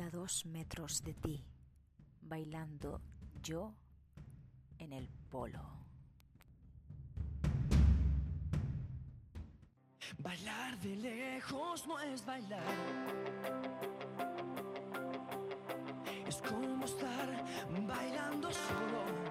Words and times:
a 0.00 0.10
dos 0.10 0.46
metros 0.46 1.02
de 1.02 1.14
ti, 1.14 1.44
bailando 2.20 3.00
yo 3.42 3.74
en 4.78 4.92
el 4.92 5.08
polo. 5.28 5.78
Bailar 10.18 10.78
de 10.80 10.96
lejos 10.96 11.86
no 11.86 11.98
es 12.00 12.24
bailar. 12.24 12.62
Es 16.26 16.42
como 16.42 16.84
estar 16.84 17.44
bailando 17.86 18.50
solo. 18.50 19.27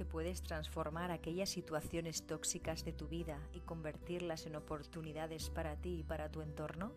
Que 0.00 0.06
puedes 0.06 0.40
transformar 0.40 1.10
aquellas 1.10 1.50
situaciones 1.50 2.26
tóxicas 2.26 2.86
de 2.86 2.94
tu 2.94 3.06
vida 3.06 3.38
y 3.52 3.60
convertirlas 3.60 4.46
en 4.46 4.56
oportunidades 4.56 5.50
para 5.50 5.76
ti 5.76 5.98
y 5.98 6.02
para 6.02 6.30
tu 6.30 6.40
entorno? 6.40 6.94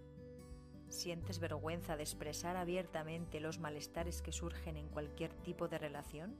¿Sientes 0.87 1.39
vergüenza 1.39 1.97
de 1.97 2.03
expresar 2.03 2.55
abiertamente 2.55 3.41
los 3.41 3.59
malestares 3.59 4.21
que 4.21 4.31
surgen 4.31 4.77
en 4.77 4.87
cualquier 4.87 5.33
tipo 5.33 5.67
de 5.67 5.79
relación? 5.79 6.37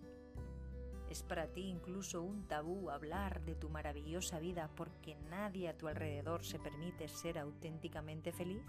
¿Es 1.10 1.22
para 1.22 1.48
ti 1.48 1.64
incluso 1.64 2.24
un 2.24 2.48
tabú 2.48 2.90
hablar 2.90 3.44
de 3.44 3.56
tu 3.56 3.68
maravillosa 3.68 4.40
vida 4.40 4.70
porque 4.74 5.18
nadie 5.30 5.68
a 5.68 5.78
tu 5.78 5.90
alrededor 5.90 6.46
se 6.46 6.60
permite 6.60 7.10
ser 7.10 7.40
auténticamente 7.40 8.32
feliz? 8.32 8.64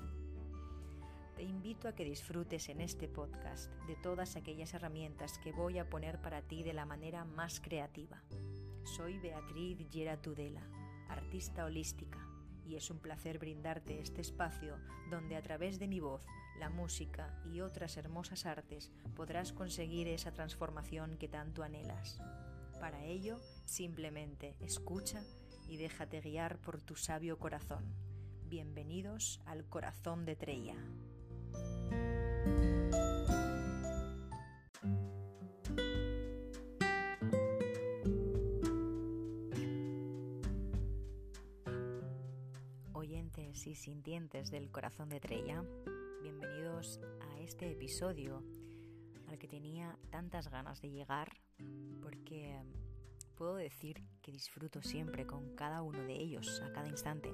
Te 1.36 1.42
invito 1.42 1.88
a 1.88 1.94
que 1.96 2.04
disfrutes 2.04 2.68
en 2.68 2.80
este 2.80 3.08
podcast 3.08 3.68
de 3.88 3.96
todas 3.96 4.36
aquellas 4.36 4.72
herramientas 4.72 5.38
que 5.38 5.50
voy 5.50 5.78
a 5.78 5.90
poner 5.90 6.20
para 6.20 6.42
ti 6.42 6.62
de 6.62 6.72
la 6.72 6.86
manera 6.86 7.24
más 7.24 7.60
creativa. 7.60 8.22
Soy 8.84 9.18
Beatriz 9.18 9.78
Yera 9.90 10.16
Tudela, 10.22 10.62
artista 11.08 11.64
holística, 11.64 12.20
y 12.64 12.76
es 12.76 12.88
un 12.88 13.00
placer 13.00 13.40
brindarte 13.40 14.00
este 14.00 14.20
espacio 14.20 14.78
donde 15.10 15.34
a 15.34 15.42
través 15.42 15.80
de 15.80 15.88
mi 15.88 15.98
voz, 15.98 16.24
la 16.60 16.70
música 16.70 17.36
y 17.52 17.62
otras 17.62 17.96
hermosas 17.96 18.46
artes 18.46 18.92
podrás 19.16 19.52
conseguir 19.52 20.06
esa 20.06 20.30
transformación 20.30 21.16
que 21.18 21.26
tanto 21.26 21.64
anhelas. 21.64 22.20
Para 22.78 23.04
ello, 23.04 23.40
simplemente 23.64 24.54
escucha 24.60 25.20
y 25.68 25.78
déjate 25.78 26.20
guiar 26.20 26.58
por 26.58 26.80
tu 26.80 26.94
sabio 26.94 27.40
corazón. 27.40 27.92
Bienvenidos 28.44 29.40
al 29.46 29.64
corazón 29.68 30.24
de 30.24 30.36
Treya. 30.36 30.76
Oyentes 42.92 43.66
y 43.66 43.74
sintientes 43.74 44.50
del 44.50 44.70
corazón 44.70 45.08
de 45.08 45.20
Treya, 45.20 45.64
bienvenidos 46.22 47.00
a 47.20 47.40
este 47.40 47.70
episodio 47.70 48.42
al 49.28 49.38
que 49.38 49.48
tenía 49.48 49.98
tantas 50.10 50.48
ganas 50.48 50.80
de 50.80 50.90
llegar 50.90 51.32
porque 52.02 52.60
puedo 53.36 53.56
decir 53.56 54.02
que 54.22 54.32
disfruto 54.32 54.82
siempre 54.82 55.26
con 55.26 55.54
cada 55.54 55.82
uno 55.82 56.02
de 56.04 56.14
ellos 56.14 56.60
a 56.60 56.72
cada 56.72 56.88
instante. 56.88 57.32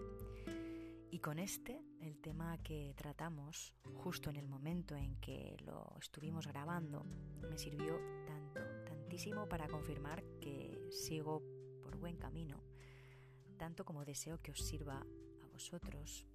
Y 1.12 1.18
con 1.18 1.40
este, 1.40 1.82
el 2.00 2.20
tema 2.20 2.56
que 2.58 2.94
tratamos 2.96 3.74
justo 3.94 4.30
en 4.30 4.36
el 4.36 4.46
momento 4.46 4.94
en 4.94 5.16
que 5.16 5.56
lo 5.64 5.96
estuvimos 6.00 6.46
grabando, 6.46 7.04
me 7.50 7.58
sirvió 7.58 7.98
tanto, 8.26 8.60
tantísimo 8.84 9.48
para 9.48 9.66
confirmar 9.66 10.22
que 10.40 10.86
sigo 10.92 11.42
por 11.82 11.96
buen 11.96 12.16
camino, 12.16 12.62
tanto 13.58 13.84
como 13.84 14.04
deseo 14.04 14.40
que 14.40 14.52
os 14.52 14.60
sirva 14.60 15.04
a 15.42 15.46
vosotros, 15.48 16.26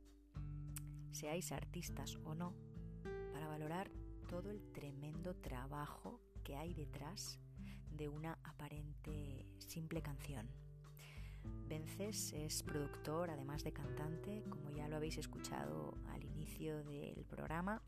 seáis 1.12 1.54
artistas 1.54 2.18
o 2.26 2.36
no, 2.36 2.54
para 3.32 3.48
valorar 3.48 3.90
todo 4.28 4.50
el 4.50 4.74
tremendo 4.74 5.36
trabajo 5.36 6.20
que 6.44 6.58
hay 6.58 6.74
detrás 6.74 7.40
de 7.92 8.10
una 8.10 8.38
aparente 8.44 9.48
simple 9.58 10.02
canción. 10.02 10.65
Vences 11.68 12.34
es 12.34 12.62
productor, 12.64 13.30
además 13.30 13.64
de 13.64 13.74
cantante, 13.74 14.44
como 14.50 14.70
ya 14.70 14.88
lo 14.88 14.98
habéis 14.98 15.18
escuchado 15.18 15.98
al 16.10 16.24
inicio 16.24 16.84
del 16.84 17.26
programa, 17.26 17.82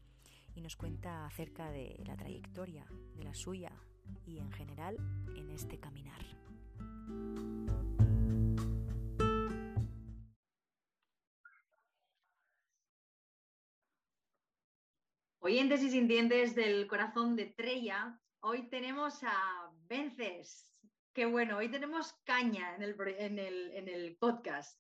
y 0.56 0.62
nos 0.62 0.76
cuenta 0.76 1.26
acerca 1.26 1.70
de 1.70 2.02
la 2.06 2.18
trayectoria, 2.18 2.86
de 3.16 3.24
la 3.24 3.36
suya 3.36 3.72
y 4.26 4.40
en 4.40 4.52
general 4.52 4.98
en 5.36 5.52
este 5.52 5.80
caminar. 5.80 6.22
Oyentes 15.40 15.82
y 15.84 15.92
sintientes 15.92 16.56
del 16.56 16.88
corazón 16.88 17.36
de 17.36 17.46
Treya, 17.46 18.20
hoy 18.42 18.68
tenemos 18.70 19.24
a 19.24 19.72
Vences. 19.88 20.77
Qué 21.18 21.26
bueno, 21.26 21.58
hoy 21.58 21.68
tenemos 21.72 22.14
caña 22.26 22.76
en 22.76 22.84
el, 22.84 22.96
pro- 22.96 23.08
en 23.10 23.40
el- 23.40 23.72
en 23.74 23.90
el 23.90 24.18
podcast. 24.20 24.80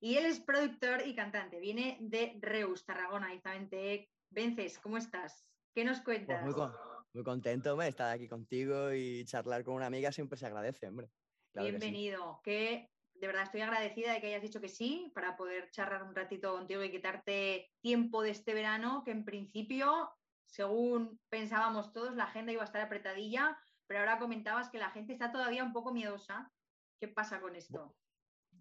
Y 0.00 0.16
él 0.16 0.26
es 0.26 0.40
productor 0.40 1.06
y 1.06 1.14
cantante. 1.14 1.60
Viene 1.60 1.98
de 2.00 2.36
Reus, 2.40 2.84
Tarragona, 2.84 3.32
exactamente. 3.32 4.10
Vences, 4.28 4.80
¿cómo 4.80 4.96
estás? 4.96 5.46
¿Qué 5.72 5.84
nos 5.84 6.00
Pues 6.00 6.18
cuentas? 6.18 6.42
muy, 6.42 6.54
con- 6.54 6.74
muy 7.14 7.22
contento, 7.22 7.70
hombre, 7.70 7.86
estar 7.86 8.12
aquí 8.12 8.26
contigo 8.26 8.92
y 8.92 9.24
charlar 9.26 9.62
con 9.62 9.74
una 9.76 9.86
amiga 9.86 10.10
siempre 10.10 10.36
se 10.36 10.46
agradece, 10.46 10.88
hombre. 10.88 11.08
Claro 11.52 11.68
que 11.68 11.74
sí. 11.74 11.78
Bienvenido. 11.78 12.40
Que 12.42 12.90
de 13.14 13.26
verdad 13.28 13.44
estoy 13.44 13.60
agradecida 13.60 14.12
de 14.12 14.20
que 14.20 14.26
hayas 14.26 14.42
dicho 14.42 14.60
que 14.60 14.68
sí 14.68 15.12
para 15.14 15.36
poder 15.36 15.70
charlar 15.70 16.02
un 16.02 16.16
ratito 16.16 16.52
contigo 16.52 16.82
y 16.82 16.90
quitarte 16.90 17.70
tiempo 17.80 18.22
de 18.22 18.30
este 18.30 18.54
verano, 18.54 19.04
que 19.04 19.12
en 19.12 19.24
principio, 19.24 20.10
según 20.46 21.20
pensábamos 21.28 21.92
todos, 21.92 22.16
la 22.16 22.24
agenda 22.24 22.50
iba 22.50 22.62
a 22.62 22.64
estar 22.64 22.82
apretadilla, 22.82 23.56
pero 23.86 24.00
ahora 24.00 24.18
comentabas 24.18 24.68
que 24.70 24.78
la 24.78 24.90
gente 24.90 25.12
está 25.12 25.30
todavía 25.32 25.64
un 25.64 25.72
poco 25.72 25.92
miedosa. 25.92 26.52
¿Qué 26.98 27.08
pasa 27.08 27.40
con 27.40 27.54
esto? 27.56 27.94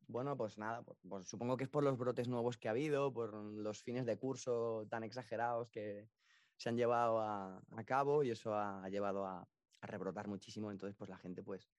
Bueno, 0.07 0.35
pues 0.37 0.57
nada, 0.57 0.83
pues, 0.83 0.99
pues 1.07 1.27
supongo 1.27 1.57
que 1.57 1.63
es 1.63 1.69
por 1.69 1.83
los 1.83 1.97
brotes 1.97 2.27
nuevos 2.27 2.57
que 2.57 2.67
ha 2.67 2.71
habido, 2.71 3.11
por 3.13 3.33
los 3.33 3.81
fines 3.81 4.05
de 4.05 4.17
curso 4.19 4.85
tan 4.89 5.03
exagerados 5.03 5.69
que 5.69 6.09
se 6.57 6.69
han 6.69 6.77
llevado 6.77 7.19
a, 7.21 7.61
a 7.75 7.83
cabo 7.85 8.23
y 8.23 8.29
eso 8.31 8.53
ha, 8.53 8.83
ha 8.83 8.89
llevado 8.89 9.25
a, 9.25 9.47
a 9.81 9.87
rebrotar 9.87 10.27
muchísimo. 10.27 10.69
Entonces, 10.71 10.95
pues 10.95 11.09
la 11.09 11.17
gente 11.17 11.41
pues 11.43 11.71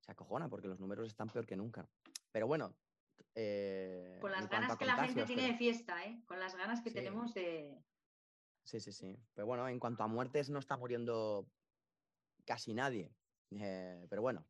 se 0.00 0.12
acojona 0.12 0.48
porque 0.48 0.68
los 0.68 0.80
números 0.80 1.06
están 1.08 1.28
peor 1.28 1.46
que 1.46 1.56
nunca. 1.56 1.86
Pero 2.32 2.46
bueno. 2.46 2.74
eh, 3.34 4.18
Con 4.20 4.30
las 4.30 4.48
ganas 4.48 4.76
que 4.76 4.86
la 4.86 4.96
gente 5.04 5.24
tiene 5.24 5.42
pero- 5.42 5.52
de 5.52 5.58
fiesta, 5.58 6.04
¿eh? 6.06 6.22
Con 6.26 6.38
las 6.40 6.56
ganas 6.56 6.80
que 6.80 6.90
Sí. 6.90 6.94
tenemos 6.94 7.34
de... 7.34 7.82
Sí, 8.64 8.80
sí, 8.80 8.92
sí. 8.92 9.16
Pero 9.34 9.46
bueno, 9.46 9.68
en 9.68 9.78
cuanto 9.78 10.02
a 10.02 10.06
muertes 10.08 10.48
no 10.50 10.58
está 10.58 10.76
muriendo 10.76 11.46
casi 12.46 12.72
nadie. 12.72 13.12
Eh, 13.50 14.06
pero 14.08 14.22
bueno, 14.22 14.46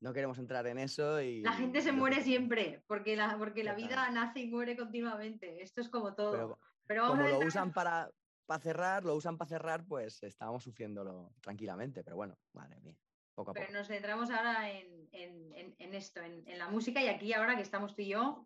no 0.00 0.12
queremos 0.12 0.38
entrar 0.38 0.66
en 0.66 0.78
eso 0.78 1.20
y... 1.20 1.40
La 1.42 1.52
gente 1.52 1.80
se 1.80 1.92
muere 1.92 2.22
siempre, 2.22 2.82
porque 2.86 3.16
la, 3.16 3.36
porque 3.38 3.64
la 3.64 3.74
vida 3.74 4.10
nace 4.10 4.40
y 4.40 4.48
muere 4.48 4.76
continuamente. 4.76 5.62
Esto 5.62 5.80
es 5.80 5.88
como 5.88 6.14
todo. 6.14 6.32
Pero 6.32 6.58
Pero, 6.86 7.02
vamos 7.02 7.16
como 7.18 7.28
a 7.28 7.32
lo 7.40 7.46
usan 7.46 7.72
para, 7.72 8.10
para 8.46 8.60
cerrar, 8.62 9.04
lo 9.04 9.14
usan 9.16 9.36
para 9.36 9.48
cerrar, 9.48 9.84
pues 9.84 10.22
estábamos 10.22 10.62
sufriéndolo 10.62 11.32
tranquilamente. 11.40 12.04
Pero 12.04 12.16
bueno, 12.16 12.38
madre 12.52 12.80
mía, 12.80 12.96
poco 13.34 13.50
a 13.50 13.54
Pero 13.54 13.72
nos 13.72 13.88
centramos 13.88 14.30
ahora 14.30 14.70
en, 14.70 15.08
en- 15.12 15.52
en- 15.54 15.74
en 15.78 15.94
esto, 15.94 16.20
en, 16.20 16.46
en 16.46 16.58
la 16.58 16.68
música 16.68 17.02
y 17.02 17.08
aquí 17.08 17.32
ahora 17.32 17.56
que 17.56 17.62
estamos 17.62 17.96
tú 17.96 18.02
y 18.02 18.08
yo 18.10 18.44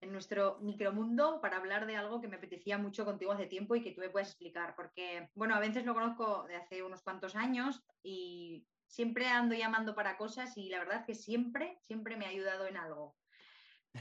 en 0.00 0.12
nuestro 0.12 0.58
micromundo 0.60 1.40
para 1.40 1.58
hablar 1.58 1.86
de 1.86 1.96
algo 1.96 2.20
que 2.20 2.28
me 2.28 2.36
apetecía 2.36 2.78
mucho 2.78 3.04
contigo 3.04 3.32
hace 3.32 3.46
tiempo 3.46 3.74
y 3.76 3.82
que 3.82 3.92
tú 3.92 4.00
me 4.00 4.10
puedes 4.10 4.28
explicar. 4.28 4.74
Porque, 4.74 5.30
bueno, 5.34 5.54
a 5.54 5.60
veces 5.60 5.84
lo 5.84 5.94
conozco 5.94 6.44
de 6.48 6.56
hace 6.56 6.82
unos 6.82 7.02
cuantos 7.02 7.36
años 7.36 7.84
y 8.02 8.68
siempre 8.86 9.28
ando 9.28 9.54
llamando 9.54 9.94
para 9.94 10.16
cosas 10.16 10.56
y 10.56 10.68
la 10.68 10.78
verdad 10.78 11.04
que 11.04 11.14
siempre, 11.14 11.76
siempre 11.80 12.16
me 12.16 12.26
ha 12.26 12.30
ayudado 12.30 12.66
en 12.66 12.76
algo. 12.76 13.18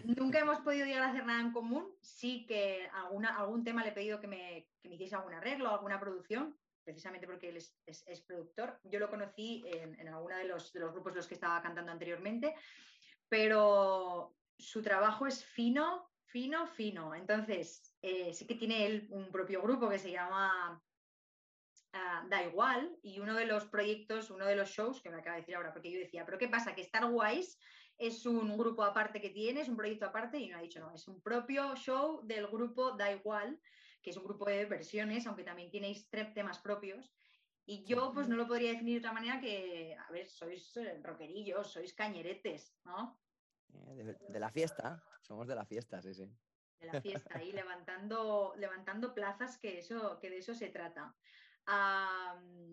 Nunca 0.04 0.40
hemos 0.40 0.60
podido 0.62 0.86
llegar 0.86 1.04
a 1.04 1.10
hacer 1.10 1.26
nada 1.26 1.42
en 1.42 1.52
común, 1.52 1.98
sí 2.02 2.46
que 2.46 2.88
alguna, 2.92 3.38
algún 3.38 3.64
tema 3.64 3.84
le 3.84 3.90
he 3.90 3.94
pedido 3.94 4.20
que 4.20 4.28
me, 4.28 4.70
que 4.82 4.90
me 4.90 4.96
hiciese 4.96 5.16
algún 5.16 5.34
arreglo, 5.34 5.70
alguna 5.70 6.00
producción, 6.00 6.60
precisamente 6.84 7.28
porque 7.28 7.50
él 7.50 7.58
es, 7.58 7.78
es- 7.86 8.04
es 8.08 8.22
productor. 8.22 8.80
Yo 8.84 9.00
lo 9.00 9.10
conocí 9.10 9.64
en, 9.68 10.00
en 10.00 10.08
alguno 10.08 10.38
de 10.38 10.46
los, 10.46 10.72
de 10.74 10.80
los 10.80 10.92
grupos 10.94 11.12
en 11.14 11.18
los 11.18 11.28
que 11.28 11.34
estaba 11.36 11.62
cantando 11.62 11.92
anteriormente, 11.92 12.56
pero 13.28 14.39
su 14.60 14.82
trabajo 14.82 15.26
es 15.26 15.44
fino, 15.44 16.12
fino, 16.26 16.68
fino. 16.68 17.16
Entonces, 17.16 17.96
eh, 18.02 18.34
sí 18.34 18.46
que 18.46 18.56
tiene 18.56 18.86
él 18.86 19.08
un 19.10 19.32
propio 19.32 19.62
grupo 19.62 19.90
que 19.90 19.98
se 19.98 20.12
llama 20.12 20.84
ah, 21.94 22.26
Da 22.30 22.44
Igual 22.44 22.98
y 23.02 23.20
uno 23.20 23.36
de 23.36 23.46
los 23.46 23.66
proyectos, 23.66 24.30
uno 24.30 24.46
de 24.46 24.56
los 24.56 24.70
shows, 24.70 25.02
que 25.02 25.10
me 25.10 25.18
acaba 25.18 25.38
de 25.38 25.42
decir 25.42 25.56
ahora, 25.56 25.74
porque 25.74 25.92
yo 25.92 26.00
decía, 26.00 26.26
pero 26.26 26.38
¿qué 26.38 26.50
pasa? 26.50 26.76
Que 26.76 26.82
Star 26.82 27.06
Wise 27.10 27.58
es 27.98 28.26
un 28.26 28.58
grupo 28.58 28.84
aparte 28.84 29.22
que 29.22 29.30
tienes, 29.30 29.70
un 29.70 29.78
proyecto 29.78 30.06
aparte, 30.06 30.38
y 30.38 30.50
no 30.50 30.58
ha 30.58 30.62
dicho, 30.62 30.80
no, 30.80 30.94
es 30.94 31.08
un 31.08 31.22
propio 31.22 31.76
show 31.76 32.22
del 32.26 32.48
grupo 32.48 32.92
Da 32.92 33.12
Igual, 33.12 33.60
que 34.02 34.12
es 34.12 34.18
un 34.18 34.24
grupo 34.24 34.46
de 34.46 34.66
versiones, 34.66 35.26
aunque 35.26 35.44
también 35.44 35.72
tenéis 35.72 36.10
tres 36.10 36.34
temas 36.34 36.60
propios. 36.60 37.14
Y 37.66 37.86
yo 37.86 38.12
pues 38.14 38.28
no 38.28 38.36
lo 38.36 38.48
podría 38.48 38.72
definir 38.72 38.96
de 38.96 39.00
otra 39.00 39.14
manera 39.14 39.40
que, 39.40 39.96
a 39.96 40.12
ver, 40.12 40.28
sois 40.28 40.76
eh, 40.78 41.00
rockerillos, 41.04 41.72
sois 41.72 41.94
cañeretes, 41.94 42.74
¿no? 42.84 43.20
Eh, 43.74 44.16
de, 44.30 44.40
la 44.40 44.50
fiesta, 44.50 45.04
somos 45.22 45.48
de 45.48 45.56
la 45.56 45.66
fiesta, 45.66 46.02
sí, 46.02 46.14
sí. 46.14 46.30
De 46.80 46.88
la 46.88 47.02
fiesta, 47.02 47.38
ahí 47.38 47.52
levantando, 47.52 48.54
levantando 48.58 49.14
plazas, 49.14 49.58
que, 49.58 49.80
eso, 49.80 50.20
que 50.20 50.30
de 50.30 50.38
eso 50.38 50.54
se 50.54 50.70
trata. 50.70 51.16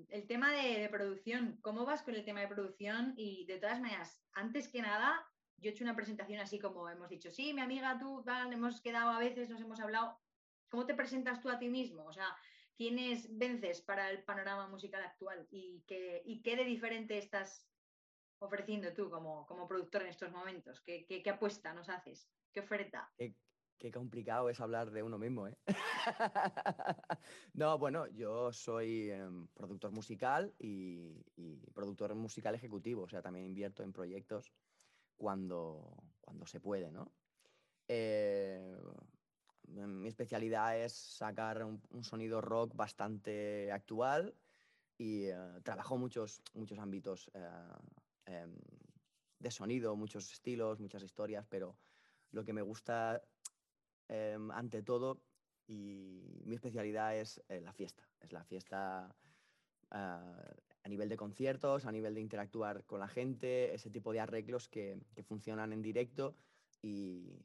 El 0.09 0.27
tema 0.27 0.53
de, 0.53 0.81
de 0.81 0.89
producción, 0.89 1.59
¿cómo 1.61 1.85
vas 1.85 2.03
con 2.03 2.15
el 2.15 2.25
tema 2.25 2.41
de 2.41 2.49
producción? 2.49 3.15
Y 3.17 3.45
de 3.47 3.59
todas 3.59 3.81
maneras, 3.81 4.23
antes 4.33 4.69
que 4.69 4.81
nada, 4.81 5.27
yo 5.59 5.71
he 5.71 5.73
hecho 5.73 5.85
una 5.85 5.97
presentación 5.97 6.41
así 6.41 6.59
como 6.59 6.89
hemos 6.89 7.09
dicho, 7.09 7.31
sí, 7.31 7.53
mi 7.53 7.61
amiga, 7.61 7.99
tú, 7.99 8.23
tal, 8.25 8.53
hemos 8.53 8.81
quedado 8.81 9.11
a 9.11 9.19
veces, 9.19 9.49
nos 9.49 9.61
hemos 9.61 9.81
hablado. 9.81 10.19
¿Cómo 10.69 10.87
te 10.87 10.95
presentas 10.95 11.41
tú 11.41 11.49
a 11.49 11.59
ti 11.59 11.69
mismo? 11.69 12.05
O 12.05 12.13
sea, 12.13 12.37
¿quiénes 12.77 13.37
vences 13.37 13.81
para 13.81 14.11
el 14.11 14.23
panorama 14.23 14.69
musical 14.69 15.03
actual? 15.03 15.47
¿Y 15.51 15.83
qué, 15.87 16.23
y 16.25 16.43
qué 16.43 16.57
de 16.57 16.65
diferente 16.65 17.19
estás 17.19 17.67
ofreciendo 18.39 18.93
tú 18.93 19.11
como, 19.11 19.47
como 19.47 19.67
productor 19.67 20.03
en 20.03 20.09
estos 20.09 20.31
momentos? 20.31 20.81
¿Qué, 20.81 21.07
qué, 21.07 21.23
qué 21.23 21.31
apuesta 21.31 21.73
nos 21.75 21.89
haces? 21.89 22.31
¿Qué 22.53 22.61
oferta? 22.61 23.13
Qué, 23.17 23.35
qué 23.79 23.91
complicado 23.91 24.49
es 24.49 24.61
hablar 24.61 24.91
de 24.91 25.03
uno 25.03 25.19
mismo, 25.19 25.47
¿eh? 25.47 25.57
no, 27.55 27.79
bueno, 27.79 28.07
yo 28.09 28.53
soy 28.53 29.11
em, 29.11 29.47
productor 29.49 29.93
musical 29.93 30.55
y, 30.59 31.25
y 31.37 31.71
productor 31.73 32.15
musical 32.15 32.55
ejecutivo, 32.55 33.03
o 33.03 33.09
sea, 33.09 33.23
también 33.23 33.47
invierto 33.47 33.83
en 33.83 33.93
proyectos 33.93 34.53
cuando, 35.17 35.97
cuando 36.21 36.47
se 36.47 36.61
puede, 36.61 36.91
¿no? 36.91 37.13
Eh, 37.89 38.77
mi 39.69 40.09
especialidad 40.09 40.79
es 40.79 40.93
sacar 40.93 41.65
un, 41.65 41.83
un 41.91 42.05
sonido 42.05 42.41
rock 42.41 42.75
bastante 42.75 43.71
actual 43.73 44.35
y 44.99 45.27
eh, 45.27 45.37
trabajo 45.63 45.99
muchos, 45.99 46.43
muchos 46.55 46.79
ámbitos 46.79 47.31
eh, 47.35 47.49
em, 48.27 48.55
de 49.39 49.51
sonido, 49.51 49.97
muchos 49.97 50.33
estilos, 50.33 50.81
muchas 50.81 51.03
historias, 51.03 51.47
pero 51.49 51.77
lo 52.31 52.45
que 52.45 52.53
me 52.53 52.63
gusta 52.63 53.23
em, 54.09 54.51
ante 54.51 54.83
todo 54.83 55.23
y 55.67 56.43
mi 56.45 56.55
especialidad 56.55 57.17
es 57.17 57.43
eh, 57.49 57.61
la 57.61 57.73
fiesta, 57.73 58.09
es 58.21 58.33
la 58.33 58.45
fiesta 58.45 59.15
ah, 59.91 60.55
a 60.83 60.89
nivel 60.89 61.09
de 61.09 61.17
conciertos, 61.17 61.85
a 61.85 61.93
nivel 61.93 62.15
de 62.15 62.21
interactuar 62.21 62.85
con 62.85 63.01
la 63.01 63.09
gente, 63.09 63.75
ese 63.75 63.91
tipo 63.91 64.13
de 64.13 64.21
arreglos 64.21 64.69
que, 64.69 65.01
funcionan 65.25 65.73
en 65.73 65.83
directo 65.83 66.37
y, 66.83 67.43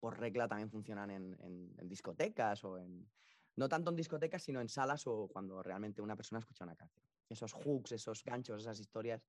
por 0.00 0.18
regla 0.18 0.48
también 0.48 0.68
funcionan 0.68 1.10
en, 1.10 1.36
en- 1.40 1.74
en 1.78 1.88
discotecas 1.88 2.64
o 2.64 2.76
en... 2.76 3.08
No 3.54 3.68
tanto 3.68 3.90
en 3.90 3.96
discotecas, 3.96 4.42
sino 4.42 4.60
en 4.60 4.68
salas 4.68 5.06
o 5.06 5.28
cuando 5.28 5.62
realmente 5.62 6.02
una 6.02 6.16
persona 6.16 6.40
escucha 6.40 6.64
una 6.64 6.74
canción. 6.74 7.11
Esos 7.32 7.52
hooks, 7.52 7.92
esos 7.92 8.22
ganchos, 8.24 8.62
esas 8.62 8.78
historias, 8.78 9.22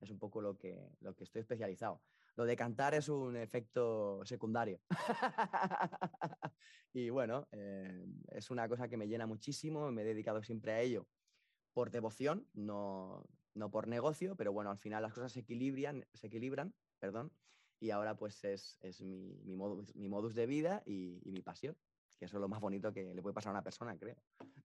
es 0.00 0.10
un 0.10 0.18
poco 0.18 0.40
lo 0.40 0.56
que, 0.56 0.90
lo 1.00 1.14
que 1.14 1.24
estoy 1.24 1.40
especializado. 1.40 2.02
Lo 2.36 2.44
de 2.44 2.56
cantar 2.56 2.94
es 2.94 3.08
un 3.08 3.36
efecto 3.36 4.24
secundario. 4.24 4.80
y 6.92 7.10
bueno, 7.10 7.46
eh, 7.52 8.06
es 8.28 8.50
una 8.50 8.68
cosa 8.68 8.88
que 8.88 8.96
me 8.96 9.08
llena 9.08 9.26
muchísimo, 9.26 9.90
me 9.92 10.02
he 10.02 10.06
dedicado 10.06 10.42
siempre 10.42 10.72
a 10.72 10.80
ello 10.80 11.06
por 11.72 11.90
devoción, 11.90 12.48
no, 12.54 13.24
no 13.54 13.70
por 13.70 13.88
negocio, 13.88 14.36
pero 14.36 14.52
bueno, 14.52 14.70
al 14.70 14.78
final 14.78 15.02
las 15.02 15.12
cosas 15.12 15.32
se 15.32 15.40
equilibran, 15.40 16.06
se 16.14 16.26
equilibran 16.26 16.74
perdón, 17.00 17.32
y 17.80 17.90
ahora 17.90 18.14
pues 18.16 18.44
es, 18.44 18.78
es 18.82 19.00
mi, 19.00 19.40
mi, 19.44 19.56
modus, 19.56 19.94
mi 19.96 20.08
modus 20.08 20.34
de 20.34 20.46
vida 20.46 20.82
y, 20.84 21.20
y 21.24 21.32
mi 21.32 21.40
pasión, 21.40 21.76
que 22.20 22.26
eso 22.26 22.36
es 22.36 22.40
lo 22.42 22.48
más 22.48 22.60
bonito 22.60 22.92
que 22.92 23.14
le 23.14 23.22
puede 23.22 23.32
pasar 23.34 23.48
a 23.50 23.54
una 23.54 23.64
persona, 23.64 23.96
creo. 23.98 24.14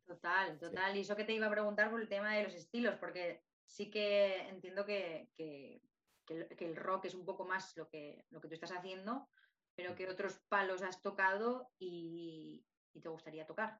Total, 0.05 0.59
total. 0.59 0.97
Y 0.97 0.99
eso 0.99 1.15
que 1.15 1.23
te 1.23 1.33
iba 1.33 1.47
a 1.47 1.51
preguntar 1.51 1.89
por 1.89 2.01
el 2.01 2.09
tema 2.09 2.35
de 2.35 2.43
los 2.43 2.53
estilos, 2.53 2.95
porque 2.99 3.45
sí 3.65 3.89
que 3.89 4.49
entiendo 4.49 4.85
que, 4.85 5.31
que- 5.37 5.81
que 6.25 6.65
el, 6.65 6.75
rock 6.75 7.05
es 7.05 7.13
un 7.15 7.23
poco 7.25 7.45
más 7.45 7.77
lo 7.77 7.87
que, 7.87 8.25
lo 8.29 8.41
que 8.41 8.47
tú 8.49 8.55
estás 8.55 8.71
haciendo, 8.71 9.29
pero 9.75 9.95
que 9.95 10.09
otros 10.09 10.39
palos 10.49 10.81
has 10.81 11.01
tocado 11.01 11.71
y, 11.79 12.65
y 12.93 12.99
te 12.99 13.09
gustaría 13.09 13.45
tocar. 13.45 13.79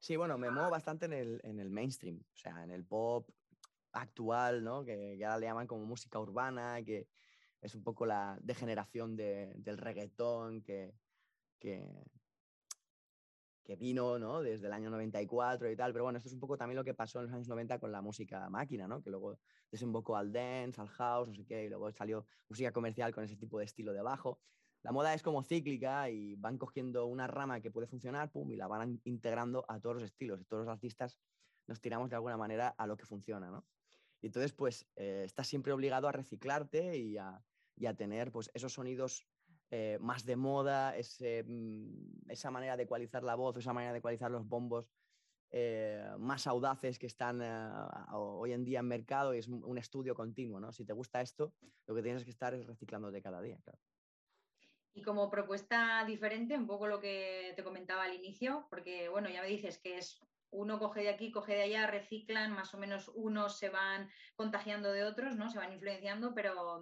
Sí, 0.00 0.16
bueno, 0.16 0.36
me 0.36 0.50
muevo 0.50 0.70
bastante 0.70 1.06
en 1.06 1.12
el, 1.12 1.40
en 1.44 1.60
el 1.60 1.70
mainstream, 1.70 2.18
o 2.20 2.36
sea, 2.36 2.64
en 2.64 2.70
el 2.72 2.84
pop 2.86 3.28
actual, 3.92 4.64
¿no? 4.64 4.84
Que, 4.84 5.16
que 5.16 5.24
ahora 5.24 5.38
le 5.38 5.46
llaman 5.46 5.66
como 5.66 5.84
música 5.84 6.18
urbana, 6.18 6.82
que 6.82 7.08
es 7.60 7.74
un 7.74 7.84
poco 7.84 8.04
la 8.04 8.36
degeneración 8.42 9.16
de- 9.16 9.52
del 9.56 9.78
reggaetón 9.78 10.62
que, 10.62 10.94
que, 11.58 12.04
que 13.64 13.76
vino, 13.76 14.18
¿no? 14.18 14.42
Desde 14.42 14.66
el 14.66 14.72
año 14.72 14.90
94 14.90 15.70
y 15.70 15.76
tal, 15.76 15.92
pero 15.92 16.04
bueno, 16.04 16.18
esto 16.18 16.28
es 16.28 16.34
un 16.34 16.40
poco 16.40 16.56
también 16.56 16.76
lo 16.76 16.84
que 16.84 16.94
pasó 16.94 17.20
en 17.20 17.26
los 17.26 17.34
años 17.34 17.48
90 17.48 17.78
con 17.78 17.90
la 17.90 18.02
música 18.02 18.48
máquina, 18.50 18.86
¿no? 18.86 19.02
Que 19.02 19.10
luego 19.10 19.38
desembocó 19.70 20.16
al 20.16 20.32
dance, 20.32 20.80
al 20.80 20.88
house, 20.88 21.28
no 21.28 21.34
sé 21.34 21.44
qué, 21.44 21.64
y 21.64 21.68
luego 21.68 21.90
salió 21.92 22.26
música 22.48 22.72
comercial 22.72 23.14
con 23.14 23.24
ese 23.24 23.36
tipo 23.36 23.58
de 23.58 23.64
estilo 23.64 23.92
de 23.92 24.02
bajo. 24.02 24.38
La 24.82 24.92
moda 24.92 25.14
es 25.14 25.22
como 25.22 25.42
cíclica 25.42 26.10
y 26.10 26.34
van 26.36 26.58
cogiendo 26.58 27.06
una 27.06 27.26
rama 27.26 27.60
que 27.62 27.70
puede 27.70 27.86
funcionar, 27.86 28.30
pum, 28.30 28.52
y 28.52 28.56
la 28.56 28.66
van 28.66 29.00
integrando 29.04 29.64
a 29.66 29.80
todos 29.80 29.96
los 29.96 30.04
estilos. 30.04 30.42
Y 30.42 30.44
todos 30.44 30.66
los 30.66 30.72
artistas 30.72 31.18
nos 31.66 31.80
tiramos 31.80 32.10
de 32.10 32.16
alguna 32.16 32.36
manera 32.36 32.68
a 32.68 32.86
lo 32.86 32.98
que 32.98 33.06
funciona, 33.06 33.50
¿no? 33.50 33.66
Y 34.20 34.26
entonces, 34.26 34.52
pues, 34.52 34.86
eh, 34.96 35.22
estás 35.24 35.46
siempre 35.46 35.72
obligado 35.72 36.06
a 36.06 36.12
reciclarte 36.12 36.98
y 36.98 37.16
a, 37.16 37.42
y 37.76 37.86
a 37.86 37.94
tener, 37.94 38.30
pues, 38.30 38.50
esos 38.52 38.74
sonidos 38.74 39.26
eh, 39.76 39.98
más 39.98 40.24
de 40.24 40.36
moda, 40.36 40.94
mm, 40.94 42.30
esa 42.30 42.52
manera 42.52 42.76
de 42.76 42.84
ecualizar 42.84 43.24
la 43.24 43.34
voz, 43.34 43.56
esa 43.56 43.72
manera 43.72 43.92
de 43.92 43.98
ecualizar 43.98 44.30
los 44.30 44.46
bombos 44.46 44.88
eh, 45.50 46.14
más 46.16 46.46
audaces 46.46 46.96
que 46.96 47.08
están 47.08 47.42
eh, 47.42 48.06
hoy 48.12 48.52
en 48.52 48.64
día 48.64 48.78
en 48.78 48.86
mercado 48.86 49.34
y 49.34 49.38
es 49.38 49.48
un, 49.48 49.76
estudio 49.76 50.14
continuo, 50.14 50.60
¿no? 50.60 50.70
Si 50.70 50.84
te 50.84 50.92
gusta 50.92 51.20
esto, 51.20 51.54
lo 51.88 51.94
que 51.96 52.04
tienes 52.04 52.22
que 52.22 52.30
estar 52.30 52.54
es 52.54 52.64
reciclándote 52.68 53.20
cada 53.20 53.42
día. 53.42 53.58
Y 54.92 55.02
como 55.02 55.28
propuesta 55.28 56.04
diferente, 56.06 56.56
un 56.56 56.68
poco 56.68 56.86
lo 56.86 57.00
que 57.00 57.52
te 57.56 57.64
comentaba 57.64 58.04
al 58.04 58.14
inicio, 58.14 58.68
porque 58.70 59.08
bueno, 59.08 59.28
ya 59.28 59.42
me 59.42 59.48
dices 59.48 59.78
que 59.78 59.98
es 59.98 60.20
uno 60.50 60.78
coge 60.78 61.00
de 61.00 61.08
aquí, 61.08 61.32
coge 61.32 61.54
de 61.54 61.62
allá, 61.62 61.88
reciclan, 61.88 62.52
más 62.52 62.72
o 62.74 62.78
menos 62.78 63.10
unos 63.16 63.58
se 63.58 63.70
van 63.70 64.08
contagiando 64.36 64.92
de 64.92 65.02
otros, 65.02 65.34
¿no? 65.34 65.50
Se 65.50 65.58
van 65.58 65.72
influenciando, 65.72 66.32
pero 66.32 66.80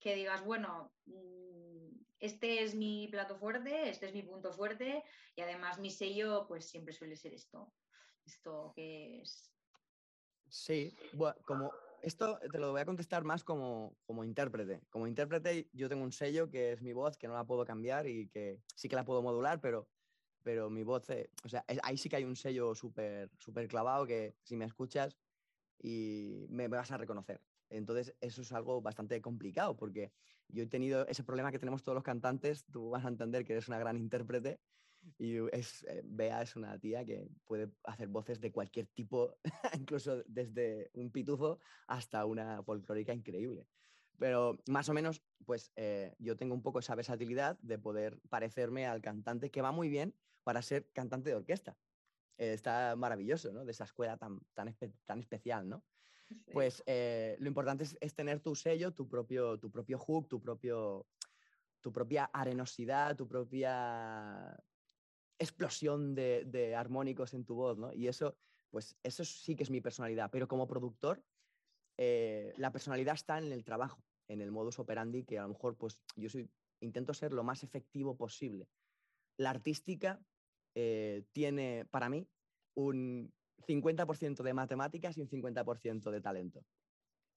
que 0.00 0.16
digas, 0.16 0.44
bueno, 0.44 0.92
mm, 1.06 1.42
este 2.22 2.62
es 2.62 2.74
mi 2.76 3.08
plato 3.08 3.36
fuerte, 3.36 3.90
este 3.90 4.06
es 4.06 4.14
mi 4.14 4.22
punto 4.22 4.52
fuerte 4.52 5.02
y 5.36 5.40
además 5.40 5.80
mi 5.80 5.90
sello 5.90 6.46
pues 6.46 6.64
siempre 6.66 6.94
suele 6.94 7.16
ser 7.16 7.34
esto. 7.34 7.74
Esto 8.24 8.72
que 8.76 9.20
es... 9.22 9.50
Sí, 10.48 10.94
bueno, 11.14 11.34
como 11.44 11.72
esto 12.00 12.38
te 12.38 12.58
lo 12.60 12.70
voy 12.70 12.80
a 12.80 12.84
contestar 12.84 13.24
más 13.24 13.42
como, 13.42 13.96
como 14.06 14.22
intérprete. 14.22 14.82
Como 14.88 15.08
intérprete 15.08 15.68
yo 15.72 15.88
tengo 15.88 16.04
un 16.04 16.12
sello 16.12 16.48
que 16.48 16.72
es 16.72 16.80
mi 16.80 16.92
voz, 16.92 17.16
que 17.16 17.26
no 17.26 17.34
la 17.34 17.44
puedo 17.44 17.64
cambiar 17.64 18.06
y 18.06 18.28
que 18.28 18.60
sí 18.76 18.88
que 18.88 18.94
la 18.94 19.04
puedo 19.04 19.20
modular, 19.20 19.60
pero, 19.60 19.88
pero 20.44 20.70
mi 20.70 20.84
voz, 20.84 21.10
eh, 21.10 21.28
o 21.44 21.48
sea, 21.48 21.64
es- 21.66 21.80
ahí 21.82 21.98
sí 21.98 22.08
que 22.08 22.16
hay 22.16 22.24
un 22.24 22.36
sello 22.36 22.74
súper 22.76 23.30
súper 23.38 23.66
clavado 23.66 24.06
que 24.06 24.36
si 24.44 24.56
me 24.56 24.64
escuchas 24.64 25.18
y 25.82 26.46
me 26.50 26.68
vas 26.68 26.92
a 26.92 26.98
reconocer. 26.98 27.40
Entonces 27.72 28.14
eso 28.20 28.42
es 28.42 28.52
algo 28.52 28.80
bastante 28.80 29.20
complicado 29.20 29.76
porque 29.76 30.12
yo 30.48 30.62
he 30.62 30.66
tenido 30.66 31.06
ese 31.06 31.24
problema 31.24 31.50
que 31.50 31.58
tenemos 31.58 31.82
todos 31.82 31.94
los 31.94 32.04
cantantes, 32.04 32.66
tú 32.66 32.90
vas 32.90 33.04
a 33.04 33.08
entender 33.08 33.44
que 33.44 33.54
eres 33.54 33.68
una 33.68 33.78
gran 33.78 33.96
intérprete 33.96 34.60
y 35.18 35.38
es, 35.50 35.82
eh, 35.84 36.02
Bea 36.04 36.42
es 36.42 36.54
una 36.54 36.78
tía 36.78 37.04
que 37.04 37.28
puede 37.44 37.70
hacer 37.84 38.08
voces 38.08 38.40
de 38.40 38.52
cualquier 38.52 38.86
tipo, 38.86 39.36
incluso 39.74 40.22
desde 40.26 40.90
un 40.94 41.10
pitufo 41.10 41.58
hasta 41.86 42.24
una 42.24 42.62
folclórica 42.62 43.12
increíble. 43.12 43.66
Pero 44.18 44.58
más 44.68 44.88
o 44.88 44.94
menos, 44.94 45.22
pues 45.44 45.72
eh, 45.74 46.14
yo 46.18 46.36
tengo 46.36 46.54
un 46.54 46.62
poco 46.62 46.78
esa 46.78 46.94
versatilidad 46.94 47.58
de 47.60 47.78
poder 47.78 48.20
parecerme 48.28 48.86
al 48.86 49.00
cantante 49.00 49.50
que 49.50 49.62
va 49.62 49.72
muy 49.72 49.88
bien 49.88 50.14
para 50.44 50.62
ser 50.62 50.88
cantante 50.92 51.30
de 51.30 51.36
orquesta. 51.36 51.76
Eh, 52.38 52.52
está 52.52 52.94
maravilloso, 52.96 53.52
¿no? 53.52 53.64
De 53.64 53.72
esa 53.72 53.84
escuela 53.84 54.16
tan, 54.18 54.40
tan, 54.54 54.76
tan 55.06 55.20
especial, 55.20 55.68
¿no? 55.68 55.82
Pues 56.52 56.82
eh, 56.86 57.36
lo 57.38 57.48
importante 57.48 57.84
es, 58.00 58.14
tener 58.14 58.40
tu 58.40 58.54
sello, 58.54 58.92
tu 58.92 59.08
propio, 59.08 59.58
tu 59.58 59.70
propio 59.70 59.98
hook, 59.98 60.28
tu, 60.28 60.40
propio, 60.40 61.06
tu 61.80 61.92
propia 61.92 62.24
arenosidad, 62.24 63.16
tu 63.16 63.26
propia 63.26 64.56
explosión 65.38 66.14
de, 66.14 66.44
de 66.44 66.74
armónicos 66.74 67.34
en 67.34 67.44
tu 67.44 67.54
voz, 67.54 67.78
¿no? 67.78 67.92
Y 67.92 68.08
eso, 68.08 68.36
pues 68.70 68.96
eso 69.02 69.24
sí 69.24 69.56
que 69.56 69.64
es 69.64 69.70
mi 69.70 69.80
personalidad, 69.80 70.30
pero 70.30 70.46
como 70.46 70.68
productor, 70.68 71.22
eh, 71.98 72.52
la 72.56 72.72
personalidad 72.72 73.14
está 73.14 73.38
en 73.38 73.52
el 73.52 73.64
trabajo, 73.64 74.02
en 74.28 74.40
el 74.40 74.50
modus 74.50 74.78
operandi, 74.78 75.24
que 75.24 75.38
a 75.38 75.42
lo 75.42 75.48
mejor, 75.48 75.76
pues 75.76 76.00
yo 76.16 76.28
soy, 76.28 76.50
intento 76.80 77.14
ser 77.14 77.32
lo 77.32 77.44
más 77.44 77.62
efectivo 77.62 78.16
posible. 78.16 78.68
La 79.36 79.50
artística 79.50 80.20
eh, 80.74 81.24
tiene, 81.32 81.86
para 81.90 82.08
mí, 82.08 82.26
un 82.74 83.32
50% 83.66 84.42
de 84.42 84.54
matemáticas 84.54 85.16
y 85.16 85.20
un 85.22 85.28
50% 85.28 86.10
de 86.10 86.20
talento. 86.20 86.64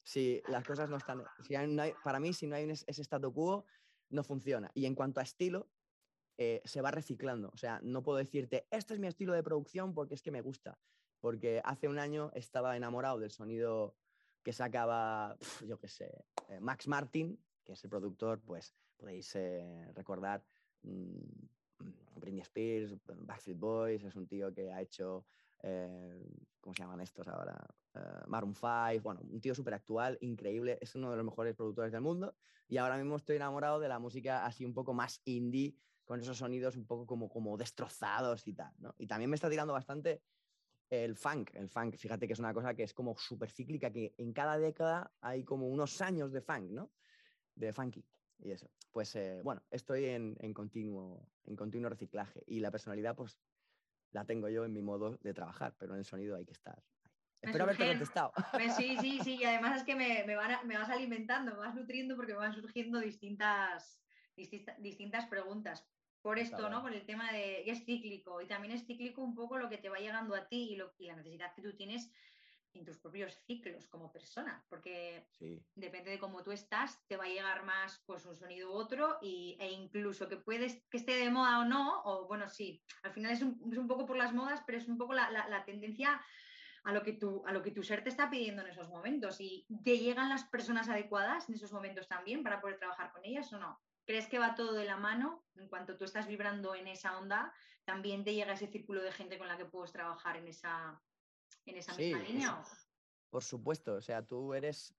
Si 0.04 0.42
las 0.48 0.64
cosas 0.64 0.90
no 0.90 0.98
están... 0.98 1.24
Si 1.44 1.56
hay- 1.56 1.68
no 1.68 1.82
hay- 1.82 1.94
para 2.04 2.20
mí, 2.20 2.34
si 2.34 2.48
no 2.48 2.56
hay 2.56 2.66
un 2.66 2.72
es- 2.72 2.84
ese 2.88 3.04
statu 3.04 3.34
quo, 3.34 3.66
no 4.10 4.24
funciona. 4.24 4.70
Y 4.74 4.86
en 4.86 4.96
cuanto 4.96 5.20
a 5.20 5.24
estilo, 5.24 5.68
eh, 6.38 6.62
se 6.66 6.82
va 6.82 6.92
reciclando. 6.92 7.50
O 7.54 7.58
sea, 7.58 7.80
no 7.82 8.04
puedo 8.04 8.18
decirte, 8.18 8.68
este 8.70 8.94
es 8.94 9.00
mi 9.00 9.08
estilo 9.08 9.34
de 9.34 9.42
producción 9.44 9.94
porque 9.94 10.14
es 10.16 10.22
que 10.22 10.32
me 10.32 10.42
gusta. 10.42 10.78
Porque 11.20 11.62
hace 11.64 11.88
un 11.88 11.98
año 11.98 12.30
estaba 12.34 12.76
enamorado 12.78 13.20
del 13.20 13.32
sonido 13.32 13.96
que 14.44 14.54
sacaba, 14.54 15.38
yo 15.66 15.80
qué 15.80 15.88
sé, 15.88 16.26
eh, 16.50 16.60
Max 16.60 16.88
Martin, 16.88 17.40
que 17.64 17.74
es 17.74 17.84
el 17.84 17.90
productor, 17.90 18.42
pues 18.42 18.76
podéis 18.96 19.34
eh, 19.36 19.92
recordar 19.96 20.44
mm, 20.84 21.20
Britney 22.18 22.42
Spears, 22.42 22.96
Backstreet 23.06 23.58
Boys, 23.58 24.04
es 24.04 24.16
un 24.16 24.28
tío 24.28 24.54
que 24.54 24.72
ha 24.72 24.82
hecho, 24.82 25.26
eh, 25.68 26.24
¿cómo 26.62 26.74
se 26.76 26.84
llaman 26.84 27.02
estos 27.02 27.28
ahora? 27.28 27.58
Eh, 27.96 28.00
Maroon 28.28 28.54
5, 28.54 29.02
bueno, 29.02 29.22
un 29.24 29.42
tío 29.42 29.56
súper 29.56 29.74
actual, 29.74 30.18
increíble, 30.22 30.78
es 30.80 30.94
uno 30.94 31.10
de 31.10 31.18
los 31.18 31.26
mejores 31.26 31.56
productores 31.56 31.92
del 31.92 32.02
mundo 32.02 32.36
y 32.68 32.78
ahora 32.78 32.98
mismo 32.98 33.16
estoy 33.16 33.38
enamorado 33.38 33.80
de 33.80 33.88
la 33.88 33.98
música 33.98 34.46
así 34.46 34.64
un 34.64 34.74
poco 34.74 34.94
más 34.94 35.22
indie, 35.26 35.76
con 36.04 36.20
esos 36.20 36.38
sonidos 36.38 36.76
un 36.76 36.86
poco 36.86 37.08
como, 37.08 37.30
como 37.30 37.58
destrozados 37.58 38.48
y 38.48 38.54
tal, 38.54 38.72
¿no? 38.78 38.94
Y 39.00 39.08
también 39.08 39.30
me 39.30 39.36
está 39.36 39.50
tirando 39.50 39.74
bastante 39.74 40.22
el 40.92 41.16
funk, 41.16 41.50
el 41.56 41.68
funk, 41.68 41.98
fíjate 41.98 42.28
que 42.28 42.34
es 42.34 42.40
una 42.40 42.54
cosa 42.54 42.76
que 42.76 42.84
es 42.84 42.94
como 42.94 43.18
súper 43.18 43.50
cíclica, 43.50 43.92
que 43.92 44.14
en 44.20 44.32
cada 44.34 44.60
década 44.60 45.12
hay 45.20 45.44
como 45.44 45.68
unos 45.68 46.00
años 46.02 46.32
de 46.32 46.42
funk, 46.42 46.70
¿no? 46.70 46.92
De 47.56 47.74
funky 47.74 48.06
y 48.38 48.52
eso. 48.52 48.70
Pues 48.92 49.16
eh, 49.16 49.42
bueno, 49.44 49.64
estoy 49.72 50.06
en, 50.06 50.38
en 50.40 50.54
continuo, 50.54 51.28
en 51.46 51.56
continuo 51.56 51.90
reciclaje 51.90 52.44
y 52.46 52.60
la 52.60 52.70
personalidad 52.70 53.16
pues 53.16 53.40
la 54.16 54.26
tengo 54.26 54.48
yo 54.48 54.64
en 54.64 54.72
mi 54.72 54.82
modo 54.82 55.18
de 55.22 55.34
trabajar, 55.34 55.76
pero 55.78 55.94
en 55.94 56.00
el 56.00 56.06
sonido 56.06 56.38
hay 56.38 56.46
que 56.46 56.54
estar. 56.54 56.74
ahí. 56.78 56.84
Espero 57.42 57.66
haberte 57.66 57.86
contestado. 57.86 58.32
Pues 58.54 58.74
sí, 58.76 58.98
sí, 59.02 59.20
sí, 59.22 59.36
y 59.36 59.44
además 59.44 59.78
es 59.80 59.84
que 59.84 59.94
me, 59.94 60.24
me 60.24 60.36
van 60.38 60.52
a- 60.52 60.64
me 60.64 60.78
vas 60.78 60.90
alimentando, 60.90 61.52
me 61.52 61.60
vas 61.60 61.76
nutriendo 61.76 62.16
porque 62.16 62.32
me 62.32 62.40
van 62.40 62.54
surgiendo 62.54 63.00
distintas, 63.00 64.02
distinta- 64.38 64.76
distintas 64.80 65.26
preguntas. 65.28 65.86
Por 66.22 66.40
esto. 66.40 66.70
¿no? 66.70 66.82
Por 66.82 66.94
el 66.94 67.06
tema 67.06 67.32
de. 67.34 67.64
Y 67.66 67.70
es 67.70 67.84
cíclico, 67.86 68.42
y 68.42 68.48
también 68.48 68.74
es 68.74 68.86
cíclico 68.88 69.22
un 69.22 69.36
poco 69.36 69.58
lo 69.58 69.70
que 69.70 69.78
te 69.78 69.90
va 69.90 70.00
llegando 70.00 70.34
a 70.34 70.48
ti 70.48 70.72
y, 70.72 70.76
lo, 70.78 70.94
y 70.98 71.08
la 71.08 71.18
necesidad 71.18 71.54
que 71.54 71.62
tú 71.62 71.76
tienes 71.76 72.10
en 72.76 72.86
tus 72.86 73.00
propios 73.00 73.36
ciclos 73.46 73.88
como 73.88 74.12
persona, 74.12 74.66
porque 74.70 75.28
Sí, 75.32 75.66
depende 75.76 76.12
de 76.12 76.20
cómo 76.20 76.44
tú 76.44 76.52
estás, 76.52 77.06
te 77.08 77.18
va 77.18 77.26
a 77.26 77.30
llegar 77.30 77.64
más 77.66 78.04
pues 78.06 78.26
un 78.26 78.36
sonido 78.36 78.72
u 78.72 78.74
otro 78.76 79.18
y, 79.22 79.58
e 79.60 79.72
incluso 79.72 80.28
que 80.28 80.38
puedes 80.38 80.86
que 80.90 80.98
esté 80.98 81.16
de 81.16 81.30
moda 81.30 81.60
o 81.60 81.66
no, 81.66 82.02
o 82.04 82.28
bueno, 82.28 82.50
sí, 82.50 82.84
al 83.04 83.12
final 83.14 83.32
es 83.32 83.42
un, 83.42 83.60
es 83.72 83.78
un 83.78 83.88
poco 83.88 84.06
por 84.06 84.18
las 84.18 84.34
modas, 84.34 84.62
pero 84.66 84.78
es 84.78 84.88
un 84.88 84.98
poco 84.98 85.14
la, 85.14 85.32
la- 85.32 85.48
la 85.50 85.66
tendencia 85.66 86.22
a 86.84 86.92
lo, 86.94 87.02
que 87.02 87.14
tu, 87.14 87.44
a 87.48 87.52
lo 87.52 87.64
que 87.64 87.72
tu 87.72 87.84
ser 87.84 88.04
te 88.04 88.10
está 88.10 88.30
pidiendo 88.30 88.62
en 88.62 88.70
esos 88.70 88.90
momentos 88.90 89.38
y 89.42 89.66
te 89.84 89.98
llegan 89.98 90.30
las 90.30 90.44
personas 90.46 90.88
adecuadas 90.88 91.50
en 91.50 91.56
esos 91.56 91.72
momentos 91.74 92.08
también 92.08 92.44
para 92.44 92.62
poder 92.62 92.78
trabajar 92.78 93.12
con 93.12 93.26
ellas 93.26 93.52
o 93.54 93.60
no. 93.60 93.82
¿Crees 94.06 94.28
que 94.28 94.38
va 94.38 94.54
todo 94.54 94.74
de 94.74 94.86
la 94.86 94.98
mano? 94.98 95.48
En 95.56 95.68
cuanto 95.68 95.98
tú 95.98 96.06
estás 96.06 96.28
vibrando 96.28 96.76
en 96.76 96.88
esa 96.88 97.18
onda, 97.18 97.52
también 97.86 98.24
te 98.24 98.36
llega 98.36 98.54
ese 98.54 98.68
círculo 98.68 99.02
de 99.02 99.12
gente 99.12 99.40
con 99.40 99.48
la 99.48 99.58
que 99.58 99.66
puedes 99.66 99.92
trabajar 99.92 100.38
en 100.38 100.48
esa, 100.48 101.02
en 101.66 101.78
esa 101.78 101.94
Sí, 101.94 102.06
misma 102.14 102.24
eso. 102.24 102.32
línea. 102.32 102.60
¿o? 102.60 102.64
por 103.30 103.44
supuesto. 103.44 103.96
O 103.96 104.02
sea, 104.02 104.26
tú 104.26 104.54
eres. 104.54 104.96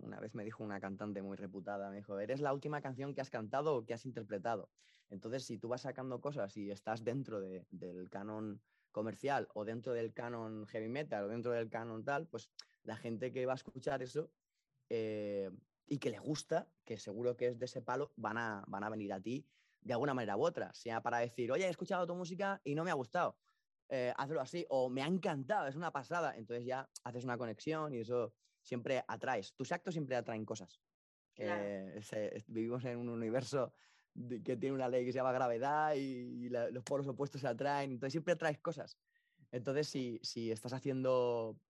Una 0.00 0.18
vez 0.18 0.34
me 0.34 0.44
dijo 0.44 0.64
una 0.64 0.80
cantante 0.80 1.22
muy 1.22 1.36
reputada, 1.36 1.88
me 1.90 1.96
dijo, 1.96 2.18
eres 2.18 2.40
la 2.40 2.52
última 2.52 2.80
canción 2.82 3.14
que 3.14 3.20
has 3.20 3.30
cantado 3.30 3.76
o 3.76 3.86
que 3.86 3.94
has 3.94 4.04
interpretado. 4.06 4.70
Entonces, 5.08 5.44
si 5.46 5.56
tú 5.56 5.68
vas 5.68 5.82
sacando 5.82 6.20
cosas 6.20 6.56
y 6.56 6.70
estás 6.70 7.04
dentro 7.04 7.40
de- 7.40 7.64
del 7.70 8.10
canon 8.10 8.60
comercial 8.90 9.48
o 9.54 9.64
dentro 9.64 9.92
del 9.94 10.12
canon 10.12 10.66
heavy 10.66 10.88
metal 10.88 11.24
o 11.24 11.28
dentro 11.28 11.52
del 11.52 11.70
canon 11.70 12.04
tal, 12.04 12.26
pues 12.26 12.50
la 12.82 12.96
gente 12.96 13.32
que 13.32 13.46
va 13.46 13.52
a 13.52 13.56
escuchar 13.56 14.02
eso 14.02 14.32
eh, 14.88 15.50
y 15.86 15.98
que 15.98 16.10
le 16.10 16.18
gusta, 16.18 16.66
que 16.84 16.98
seguro 16.98 17.36
que 17.36 17.46
es 17.48 17.58
de 17.58 17.66
ese 17.66 17.80
palo, 17.80 18.12
van 18.16 18.36
a, 18.36 18.64
van 18.66 18.82
a 18.82 18.90
venir 18.90 19.12
a 19.12 19.20
ti 19.20 19.46
de 19.80 19.92
alguna 19.92 20.12
manera 20.12 20.36
u 20.36 20.42
otra. 20.44 20.74
Sea 20.74 21.00
para 21.02 21.18
decir, 21.18 21.52
oye, 21.52 21.66
he 21.66 21.70
escuchado 21.70 22.06
tu 22.06 22.14
música 22.16 22.60
y 22.64 22.74
no 22.74 22.82
me 22.84 22.90
ha 22.90 22.94
gustado. 22.94 23.38
Eh, 23.88 24.12
hazlo 24.16 24.40
así, 24.40 24.66
o 24.68 24.88
me 24.90 25.02
ha 25.02 25.06
encantado, 25.06 25.66
es 25.66 25.76
una 25.76 25.92
pasada. 25.92 26.36
Entonces 26.36 26.64
ya 26.66 26.88
haces 27.04 27.24
una 27.24 27.38
conexión 27.38 27.94
y 27.94 27.98
eso 28.00 28.34
siempre 28.62 29.04
atraes. 29.08 29.54
Tus 29.54 29.72
actos 29.72 29.94
siempre 29.94 30.16
atraen 30.16 30.44
cosas. 30.44 30.80
Claro. 31.34 31.64
Eh, 31.64 32.00
es- 32.34 32.46
vivimos 32.48 32.84
en 32.84 32.98
un 32.98 33.08
universo 33.08 33.72
de- 34.14 34.42
que 34.42 34.56
tiene 34.56 34.74
una 34.74 34.88
ley 34.88 35.04
que 35.04 35.12
se 35.12 35.18
llama 35.18 35.32
gravedad 35.32 35.94
y, 35.94 36.48
la- 36.48 36.70
los 36.70 36.82
polos 36.84 37.06
opuestos 37.06 37.40
se 37.40 37.46
atraen, 37.48 37.92
entonces 37.92 38.12
siempre 38.12 38.32
atraes 38.34 38.58
cosas. 38.58 38.98
Entonces, 39.52 39.88
si, 39.88 40.18
si 40.22 40.50
estás 40.50 40.72
haciendo 40.72 41.60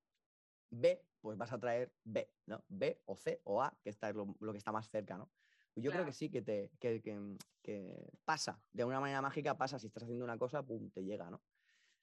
B, 0.70 1.04
pues 1.20 1.36
vas 1.36 1.52
a 1.52 1.58
traer 1.58 1.92
B, 2.04 2.32
¿no? 2.46 2.64
B 2.68 3.02
o 3.06 3.16
C 3.16 3.40
o 3.44 3.62
A, 3.62 3.78
que 3.82 3.90
está 3.90 4.12
lo, 4.12 4.34
lo 4.40 4.52
que 4.52 4.58
está 4.58 4.72
más 4.72 4.88
cerca, 4.90 5.16
¿no? 5.16 5.30
Yo 5.76 5.92
creo 5.92 6.04
que 6.04 6.12
sí, 6.12 6.28
que, 6.30 6.42
te, 6.42 6.70
que, 6.80 7.00
que- 7.00 7.36
que 7.62 8.10
pasa, 8.24 8.60
de 8.72 8.84
una 8.84 8.98
manera 9.00 9.22
mágica 9.22 9.56
pasa, 9.56 9.78
si 9.78 9.86
estás 9.86 10.02
haciendo 10.04 10.24
una 10.24 10.36
cosa, 10.38 10.62
pum, 10.64 10.90
te 10.90 11.04
llega, 11.04 11.30
¿no? 11.30 11.42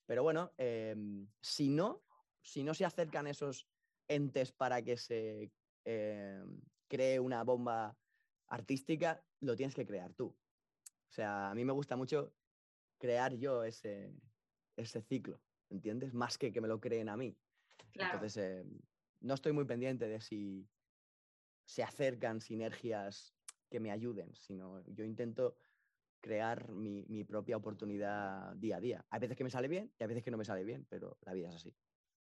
Pero 0.06 0.24
bueno, 0.24 0.54
em, 0.58 1.28
si 1.42 1.70
no, 1.70 2.04
si 2.42 2.64
no 2.64 2.74
se 2.74 2.86
acercan 2.86 3.28
esos 3.28 3.68
entes 4.08 4.52
para 4.52 4.82
que 4.82 4.98
se 4.98 5.52
em, 5.84 6.62
cree 6.88 7.20
una 7.20 7.44
bomba 7.44 7.98
artística, 8.48 9.24
lo 9.40 9.56
tienes 9.56 9.76
que 9.76 9.86
crear 9.86 10.14
tú. 10.14 10.28
O 10.28 11.12
sea, 11.12 11.50
a 11.50 11.56
mí 11.56 11.66
me 11.66 11.74
gusta 11.74 11.96
mucho 11.96 12.34
crear 12.98 13.36
yo 13.36 13.64
ese, 13.64 14.14
ese 14.76 15.02
ciclo, 15.02 15.42
¿entiendes? 15.70 16.14
Más 16.14 16.38
que 16.38 16.52
que 16.52 16.62
me 16.62 16.68
lo 16.68 16.80
creen 16.80 17.10
a 17.10 17.18
mí. 17.18 17.36
Claro. 17.92 18.16
Entonces, 18.16 18.38
em, 18.38 18.80
no 19.22 19.34
estoy 19.34 19.54
muy 19.54 19.66
pendiente 19.66 20.08
de 20.08 20.22
si 20.22 20.68
se 21.66 21.84
acercan 21.84 22.42
sinergias 22.42 23.34
que 23.70 23.80
me 23.80 23.92
ayuden, 23.92 24.34
sino 24.36 24.84
yo 24.88 25.04
intento 25.04 25.56
crear 26.26 26.70
mi, 26.72 27.06
mi 27.08 27.24
propia 27.24 27.58
oportunidad 27.58 28.56
día 28.56 28.78
a 28.78 28.80
día. 28.82 29.06
Hay 29.12 29.20
veces 29.20 29.38
que 29.38 29.44
me 29.44 29.50
sale 29.52 29.68
bien 29.68 29.94
y 29.98 30.04
hay 30.04 30.08
veces 30.08 30.24
que 30.24 30.32
no 30.32 30.38
me 30.38 30.46
sale 30.46 30.64
bien, 30.64 30.86
pero 30.90 31.18
la 31.22 31.34
vida 31.34 31.50
es 31.50 31.56
así. 31.56 31.78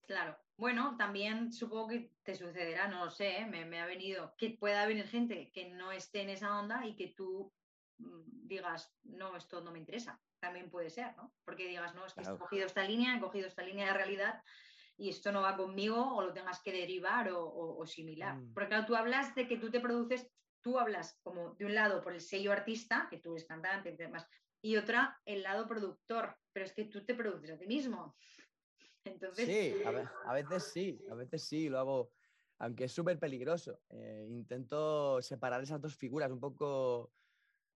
Claro. 0.07 0.37
Bueno, 0.57 0.95
también 0.97 1.51
supongo 1.51 1.87
que 1.87 2.13
te 2.23 2.35
sucederá, 2.35 2.87
no 2.87 3.05
lo 3.05 3.09
sé, 3.11 3.39
¿eh? 3.39 3.45
me, 3.47 3.65
me 3.65 3.79
ha 3.81 3.87
venido, 3.87 4.35
que 4.37 4.51
pueda 4.51 4.85
venir 4.85 5.07
gente 5.07 5.51
que 5.51 5.69
no 5.69 5.91
esté 5.91 6.21
en 6.21 6.29
esa 6.29 6.59
onda 6.59 6.85
y 6.85 6.95
que 6.95 7.07
tú 7.17 7.51
mm, 7.97 8.47
digas, 8.47 8.95
no, 9.03 9.35
esto 9.35 9.61
no 9.61 9.71
me 9.71 9.79
interesa. 9.79 10.21
También 10.39 10.69
puede 10.69 10.91
ser, 10.91 11.15
¿no? 11.17 11.33
Porque 11.43 11.67
digas, 11.67 11.95
no, 11.95 12.05
es 12.05 12.13
que 12.13 12.21
Claro. 12.21 12.35
he 12.35 12.39
cogido 12.39 12.65
esta 12.67 12.83
línea, 12.83 13.15
he 13.17 13.19
cogido 13.19 13.47
esta 13.47 13.63
línea 13.63 13.87
de 13.87 13.93
realidad 13.93 14.43
y 14.95 15.09
esto 15.09 15.31
no 15.31 15.41
va 15.41 15.57
conmigo 15.57 16.15
o 16.15 16.21
lo 16.21 16.31
tengas 16.33 16.61
que 16.61 16.71
derivar 16.71 17.31
o, 17.31 17.43
o- 17.43 17.77
o 17.81 17.85
similar. 17.87 18.35
Mm. 18.37 18.53
Porque 18.53 18.69
claro, 18.69 18.85
tú 18.85 18.95
hablas 18.95 19.33
de 19.33 19.47
que 19.47 19.57
tú 19.57 19.71
te 19.71 19.79
produces, 19.79 20.31
tú 20.65 20.79
hablas 20.79 21.19
como 21.21 21.53
de 21.53 21.65
un 21.65 21.75
lado 21.75 22.01
por 22.01 22.11
el 22.11 22.19
sello 22.19 22.51
artista, 22.51 23.05
que 23.07 23.19
tú 23.19 23.33
eres 23.33 23.45
cantante 23.45 23.91
y 23.91 23.97
demás, 23.97 24.27
y 24.63 24.77
otra 24.77 25.21
el 25.23 25.43
lado 25.43 25.67
productor, 25.67 26.39
pero 26.51 26.65
es 26.65 26.73
que 26.73 26.85
tú 26.85 27.05
te 27.05 27.13
produces 27.13 27.51
a 27.51 27.59
ti 27.59 27.67
mismo. 27.67 28.15
Entonces, 29.03 29.45
Sí, 29.45 29.75
a, 29.85 29.91
ve- 29.91 30.09
a 30.25 30.33
veces 30.33 30.63
sí, 30.63 30.99
a 31.11 31.13
veces 31.13 31.43
sí, 31.43 31.69
lo 31.69 31.77
hago, 31.77 32.11
aunque 32.57 32.85
es 32.85 32.91
súper 32.91 33.19
peligroso. 33.19 33.79
Eh, 33.91 34.25
intento 34.27 35.21
separar 35.21 35.61
esas 35.61 35.79
dos 35.79 35.95
figuras, 35.95 36.31
un 36.31 36.39
poco 36.39 37.13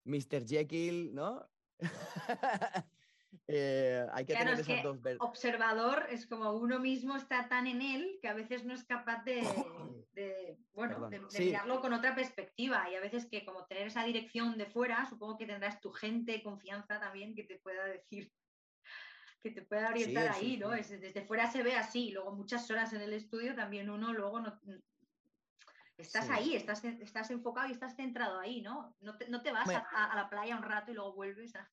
Mr. 0.05 0.47
Jekyll, 0.47 1.13
¿no? 1.13 1.47
Eh, 3.47 4.05
hay 4.11 4.25
que 4.25 4.33
Claro, 4.33 4.47
tener 4.49 4.59
es 4.61 4.67
esas 4.67 4.77
que 4.77 4.83
dos 4.87 5.01
ver- 5.01 5.17
observador 5.19 6.07
es 6.09 6.25
como 6.27 6.51
uno 6.53 6.79
mismo 6.79 7.15
está 7.15 7.47
tan 7.47 7.67
en 7.67 7.81
él 7.81 8.19
que 8.21 8.27
a 8.27 8.33
veces 8.33 8.65
no 8.65 8.73
es 8.73 8.83
capaz 8.85 9.23
de, 9.23 9.41
de, 10.13 10.57
bueno, 10.73 10.95
Perdón. 10.95 11.09
de, 11.11 11.19
de 11.19 11.29
Sí. 11.29 11.43
mirarlo 11.45 11.79
con 11.81 11.93
otra 11.93 12.15
perspectiva 12.15 12.89
y 12.89 12.95
a 12.95 12.99
veces 13.01 13.27
que 13.29 13.45
como 13.45 13.65
tener 13.65 13.87
esa 13.87 14.03
dirección 14.03 14.57
de 14.57 14.65
fuera, 14.65 15.05
supongo 15.07 15.37
que 15.37 15.45
tendrás 15.45 15.79
tu 15.79 15.91
gente, 15.91 16.41
confianza 16.41 16.99
también 16.99 17.35
que 17.35 17.43
te 17.43 17.59
pueda 17.59 17.85
decir, 17.85 18.31
que 19.41 19.51
te 19.51 19.61
pueda 19.61 19.89
orientar 19.89 20.33
sí, 20.33 20.45
ahí, 20.45 20.57
¿no? 20.57 20.73
Es- 20.73 20.89
desde 20.89 21.25
fuera 21.25 21.51
se 21.51 21.61
ve 21.63 21.75
así, 21.75 22.11
luego 22.11 22.35
muchas 22.35 22.69
horas 22.71 22.93
en 22.93 23.01
el 23.01 23.13
estudio 23.13 23.55
también 23.55 23.89
uno 23.89 24.11
luego 24.13 24.39
no... 24.39 24.59
Estás 25.97 26.25
Sí. 26.27 26.31
ahí, 26.33 26.55
estás, 26.55 26.83
estás 26.83 27.29
enfocado 27.29 27.67
y 27.67 27.73
estás 27.73 27.95
centrado 27.95 28.39
ahí, 28.39 28.61
¿no? 28.61 28.95
No 29.01 29.17
te, 29.17 29.27
no 29.29 29.41
te 29.41 29.51
vas 29.51 29.69
a- 29.69 30.11
a 30.11 30.15
la 30.15 30.29
playa 30.29 30.55
un 30.55 30.63
rato 30.63 30.91
y 30.91 30.93
luego 30.95 31.13
vuelves 31.13 31.55
a... 31.55 31.69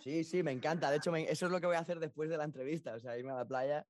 Sí, 0.00 0.24
sí, 0.24 0.42
me 0.42 0.52
encanta. 0.52 0.90
De 0.90 0.98
hecho, 0.98 1.14
eso 1.14 1.46
es 1.46 1.52
lo 1.52 1.60
que 1.60 1.66
voy 1.66 1.76
a 1.76 1.80
hacer 1.80 2.00
después 2.00 2.30
de 2.30 2.36
la 2.36 2.44
entrevista, 2.44 2.94
o 2.94 3.00
sea, 3.00 3.18
irme 3.18 3.32
a 3.32 3.36
la 3.36 3.46
playa. 3.46 3.86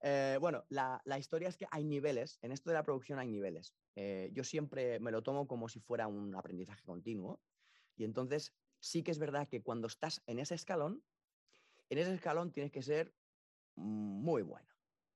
Eh, 0.00 0.38
bueno, 0.40 0.64
la, 0.68 1.00
la 1.04 1.18
historia 1.18 1.48
es 1.48 1.56
que 1.56 1.66
hay 1.70 1.84
niveles, 1.84 2.38
en 2.42 2.52
esto 2.52 2.70
de 2.70 2.74
la 2.74 2.84
producción 2.84 3.18
hay 3.18 3.28
niveles. 3.28 3.74
Eh, 3.96 4.30
yo 4.32 4.44
siempre 4.44 5.00
me 5.00 5.10
lo 5.10 5.22
tomo 5.22 5.48
como 5.48 5.68
si 5.68 5.80
fuera 5.80 6.06
un 6.06 6.34
aprendizaje 6.34 6.84
continuo. 6.84 7.42
Y 7.96 8.04
entonces 8.04 8.54
sí 8.80 9.02
que 9.02 9.10
es 9.10 9.18
verdad 9.18 9.48
que 9.48 9.62
cuando 9.62 9.88
estás 9.88 10.22
en 10.26 10.38
ese 10.38 10.54
escalón, 10.54 11.04
en 11.90 11.98
ese 11.98 12.14
escalón 12.14 12.52
tienes 12.52 12.70
que 12.70 12.82
ser 12.82 13.14
muy 13.74 14.42
bueno. 14.42 14.68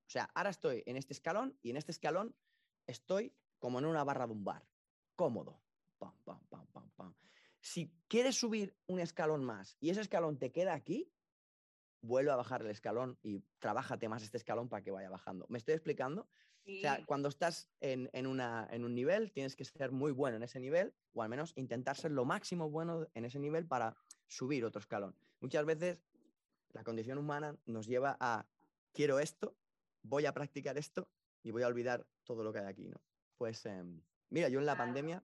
O 0.06 0.10
sea, 0.12 0.24
ahora 0.34 0.50
estoy 0.50 0.82
en 0.86 0.96
este 0.96 1.12
escalón 1.12 1.58
y 1.62 1.70
en 1.70 1.76
este 1.76 1.92
escalón 1.92 2.36
estoy 2.86 3.36
como 3.58 3.78
en 3.78 3.86
una 3.86 4.04
barra 4.04 4.26
de 4.26 4.32
un 4.32 4.44
bar, 4.44 4.68
cómodo. 5.14 5.62
Pam, 5.98 6.14
pam, 6.24 6.40
pam, 6.48 6.66
pam, 6.72 6.90
pam. 6.90 7.14
Si 7.62 7.90
quieres 8.08 8.34
subir 8.36 8.76
un 8.88 8.98
escalón 8.98 9.44
más 9.44 9.76
y 9.80 9.90
ese 9.90 10.00
escalón 10.00 10.36
te 10.36 10.50
queda 10.50 10.74
aquí, 10.74 11.08
vuelve 12.00 12.32
a 12.32 12.36
bajar 12.36 12.62
el 12.62 12.70
escalón 12.70 13.16
y 13.22 13.40
trabájate 13.60 14.08
más 14.08 14.24
este 14.24 14.36
escalón 14.36 14.68
para 14.68 14.82
que 14.82 14.90
vaya 14.90 15.08
bajando. 15.08 15.46
¿Me 15.48 15.58
estoy 15.58 15.74
explicando? 15.74 16.22
O 16.66 16.80
sea, 16.80 16.96
Sí. 16.96 17.04
cuando 17.06 17.28
estás 17.28 17.70
en, 17.80 18.10
en 18.12 18.26
una- 18.26 18.66
en 18.70 18.84
un 18.84 18.94
nivel, 18.94 19.30
tienes 19.32 19.54
que 19.56 19.64
ser 19.64 19.92
muy 19.92 20.10
bueno 20.12 20.36
en 20.36 20.42
ese 20.42 20.58
nivel, 20.58 20.92
o 21.14 21.22
al 21.22 21.28
menos 21.28 21.52
intentar 21.56 21.96
ser 21.96 22.10
lo 22.10 22.24
máximo 22.24 22.68
bueno 22.68 23.06
en 23.14 23.24
ese 23.24 23.38
nivel 23.38 23.66
para 23.66 23.96
subir 24.26 24.64
otro 24.64 24.80
escalón. 24.80 25.16
Muchas 25.40 25.64
veces 25.64 25.98
la 26.72 26.82
condición 26.82 27.18
humana 27.18 27.56
nos 27.66 27.86
lleva 27.86 28.16
a, 28.18 28.44
quiero 28.92 29.20
esto, 29.20 29.56
voy 30.02 30.26
a 30.26 30.32
practicar 30.32 30.76
esto 30.78 31.08
y 31.44 31.52
voy 31.52 31.62
a 31.62 31.68
olvidar 31.68 32.04
todo 32.24 32.42
lo 32.42 32.52
que 32.52 32.58
hay 32.60 32.66
aquí, 32.66 32.88
¿no? 32.88 33.00
Pues, 33.36 33.64
em, 33.66 34.00
mira, 34.30 34.48
yo 34.48 34.58
en 34.58 34.66
la 34.66 34.76
pandemia, 34.76 35.22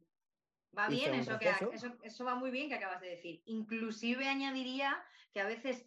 Va 0.77 0.89
bien, 0.89 1.15
eso, 1.15 1.39
que, 1.39 1.51
eso, 1.73 1.99
eso 2.03 2.25
va 2.25 2.35
muy 2.35 2.51
bien 2.51 2.69
que 2.69 2.75
acabas 2.77 3.01
de 3.01 3.11
decir. 3.11 3.43
Inclusive 3.47 4.29
añadiría 4.29 5.03
que 5.33 5.41
a 5.41 5.47
veces 5.47 5.87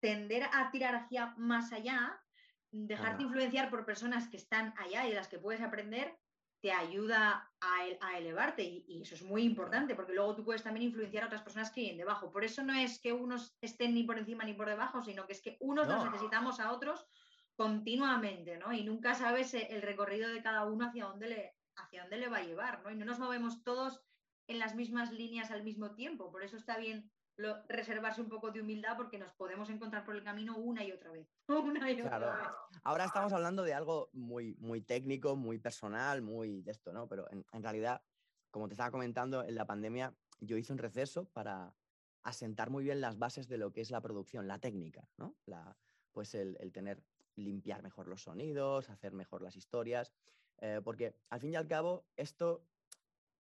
tender 0.00 0.44
a 0.44 0.70
tirar 0.70 0.94
hacia 0.94 1.34
más 1.36 1.72
allá, 1.72 2.22
dejarte 2.70 3.22
Ajá. 3.22 3.22
influenciar 3.22 3.70
por 3.70 3.84
personas 3.84 4.28
que 4.28 4.36
están 4.36 4.74
allá 4.78 5.06
y 5.06 5.10
de 5.10 5.16
las 5.16 5.28
que 5.28 5.38
puedes 5.38 5.62
aprender, 5.62 6.18
te 6.60 6.72
ayuda 6.72 7.52
a, 7.60 7.86
el- 7.86 7.98
a 8.00 8.18
elevarte 8.18 8.62
y, 8.62 8.84
y 8.88 9.02
eso 9.02 9.14
es 9.14 9.22
muy 9.22 9.42
importante 9.42 9.94
porque 9.94 10.14
luego 10.14 10.34
tú 10.34 10.44
puedes 10.44 10.62
también 10.62 10.86
influenciar 10.86 11.24
a 11.24 11.26
otras 11.26 11.42
personas 11.42 11.70
que 11.70 11.82
vienen 11.82 11.98
debajo. 11.98 12.32
Por 12.32 12.44
eso 12.44 12.62
no 12.62 12.72
es 12.72 13.00
que 13.00 13.12
unos 13.12 13.58
estén 13.60 13.94
ni 13.94 14.04
por 14.04 14.18
encima 14.18 14.44
ni 14.44 14.54
por 14.54 14.68
debajo, 14.68 15.02
sino 15.02 15.26
que 15.26 15.34
es 15.34 15.42
que 15.42 15.58
unos 15.60 15.88
nos 15.88 16.02
No. 16.02 16.10
necesitamos 16.10 16.60
a 16.60 16.72
otros 16.72 17.06
continuamente, 17.54 18.56
¿no? 18.56 18.72
Y 18.72 18.82
nunca 18.82 19.14
sabes 19.14 19.52
el 19.54 19.82
recorrido 19.82 20.30
de 20.30 20.42
cada 20.42 20.64
uno 20.64 20.86
hacia 20.86 21.04
dónde 21.04 21.28
le, 21.28 21.56
hacia 21.76 22.02
dónde 22.02 22.16
le 22.18 22.28
va 22.28 22.38
a 22.38 22.44
llevar, 22.44 22.82
¿no? 22.82 22.90
Y 22.90 22.96
no 22.96 23.04
nos 23.04 23.18
movemos 23.18 23.62
todos 23.62 24.02
en 24.46 24.58
las 24.58 24.74
mismas 24.74 25.12
líneas 25.12 25.50
al 25.50 25.62
mismo 25.62 25.94
tiempo. 25.94 26.30
Por 26.30 26.42
eso 26.42 26.56
está 26.56 26.76
bien 26.78 27.10
lo- 27.36 27.62
reservarse 27.68 28.20
un 28.20 28.28
poco 28.28 28.50
de 28.52 28.60
humildad 28.60 28.96
porque 28.96 29.18
nos 29.18 29.32
podemos 29.32 29.68
encontrar 29.70 30.04
por 30.04 30.14
el 30.14 30.22
camino 30.22 30.56
una 30.56 30.84
y 30.84 30.92
otra 30.92 31.10
vez. 31.10 31.28
Una 31.48 31.90
y 31.90 32.00
otra 32.00 32.18
Claro. 32.18 32.36
vez. 32.38 32.80
ahora 32.84 33.04
estamos 33.04 33.32
hablando 33.32 33.62
de 33.62 33.74
algo 33.74 34.10
muy, 34.12 34.54
muy 34.56 34.80
técnico, 34.82 35.34
muy 35.36 35.58
personal, 35.58 36.22
muy 36.22 36.62
de 36.62 36.70
esto, 36.70 36.92
¿no? 36.92 37.08
Pero 37.08 37.28
en, 37.30 37.44
en 37.52 37.62
realidad, 37.62 38.02
como 38.50 38.68
te 38.68 38.74
estaba 38.74 38.90
comentando, 38.90 39.42
en 39.44 39.54
la 39.54 39.66
pandemia 39.66 40.14
yo 40.40 40.56
hice 40.56 40.72
un 40.72 40.78
receso 40.78 41.24
para 41.30 41.74
asentar 42.22 42.70
muy 42.70 42.84
bien 42.84 43.00
las 43.00 43.18
bases 43.18 43.48
de 43.48 43.58
lo 43.58 43.72
que 43.72 43.80
es 43.80 43.90
la 43.90 44.00
producción, 44.00 44.46
la 44.46 44.58
técnica, 44.58 45.10
¿no? 45.16 45.36
La, 45.46 45.76
pues 46.12 46.34
el, 46.34 46.56
el 46.60 46.72
tener, 46.72 47.02
limpiar 47.36 47.82
mejor 47.82 48.06
los 48.08 48.22
sonidos, 48.22 48.88
hacer 48.90 49.12
mejor 49.12 49.42
las 49.42 49.56
historias, 49.56 50.12
eh, 50.58 50.80
porque 50.84 51.14
al 51.30 51.40
fin 51.40 51.52
y 51.52 51.56
al 51.56 51.66
cabo 51.66 52.06
esto 52.16 52.64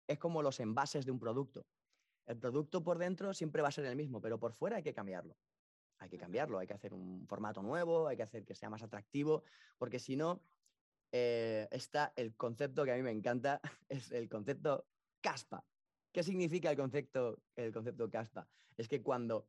es 0.08 0.18
como 0.18 0.42
los 0.42 0.60
envases 0.60 1.06
de 1.06 1.12
un 1.12 1.20
producto. 1.20 1.66
El 2.26 2.38
producto 2.38 2.84
por 2.84 2.98
dentro 2.98 3.34
siempre 3.34 3.62
va 3.62 3.70
a 3.70 3.72
ser 3.72 3.86
el 3.86 3.96
mismo, 3.96 4.22
pero 4.22 4.40
por 4.40 4.54
fuera 4.54 4.78
hay 4.78 4.84
que 4.84 4.94
cambiarlo. 4.94 5.36
Hay 6.00 6.10
que 6.10 6.18
cambiarlo, 6.18 6.60
hay 6.60 6.68
que 6.68 6.74
hacer 6.74 6.94
un 6.94 7.28
formato 7.28 7.62
nuevo, 7.62 8.08
hay 8.08 8.16
que 8.16 8.24
hacer 8.24 8.46
que 8.46 8.56
sea 8.56 8.70
más 8.70 8.84
atractivo, 8.84 9.44
porque 9.78 10.00
si 10.00 10.16
no, 10.16 10.42
eh, 11.12 11.68
está 11.72 12.14
el 12.16 12.36
concepto 12.36 12.86
que 12.86 12.92
a 12.92 12.96
mí 12.96 13.02
me 13.02 13.12
encanta, 13.12 13.60
es 13.90 14.12
el 14.12 14.30
concepto 14.30 14.88
caspa. 15.22 15.66
¿Qué 16.12 16.24
significa 16.24 16.72
el 16.72 16.78
concepto, 16.78 17.42
el 17.56 17.72
concepto 17.72 18.10
caspa? 18.10 18.48
Es 18.78 18.88
que 18.88 19.02
cuando 19.02 19.48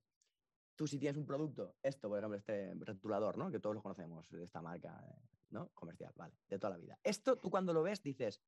tú 0.74 0.86
si 0.86 0.98
tienes 0.98 1.18
un 1.18 1.26
producto, 1.26 1.76
esto, 1.82 2.08
por 2.08 2.18
ejemplo, 2.18 2.38
este 2.38 2.74
rotulador, 2.74 3.36
¿no? 3.36 3.50
Que 3.50 3.60
todos 3.60 3.76
lo 3.76 3.82
conocemos, 3.82 4.28
de 4.30 4.44
esta 4.44 4.62
marca, 4.62 4.98
eh, 5.06 5.39
¿no? 5.50 5.68
Comercial, 5.74 6.12
vale, 6.16 6.34
de 6.48 6.58
toda 6.58 6.70
la 6.70 6.78
vida. 6.78 6.98
Esto 7.02 7.36
tú 7.36 7.50
cuando 7.50 7.72
lo 7.72 7.82
ves 7.82 8.02
dices, 8.02 8.40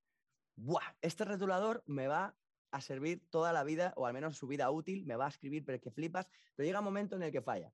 ¡buah! 0.57 0.95
Este 1.01 1.25
rotulador 1.25 1.83
me 1.87 2.09
va 2.09 2.37
a 2.71 2.81
servir 2.81 3.23
toda 3.29 3.53
la 3.53 3.65
vida, 3.65 3.93
o 3.97 4.07
al 4.07 4.15
menos 4.15 4.37
su 4.37 4.47
vida 4.47 4.71
útil, 4.71 5.05
me 5.05 5.17
va 5.17 5.27
a 5.27 5.29
escribir, 5.29 5.65
pero 5.65 5.77
es 5.77 5.83
que 5.83 5.91
flipas, 5.91 6.29
pero 6.55 6.67
llega 6.67 6.79
un 6.79 6.85
momento 6.85 7.17
en 7.17 7.23
el 7.23 7.33
que 7.33 7.43
falla. 7.43 7.73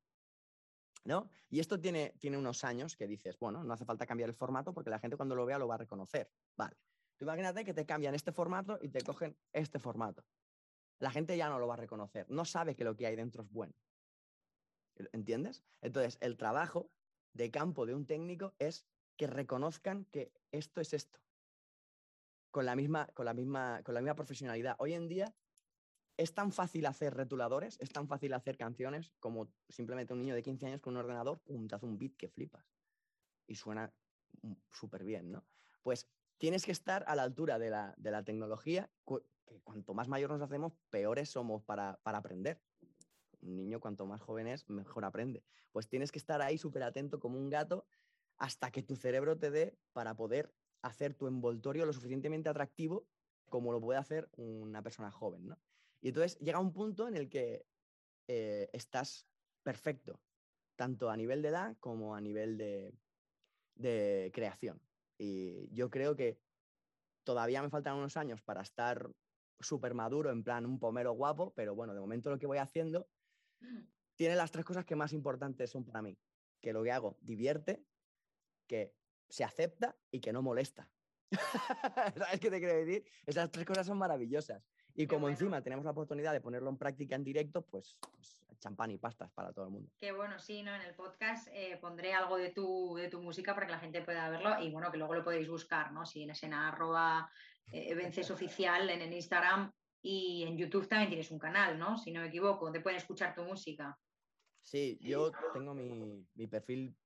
¿No? 1.04 1.30
Y 1.48 1.60
esto 1.60 1.80
tiene, 1.80 2.14
tiene 2.18 2.36
unos 2.36 2.64
años 2.64 2.96
que 2.96 3.06
dices, 3.06 3.38
bueno, 3.38 3.62
no 3.62 3.72
hace 3.72 3.84
falta 3.84 4.04
cambiar 4.04 4.28
el 4.28 4.34
formato 4.34 4.74
porque 4.74 4.90
la 4.90 4.98
gente 4.98 5.16
cuando 5.16 5.36
lo 5.36 5.46
vea 5.46 5.58
lo 5.58 5.68
va 5.68 5.76
a 5.76 5.78
reconocer. 5.78 6.30
Vale. 6.56 6.76
Tú 7.16 7.24
imagínate 7.24 7.64
que 7.64 7.72
te 7.72 7.86
cambian 7.86 8.14
este 8.14 8.32
formato 8.32 8.78
y 8.82 8.88
te 8.88 9.02
cogen 9.02 9.36
este 9.52 9.78
formato. 9.78 10.24
La 10.98 11.10
gente 11.10 11.36
ya 11.36 11.48
no 11.48 11.58
lo 11.58 11.68
va 11.68 11.74
a 11.74 11.78
reconocer, 11.78 12.26
no 12.28 12.44
sabe 12.44 12.74
que 12.74 12.84
lo 12.84 12.96
que 12.96 13.06
hay 13.06 13.16
dentro 13.16 13.42
es 13.42 13.50
bueno. 13.50 13.74
¿Entiendes? 15.12 15.62
Entonces, 15.80 16.18
el 16.20 16.36
trabajo 16.36 16.90
de 17.32 17.50
campo 17.50 17.86
de 17.86 17.94
un 17.94 18.04
técnico 18.04 18.54
es 18.58 18.84
que 19.18 19.26
reconozcan 19.26 20.06
que 20.06 20.32
esto 20.52 20.80
es 20.80 20.94
esto. 20.94 21.20
Con 22.50 22.64
la 22.64 22.76
misma, 22.76 23.08
con 23.08 23.26
la 23.26 23.34
misma, 23.34 23.82
con 23.82 23.94
la 23.94 24.00
misma 24.00 24.14
profesionalidad. 24.14 24.76
Hoy 24.78 24.94
en 24.94 25.08
día 25.08 25.34
es 26.16 26.32
tan 26.32 26.52
fácil 26.52 26.86
hacer 26.86 27.14
retuladores, 27.14 27.76
es 27.80 27.90
tan 27.90 28.08
fácil 28.08 28.32
hacer 28.32 28.56
canciones 28.56 29.12
como 29.18 29.52
simplemente 29.68 30.14
un 30.14 30.20
niño 30.20 30.34
de 30.34 30.42
15 30.42 30.66
años 30.66 30.80
con 30.80 30.94
un 30.94 31.00
ordenador, 31.00 31.40
pum, 31.40 31.66
te 31.66 31.74
hace 31.74 31.84
un 31.84 31.98
beat 31.98 32.16
que 32.16 32.28
flipas. 32.28 32.64
Y 33.46 33.56
suena 33.56 33.92
mm, 34.42 34.52
súper 34.70 35.04
bien, 35.04 35.32
¿no? 35.32 35.44
Pues 35.82 36.08
tienes 36.38 36.64
que 36.64 36.72
estar 36.72 37.04
a 37.08 37.16
la 37.16 37.24
altura 37.24 37.58
de 37.58 37.70
la, 37.70 37.94
de 37.98 38.10
la 38.12 38.22
tecnología, 38.22 38.88
que 39.04 39.60
cuanto 39.64 39.94
más 39.94 40.08
mayor 40.08 40.30
nos 40.30 40.42
hacemos, 40.42 40.72
peores 40.90 41.28
somos 41.28 41.62
para, 41.64 41.98
para 42.04 42.18
aprender. 42.18 42.62
Un 43.40 43.56
niño 43.56 43.80
cuanto 43.80 44.06
más 44.06 44.20
joven 44.20 44.46
es, 44.46 44.68
mejor 44.70 45.04
aprende. 45.04 45.42
Pues 45.72 45.88
tienes 45.88 46.12
que 46.12 46.18
estar 46.18 46.40
ahí 46.40 46.56
súper 46.56 46.84
atento 46.84 47.18
como 47.18 47.38
un 47.38 47.50
gato 47.50 47.86
hasta 48.38 48.70
que 48.70 48.82
tu 48.82 48.96
cerebro 48.96 49.38
te 49.38 49.50
dé 49.50 49.76
para 49.92 50.14
poder 50.16 50.54
hacer 50.82 51.14
tu 51.14 51.26
envoltorio 51.26 51.86
lo 51.86 51.92
suficientemente 51.92 52.48
atractivo 52.48 53.06
como 53.48 53.72
lo 53.72 53.80
puede 53.80 53.98
hacer 53.98 54.28
una 54.36 54.82
persona 54.82 55.10
joven, 55.10 55.46
¿no? 55.48 55.58
Y 56.00 56.08
entonces 56.08 56.38
llega 56.38 56.60
un 56.60 56.72
punto 56.72 57.08
en 57.08 57.16
el 57.16 57.28
que 57.28 57.66
eh, 58.28 58.68
estás 58.72 59.26
perfecto, 59.62 60.20
tanto 60.76 61.10
a 61.10 61.16
nivel 61.16 61.42
de 61.42 61.48
edad 61.48 61.76
como 61.80 62.14
a 62.14 62.20
nivel 62.20 62.56
de, 62.56 62.94
de 63.74 64.30
creación. 64.32 64.80
Y 65.18 65.68
yo 65.74 65.90
creo 65.90 66.14
que 66.14 66.38
todavía 67.24 67.62
me 67.62 67.70
faltan 67.70 67.96
unos 67.96 68.16
años 68.16 68.42
para 68.42 68.62
estar 68.62 69.10
súper 69.58 69.94
maduro, 69.94 70.30
en 70.30 70.44
plan 70.44 70.66
un 70.66 70.78
pomero 70.78 71.12
guapo, 71.12 71.52
pero 71.54 71.74
bueno, 71.74 71.94
de 71.94 72.00
momento 72.00 72.30
lo 72.30 72.38
que 72.38 72.46
voy 72.46 72.58
haciendo 72.58 73.08
tiene 74.14 74.36
las 74.36 74.52
tres 74.52 74.64
cosas 74.64 74.84
que 74.84 74.96
más 74.96 75.12
importantes 75.12 75.70
son 75.70 75.84
para 75.84 76.02
mí. 76.02 76.16
Que 76.60 76.72
lo 76.72 76.82
que 76.82 76.92
hago 76.92 77.16
divierte, 77.20 77.84
que 78.68 78.94
se 79.28 79.42
acepta 79.42 79.96
y 80.10 80.20
que 80.20 80.32
no 80.32 80.42
molesta. 80.42 80.88
¿Sabes 82.16 82.40
qué 82.40 82.50
te 82.50 82.58
quiero 82.58 82.74
decir? 82.74 83.04
Esas 83.26 83.50
tres 83.50 83.66
cosas 83.66 83.86
son 83.86 83.98
maravillosas. 83.98 84.62
Y 84.94 85.02
Qué 85.02 85.08
como 85.08 85.22
bueno. 85.22 85.34
encima 85.34 85.62
tenemos 85.62 85.84
la 85.84 85.90
oportunidad 85.90 86.32
de 86.32 86.40
ponerlo 86.40 86.70
en 86.70 86.78
práctica 86.78 87.14
en 87.14 87.24
directo, 87.24 87.62
pues, 87.62 87.96
pues 88.00 88.44
champán 88.58 88.90
y 88.90 88.98
pastas 88.98 89.30
para 89.32 89.52
todo 89.52 89.66
el 89.66 89.70
mundo. 89.70 89.90
Que 90.00 90.12
bueno, 90.12 90.38
sí, 90.38 90.62
¿no? 90.62 90.74
En 90.74 90.82
el 90.82 90.94
podcast 90.94 91.48
eh, 91.52 91.78
pondré 91.80 92.14
algo 92.14 92.36
de 92.36 92.50
tu, 92.50 92.96
de 92.96 93.08
tu 93.08 93.20
música 93.22 93.54
para 93.54 93.66
que 93.66 93.72
la 93.72 93.78
gente 93.78 94.02
pueda 94.02 94.28
verlo 94.28 94.60
y 94.60 94.70
bueno, 94.70 94.90
que 94.90 94.98
luego 94.98 95.14
lo 95.14 95.22
podéis 95.22 95.48
buscar, 95.48 95.92
¿no? 95.92 96.04
Si 96.04 96.22
en 96.22 96.32
en 96.42 96.54
arroba 96.54 97.30
eh, 97.72 97.94
vences 97.94 98.30
oficial 98.30 98.88
en 98.90 99.02
el 99.02 99.12
Instagram 99.12 99.70
y 100.02 100.44
en 100.44 100.56
YouTube 100.56 100.88
también 100.88 101.10
tienes 101.10 101.30
un 101.30 101.38
canal, 101.38 101.78
¿no? 101.78 101.96
Si 101.96 102.10
no 102.10 102.20
me 102.20 102.28
equivoco, 102.28 102.64
donde 102.64 102.80
pueden 102.80 102.98
escuchar 102.98 103.34
tu 103.34 103.44
música. 103.44 103.96
Sí, 104.62 104.98
yo 105.00 105.30
tengo 105.52 105.74
mi, 105.74 106.26
mi 106.34 106.46
perfil 106.46 106.96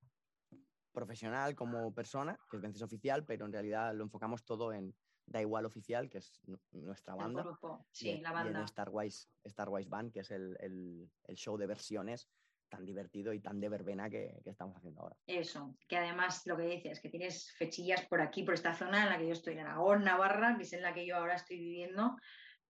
profesional 0.92 1.54
como 1.54 1.92
persona, 1.94 2.38
que 2.50 2.56
es 2.56 2.62
Vences 2.62 2.82
Oficial, 2.82 3.24
pero 3.24 3.46
en 3.46 3.52
realidad 3.52 3.94
lo 3.94 4.04
enfocamos 4.04 4.44
todo 4.44 4.72
en 4.72 4.94
Da 5.26 5.40
Igual 5.40 5.64
Oficial, 5.66 6.08
que 6.10 6.18
es 6.18 6.40
nu- 6.46 6.60
nuestra 6.72 7.14
El 7.14 7.20
banda. 7.20 7.42
grupo, 7.42 7.86
y 7.92 7.94
sí, 7.96 8.10
en- 8.10 8.22
la 8.22 8.30
y 8.30 8.32
banda. 8.34 8.60
en 8.60 8.68
Starwise, 8.68 9.28
Starwise 9.46 9.88
Band, 9.88 10.12
que 10.12 10.20
es 10.20 10.30
el, 10.30 10.56
el- 10.60 11.10
el 11.24 11.36
show 11.36 11.56
de 11.56 11.66
versiones 11.66 12.28
tan 12.68 12.84
divertido 12.86 13.32
y 13.34 13.40
tan 13.40 13.60
de 13.60 13.68
verbena 13.68 14.08
que, 14.08 14.40
que 14.42 14.50
estamos 14.50 14.76
haciendo 14.76 15.02
ahora. 15.02 15.16
Eso, 15.26 15.76
que 15.86 15.96
además 15.98 16.46
lo 16.46 16.56
que 16.56 16.62
dices, 16.64 17.00
que 17.00 17.10
tienes 17.10 17.52
fechillas 17.52 18.06
por 18.06 18.20
aquí, 18.22 18.42
por 18.44 18.54
esta 18.54 18.74
zona 18.74 19.02
en 19.04 19.10
la 19.10 19.18
que 19.18 19.26
yo 19.26 19.32
estoy, 19.32 19.54
en 19.54 19.60
Aragón, 19.66 20.04
Navarra, 20.04 20.56
que 20.56 20.62
es 20.62 20.72
en 20.72 20.82
la 20.82 20.94
que 20.94 21.06
yo 21.06 21.16
ahora 21.16 21.34
estoy 21.34 21.58
viviendo, 21.58 22.16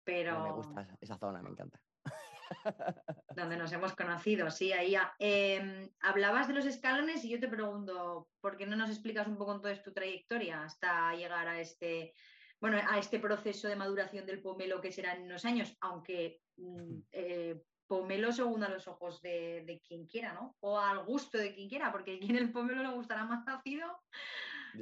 pero 0.05 0.43
Me 0.45 0.53
gusta 0.53 0.83
esa- 0.83 0.97
esa 1.01 1.19
zona, 1.19 1.43
me 1.43 1.51
encanta. 1.51 1.83
Donde 3.35 3.57
nos 3.57 3.73
hemos 3.73 3.95
conocido, 3.95 4.51
sí, 4.51 4.73
ahí. 4.73 4.95
ah, 4.97 5.15
em, 5.19 5.89
hablabas 6.01 6.49
de 6.49 6.55
los 6.55 6.67
escalones 6.67 7.25
y 7.25 7.31
yo 7.31 7.41
te 7.41 7.49
pregunto, 7.49 8.29
¿por 8.41 8.57
qué 8.57 8.67
no 8.67 8.77
nos 8.77 8.91
explicas 8.91 9.27
un 9.27 9.37
poco 9.37 9.55
entonces 9.55 9.83
tu 9.83 9.93
trayectoria 9.93 10.63
hasta 10.65 11.15
llegar 11.15 11.47
a 11.49 11.61
este, 11.61 12.15
bueno, 12.61 12.79
a 12.89 12.99
este 12.99 13.19
proceso 13.21 13.69
de 13.69 13.77
maduración 13.77 14.27
del 14.27 14.43
pomelo 14.43 14.81
que 14.81 14.93
será 14.93 15.15
en 15.15 15.25
unos 15.25 15.45
años, 15.45 15.77
aunque 15.81 16.41
mm, 16.57 16.99
eh, 17.13 17.63
pomelo 17.87 18.33
según 18.33 18.63
a 18.65 18.69
los 18.69 18.87
ojos 18.89 19.23
de, 19.23 19.63
de 19.65 19.81
quien 19.81 20.07
quiera, 20.07 20.35
¿no? 20.35 20.57
O 20.61 20.79
al 20.79 21.05
gusto 21.05 21.39
de 21.39 21.55
quien 21.55 21.69
quiera, 21.69 21.91
porque 21.93 22.17
a 22.17 22.19
quien 22.19 22.37
el 22.37 22.53
pomelo 22.53 22.83
le 22.83 22.91
gustará 22.93 23.25
más 23.25 23.47
ácido 23.49 23.87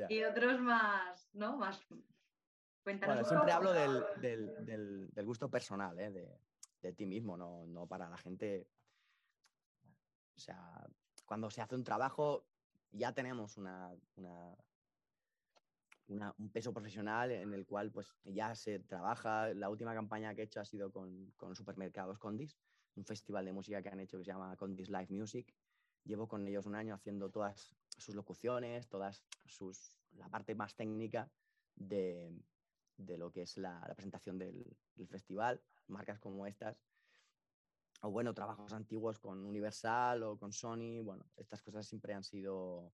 y 0.08 0.24
otros 0.24 0.60
más, 0.60 1.28
¿no? 1.32 1.56
Más. 1.56 1.80
Cuéntanos 2.82 3.16
Bueno, 3.16 3.28
siempre 3.28 3.52
hablo 3.52 3.72
del, 3.72 4.04
del- 4.20 4.64
del- 4.66 5.08
del 5.10 5.24
gusto 5.26 5.48
personal, 5.50 5.98
¿eh? 6.00 6.10
de, 6.10 6.38
de 6.82 6.92
ti 6.92 7.06
mismo, 7.06 7.36
no, 7.36 7.66
no 7.66 7.86
para 7.86 8.08
la 8.08 8.16
gente. 8.18 8.68
O 10.36 10.38
sea, 10.40 10.86
cuando 11.24 11.50
se 11.50 11.62
hace 11.62 11.74
un 11.74 11.84
trabajo, 11.84 12.46
ya 12.92 13.12
tenemos 13.12 13.56
una, 13.56 13.92
una- 14.16 14.56
un 16.38 16.50
peso 16.50 16.72
profesional 16.72 17.30
en 17.32 17.52
el 17.52 17.66
cual 17.66 17.90
pues 17.90 18.14
ya 18.24 18.54
se 18.54 18.78
trabaja. 18.80 19.52
La 19.54 19.68
última 19.70 19.94
campaña 19.94 20.34
que 20.34 20.42
he 20.42 20.44
hecho 20.44 20.60
ha 20.60 20.64
sido 20.64 20.90
con, 20.92 21.32
con 21.36 21.54
Supermercados 21.54 22.18
Condis, 22.18 22.56
un 22.94 23.04
festival 23.04 23.44
de 23.44 23.52
música 23.52 23.82
que 23.82 23.88
han 23.88 24.00
hecho 24.00 24.18
que 24.18 24.24
se 24.24 24.30
llama 24.32 24.56
Condis 24.56 24.88
Live 24.88 25.08
Music. 25.10 25.52
llevo 26.04 26.28
con 26.28 26.46
ellos 26.46 26.66
un 26.66 26.76
año 26.76 26.94
haciendo 26.94 27.30
todas 27.30 27.76
sus 27.98 28.14
locuciones, 28.14 28.88
todas 28.88 29.24
sus, 29.46 29.92
la 30.12 30.28
parte 30.28 30.54
más 30.54 30.76
técnica 30.76 31.28
de, 31.74 32.30
de 32.96 33.18
lo 33.18 33.32
que 33.32 33.42
es 33.42 33.56
la, 33.56 33.80
presentación 33.96 34.38
del 34.38 34.76
festival, 35.08 35.60
marcas 35.88 36.18
como 36.18 36.46
estas, 36.46 36.76
o 38.02 38.10
bueno, 38.10 38.34
trabajos 38.34 38.72
antiguos 38.72 39.18
con 39.18 39.44
Universal 39.44 40.22
o 40.22 40.38
con 40.38 40.52
Sony, 40.52 41.02
bueno, 41.02 41.26
estas 41.36 41.62
cosas 41.62 41.86
siempre 41.86 42.14
han 42.14 42.24
sido, 42.24 42.92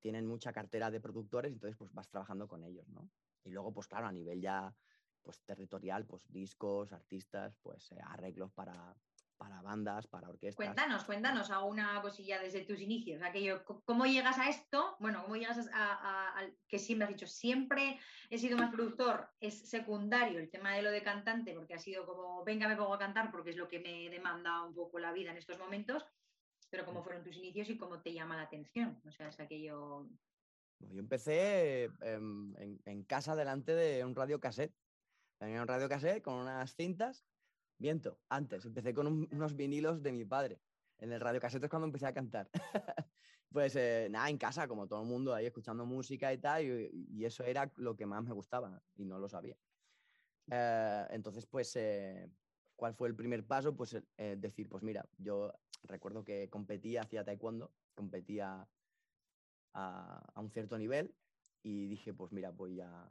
tienen 0.00 0.26
mucha 0.26 0.52
cartera 0.52 0.90
de 0.90 1.00
productores, 1.00 1.52
entonces 1.52 1.76
pues 1.76 1.92
vas 1.92 2.08
trabajando 2.08 2.48
con 2.48 2.64
ellos, 2.64 2.88
¿no? 2.88 3.08
Y 3.44 3.50
luego, 3.50 3.72
pues 3.72 3.86
claro, 3.86 4.06
a 4.06 4.12
nivel 4.12 4.40
ya 4.40 4.74
pues 5.22 5.42
territorial, 5.42 6.06
pues 6.06 6.30
discos, 6.30 6.92
artistas, 6.92 7.56
pues 7.62 7.92
eh, 7.92 7.98
arreglos 8.02 8.50
para, 8.52 8.96
para 9.38 9.62
bandas, 9.62 10.06
para 10.08 10.28
orquestas. 10.28 10.56
Cuéntanos, 10.56 11.04
cuéntanos 11.04 11.50
alguna 11.50 12.02
cosilla 12.02 12.40
desde 12.40 12.64
tus 12.64 12.80
inicios, 12.80 13.22
aquello, 13.22 13.64
¿cómo 13.84 14.04
llegas 14.04 14.38
a 14.38 14.48
esto? 14.50 14.96
Bueno, 14.98 15.22
¿cómo 15.22 15.36
llegas 15.36 15.70
a, 15.72 16.44
que 16.66 16.78
siempre 16.78 17.04
has 17.06 17.12
dicho, 17.12 17.26
siempre 17.26 17.98
he 18.28 18.38
sido 18.38 18.58
más 18.58 18.70
productor, 18.70 19.30
es 19.40 19.70
secundario 19.70 20.40
el 20.40 20.50
tema 20.50 20.74
de 20.74 20.82
lo 20.82 20.90
de 20.90 21.02
cantante, 21.02 21.54
porque 21.54 21.74
ha 21.74 21.78
sido 21.78 22.04
como, 22.04 22.44
venga, 22.44 22.68
me 22.68 22.76
pongo 22.76 22.94
a 22.94 22.98
cantar 22.98 23.30
porque 23.30 23.50
es 23.50 23.56
lo 23.56 23.68
que 23.68 23.78
me 23.78 24.10
demanda 24.10 24.62
un 24.64 24.74
poco 24.74 24.98
la 24.98 25.12
vida 25.12 25.30
en 25.30 25.36
estos 25.36 25.58
momentos, 25.58 26.04
pero 26.68 26.84
cómo 26.84 27.02
fueron 27.02 27.22
tus 27.22 27.36
inicios 27.36 27.70
y 27.70 27.78
cómo 27.78 28.02
te 28.02 28.12
llama 28.12 28.36
la 28.36 28.42
atención, 28.42 29.00
o 29.06 29.12
sea, 29.12 29.28
es 29.28 29.40
aquello... 29.40 30.08
Bueno, 30.80 30.94
Yo 30.94 31.00
empecé 31.00 31.84
em, 32.02 32.54
en, 32.56 32.80
en 32.84 33.02
casa 33.04 33.34
delante 33.34 33.74
de 33.74 34.04
un 34.04 34.14
radio 34.14 34.38
cassette. 34.38 34.72
Tenía 35.36 35.60
un 35.60 35.66
radio 35.66 35.88
cassette 35.88 36.22
con 36.22 36.34
unas 36.34 36.74
cintas. 36.76 37.27
Viento, 37.78 38.18
antes, 38.28 38.64
empecé 38.64 38.92
con 38.92 39.06
un- 39.06 39.28
unos 39.30 39.54
vinilos 39.54 40.02
de 40.02 40.12
mi 40.12 40.24
padre. 40.24 40.60
En 40.98 41.12
el 41.12 41.20
radio 41.20 41.40
es 41.40 41.68
cuando 41.70 41.86
empecé 41.86 42.06
a 42.06 42.12
cantar. 42.12 42.50
pues 43.50 43.76
eh, 43.76 44.08
nada, 44.10 44.28
en 44.28 44.36
casa, 44.36 44.66
como 44.66 44.88
todo 44.88 45.02
el 45.02 45.08
mundo 45.08 45.32
ahí 45.32 45.46
escuchando 45.46 45.86
música 45.86 46.32
y 46.32 46.38
tal, 46.38 46.64
y, 46.64 47.24
eso 47.24 47.44
era 47.44 47.70
lo 47.76 47.96
que 47.96 48.04
más 48.06 48.24
me 48.24 48.32
gustaba 48.32 48.82
y 48.96 49.04
no 49.04 49.18
lo 49.20 49.28
sabía. 49.28 49.56
Eh, 50.50 51.06
entonces, 51.10 51.46
pues, 51.46 51.76
eh, 51.76 52.28
¿cuál 52.74 52.94
fue 52.94 53.08
el 53.08 53.14
primer 53.14 53.46
paso? 53.46 53.76
Pues 53.76 53.96
decir, 54.16 54.68
pues 54.68 54.82
mira, 54.82 55.08
yo 55.16 55.52
recuerdo 55.84 56.24
que 56.24 56.50
competía, 56.50 57.02
hacía 57.02 57.24
taekwondo, 57.24 57.72
competía 57.94 58.68
a, 59.74 60.32
a 60.34 60.40
un 60.40 60.50
cierto 60.50 60.76
nivel 60.78 61.14
y 61.62 61.86
dije, 61.86 62.12
pues 62.12 62.32
mira, 62.32 62.50
voy 62.50 62.80
a, 62.80 63.08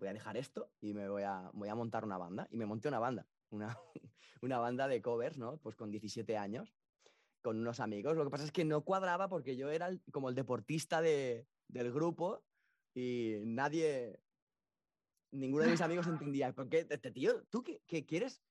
voy 0.00 0.08
a 0.08 0.12
dejar 0.14 0.36
esto 0.36 0.72
y 0.80 0.94
me 0.94 1.08
voy 1.08 1.22
a, 1.22 1.50
voy 1.52 1.68
a 1.68 1.74
montar 1.76 2.04
una 2.04 2.18
banda. 2.18 2.48
Y 2.50 2.56
me 2.56 2.66
monté 2.66 2.88
una 2.88 2.98
banda, 2.98 3.26
una, 3.50 3.78
una 4.42 4.58
banda 4.58 4.88
de 4.88 5.00
covers, 5.00 5.38
¿no? 5.38 5.58
Pues 5.58 5.76
con 5.76 5.90
17 5.90 6.36
años, 6.36 6.74
con 7.42 7.58
unos 7.58 7.78
amigos. 7.80 8.16
Lo 8.16 8.24
que 8.24 8.30
pasa 8.30 8.44
es 8.44 8.52
que 8.52 8.64
no 8.64 8.82
cuadraba 8.84 9.28
porque 9.28 9.56
yo 9.56 9.70
era 9.70 9.86
el- 9.86 10.02
como 10.10 10.28
el 10.28 10.34
deportista 10.34 11.00
de- 11.00 11.46
del 11.68 11.92
grupo 11.92 12.44
y 12.94 13.36
nadie, 13.44 14.20
ninguno 15.30 15.64
de 15.64 15.70
mis 15.70 15.80
amigos 15.80 16.06
entendía, 16.32 16.52
¿por 16.52 16.68
qué? 16.68 16.86
Este 16.88 17.10
tío, 17.12 17.44
¿tú 17.44 17.62
qué 17.62 18.04
quieres 18.06 18.42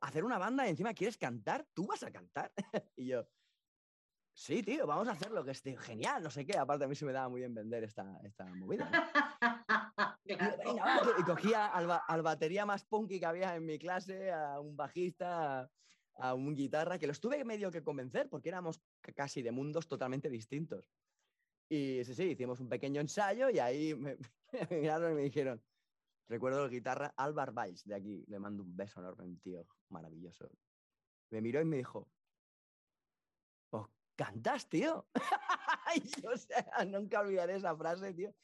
hacer 0.00 0.24
una 0.24 0.38
banda 0.38 0.66
y 0.66 0.70
encima 0.70 0.94
quieres 0.94 1.16
cantar? 1.18 1.66
¿Tú 1.74 1.86
vas 1.86 2.02
a 2.04 2.10
cantar? 2.12 2.52
y 2.96 3.06
yo, 3.08 3.26
sí, 4.32 4.62
tío, 4.62 4.86
vamos 4.86 5.08
a 5.08 5.12
hacerlo, 5.12 5.44
que 5.44 5.50
esté 5.50 5.76
genial, 5.76 6.22
no 6.22 6.30
sé 6.30 6.46
qué. 6.46 6.56
Aparte, 6.56 6.84
a 6.84 6.88
mí 6.88 6.94
se 6.94 7.04
me 7.04 7.12
daba 7.12 7.28
muy 7.28 7.40
bien 7.40 7.54
vender 7.54 7.84
esta, 7.84 8.18
esta 8.24 8.46
movida. 8.54 8.88
¿no? 8.90 9.59
Y 10.34 10.38
yo, 10.46 10.56
Claro. 10.56 10.62
"Venga, 10.64 10.84
va", 10.84 11.00
y 11.18 11.24
cogía 11.24 11.66
al, 11.66 11.86
ba- 11.86 12.04
al 12.06 12.22
batería 12.22 12.66
más 12.66 12.84
punky 12.84 13.18
que 13.20 13.26
había 13.26 13.56
en 13.56 13.66
mi 13.66 13.78
clase, 13.78 14.30
a 14.30 14.60
un 14.60 14.76
bajista, 14.76 15.60
a, 15.62 15.70
a 16.14 16.34
un 16.34 16.54
guitarra, 16.54 16.98
que 16.98 17.06
los 17.06 17.20
tuve 17.20 17.44
medio 17.44 17.70
que 17.70 17.82
convencer 17.82 18.28
porque 18.28 18.48
éramos 18.48 18.82
casi 19.14 19.42
de 19.42 19.52
mundos 19.52 19.88
totalmente 19.88 20.28
distintos. 20.30 20.92
Y 21.68 22.04
sí, 22.04 22.14
sí, 22.14 22.24
hicimos 22.24 22.60
un 22.60 22.68
pequeño 22.68 23.00
ensayo 23.00 23.48
y 23.50 23.58
ahí 23.58 23.94
me, 23.94 24.16
me 24.70 24.80
miraron 24.80 25.12
y 25.12 25.14
me 25.16 25.22
dijeron, 25.22 25.64
recuerdo 26.28 26.64
el 26.64 26.70
guitarra 26.70 27.14
Álvar 27.16 27.52
Valls 27.52 27.84
de 27.84 27.94
aquí, 27.94 28.24
le 28.26 28.38
mando 28.38 28.62
un 28.64 28.76
beso 28.76 29.00
enorme, 29.00 29.24
un 29.24 29.40
tío 29.40 29.66
maravilloso. 29.88 30.50
Me 31.30 31.40
miró 31.40 31.60
y 31.60 31.64
me 31.64 31.76
dijo, 31.78 32.12
pues 33.68 33.86
cantas, 34.16 34.68
tío. 34.68 35.08
o 36.32 36.36
sea, 36.36 36.84
nunca 36.86 37.20
olvidaré 37.20 37.56
esa 37.56 37.76
frase, 37.76 38.12
tío. 38.14 38.34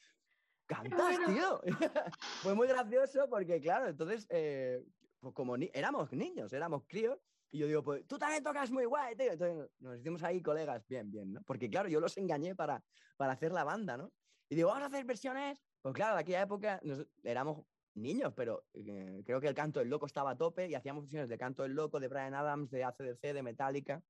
Cantas, 0.67 1.17
tío. 1.25 1.61
Fue 2.41 2.53
muy 2.53 2.67
gracioso 2.67 3.27
porque, 3.29 3.59
claro, 3.61 3.87
entonces, 3.87 4.27
eh, 4.29 4.83
pues 5.19 5.33
como 5.33 5.57
ni- 5.57 5.71
éramos 5.73 6.11
niños, 6.11 6.51
éramos 6.53 6.83
críos, 6.87 7.17
y 7.49 7.59
yo 7.59 7.67
digo, 7.67 7.81
pues 7.83 8.05
tú 8.05 8.17
también 8.17 8.43
tocas 8.43 8.69
muy 8.71 8.85
guay, 8.85 9.15
tío. 9.15 9.31
Entonces 9.31 9.69
nos 9.79 9.97
hicimos 9.97 10.21
ahí 10.23 10.41
colegas, 10.41 10.85
bien, 10.87 11.09
bien, 11.09 11.31
¿no? 11.33 11.41
Porque, 11.43 11.69
claro, 11.69 11.87
yo 11.89 11.99
los 12.01 12.17
engañé 12.17 12.55
para, 12.55 12.83
para 13.15 13.31
hacer 13.33 13.51
la 13.53 13.63
banda, 13.63 13.95
¿no? 13.97 14.11
Y 14.49 14.55
digo, 14.55 14.67
vamos 14.69 14.83
a 14.83 14.87
hacer 14.87 15.05
versiones. 15.05 15.63
Pues 15.81 15.95
claro, 15.95 16.15
de 16.15 16.21
aquella 16.21 16.41
época 16.41 16.79
nos- 16.83 17.07
éramos 17.23 17.65
niños, 17.95 18.33
pero 18.35 18.65
eh, 18.73 19.23
creo 19.25 19.39
que 19.39 19.47
el 19.47 19.55
canto 19.55 19.79
del 19.79 19.89
loco 19.89 20.05
estaba 20.05 20.31
a 20.31 20.37
tope 20.37 20.67
y 20.67 20.75
hacíamos 20.75 21.03
versiones 21.05 21.29
de 21.29 21.37
canto 21.37 21.63
del 21.63 21.71
loco, 21.73 21.99
de 21.99 22.07
Brian 22.09 22.33
Adams, 22.33 22.69
de 22.69 22.83
ACDC, 22.83 23.33
de 23.33 23.41
Metallica, 23.43 24.03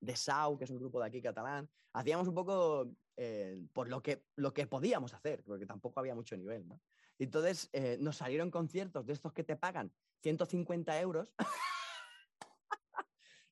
de 0.00 0.16
Sau, 0.16 0.58
que 0.58 0.64
es 0.64 0.70
un 0.70 0.78
grupo 0.78 1.00
de 1.00 1.06
aquí 1.06 1.20
catalán. 1.20 1.68
Hacíamos 1.92 2.28
un 2.28 2.34
poco 2.34 2.90
eh, 3.16 3.64
por 3.72 3.88
lo 3.88 4.02
que, 4.02 4.24
lo 4.36 4.52
que 4.52 4.66
podíamos 4.66 5.14
hacer, 5.14 5.42
porque 5.44 5.66
tampoco 5.66 6.00
había 6.00 6.14
mucho 6.14 6.36
nivel, 6.36 6.66
¿no? 6.68 6.80
Entonces 7.18 7.70
eh, 7.72 7.96
nos 8.00 8.16
salieron 8.16 8.50
conciertos 8.50 9.06
de 9.06 9.14
estos 9.14 9.32
que 9.32 9.44
te 9.44 9.56
pagan 9.56 9.92
150 10.22 11.00
euros. 11.00 11.32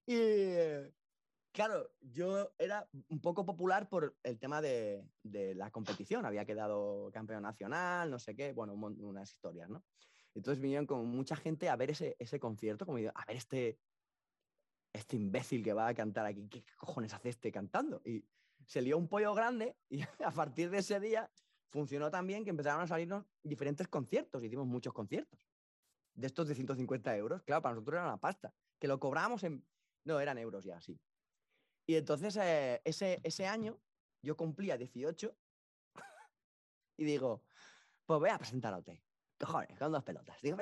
y 0.07 0.55
claro, 1.53 1.91
yo 2.01 2.53
era 2.59 2.87
un 3.09 3.21
poco 3.21 3.47
popular 3.47 3.89
por 3.89 4.17
el 4.23 4.39
tema 4.39 4.61
de, 4.61 5.09
de 5.23 5.55
la 5.55 5.71
competición. 5.71 6.27
Había 6.27 6.45
quedado 6.45 7.11
campeón 7.11 7.43
nacional, 7.43 8.11
no 8.11 8.19
sé 8.19 8.37
qué, 8.37 8.53
bueno, 8.53 8.75
unas 8.75 9.31
historias, 9.31 9.71
¿no? 9.71 9.83
Entonces 10.35 10.61
vinieron 10.61 10.87
como 10.87 11.05
mucha 11.05 11.37
gente 11.37 11.69
a 11.69 11.77
ver 11.77 11.91
ese, 11.91 12.17
ese 12.19 12.41
concierto, 12.41 12.85
como 12.85 12.99
a 12.99 13.25
ver 13.27 13.37
este, 13.37 13.79
este 14.95 15.17
imbécil 15.17 15.63
que 15.63 15.73
va 15.73 15.89
a 15.89 15.95
cantar 15.95 16.25
aquí, 16.25 16.49
¿qué 16.49 16.65
cojones 16.77 17.13
hace 17.13 17.29
este 17.29 17.51
cantando? 17.51 18.01
Y 18.05 18.25
se 18.65 18.81
lió 18.81 18.97
un 18.97 19.09
pollo 19.09 19.35
grande 19.35 19.77
y 19.91 20.01
a 20.25 20.31
partir 20.31 20.71
de 20.71 20.79
ese 20.79 21.01
día 21.01 21.31
funcionó 21.69 22.11
tan 22.11 22.27
bien 22.27 22.45
que 22.45 22.51
empezaron 22.51 22.81
a 22.81 22.87
salirnos 22.87 23.27
diferentes 23.43 23.89
conciertos, 23.89 24.43
hicimos 24.43 24.67
muchos 24.67 24.95
conciertos. 24.95 25.47
De 26.15 26.29
estos 26.29 26.47
de 26.47 26.55
150 26.55 27.17
euros, 27.17 27.43
claro, 27.43 27.61
para 27.61 27.75
nosotros 27.75 27.95
era 27.95 28.07
una 28.07 28.21
pasta, 28.21 28.55
que 28.79 28.87
lo 28.87 29.01
cobramos 29.01 29.43
en... 29.43 29.67
No, 30.05 30.21
eran 30.21 30.39
euros 30.39 30.65
ya, 30.65 30.81
sí. 30.81 31.01
Y 31.87 31.97
entonces 31.97 32.37
eh, 32.37 32.81
ese, 32.85 33.21
ese 33.25 33.47
año 33.47 33.81
yo 34.23 34.37
cumplía 34.37 34.77
18 34.77 35.37
y 36.99 37.05
digo, 37.05 37.43
pues 38.07 38.21
voy 38.21 38.31
a 38.31 38.39
presentar 38.39 38.73
a 38.73 38.79
OT. 38.79 38.91
Cojones, 39.41 39.77
con 39.77 39.91
dos 39.91 40.05
pelotas. 40.05 40.41
Digo, 40.41 40.59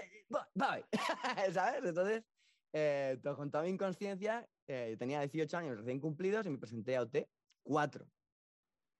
voy. 0.55 0.85
¿sabes? 1.53 1.85
Entonces, 1.85 2.25
eh, 2.73 3.21
con 3.23 3.51
toda 3.51 3.65
mi 3.65 3.71
inconsciencia, 3.71 4.49
eh, 4.67 4.97
tenía 4.99 5.21
18 5.21 5.57
años 5.57 5.79
recién 5.79 6.01
cumplidos 6.01 6.47
y 6.47 6.51
me 6.51 6.59
presenté 6.59 6.97
a 6.97 7.03
OT 7.03 7.29
4. 7.63 8.07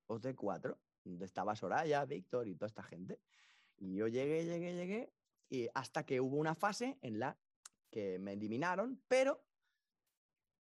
OT 0.07 0.35
4, 0.35 0.79
donde 1.05 1.25
estaba 1.25 1.57
Soraya, 1.57 2.05
Víctor 2.05 2.49
y 2.49 2.55
toda 2.55 2.67
esta 2.69 2.83
gente. 2.83 3.21
Y 3.79 3.97
yo 3.97 4.09
llegué, 4.09 4.45
llegué, 4.45 4.75
llegué, 4.75 5.13
y 5.49 5.69
hasta 5.75 6.05
que 6.05 6.21
hubo 6.21 6.37
una 6.37 6.55
fase 6.55 6.99
en 7.03 7.19
la 7.19 7.39
que 7.91 8.19
me 8.19 8.33
eliminaron, 8.33 9.03
pero 9.09 9.45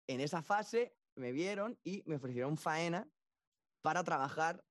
en 0.07 0.21
esa 0.21 0.41
fase 0.41 0.95
me 1.15 1.31
vieron 1.31 1.79
y 1.83 2.03
me 2.05 2.15
ofrecieron 2.15 2.57
faena 2.57 3.09
para 3.81 4.03
trabajar 4.03 4.63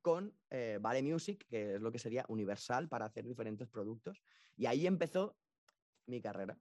con 0.00 0.36
eh, 0.50 0.78
Vale 0.80 1.02
Music, 1.02 1.46
que 1.48 1.76
es 1.76 1.80
lo 1.80 1.92
que 1.92 1.98
sería 1.98 2.24
Universal 2.28 2.88
para 2.88 3.06
hacer 3.06 3.24
diferentes 3.24 3.68
productos. 3.68 4.20
Y 4.56 4.66
ahí 4.66 4.86
empezó 4.86 5.36
mi 6.06 6.20
carrera. 6.20 6.58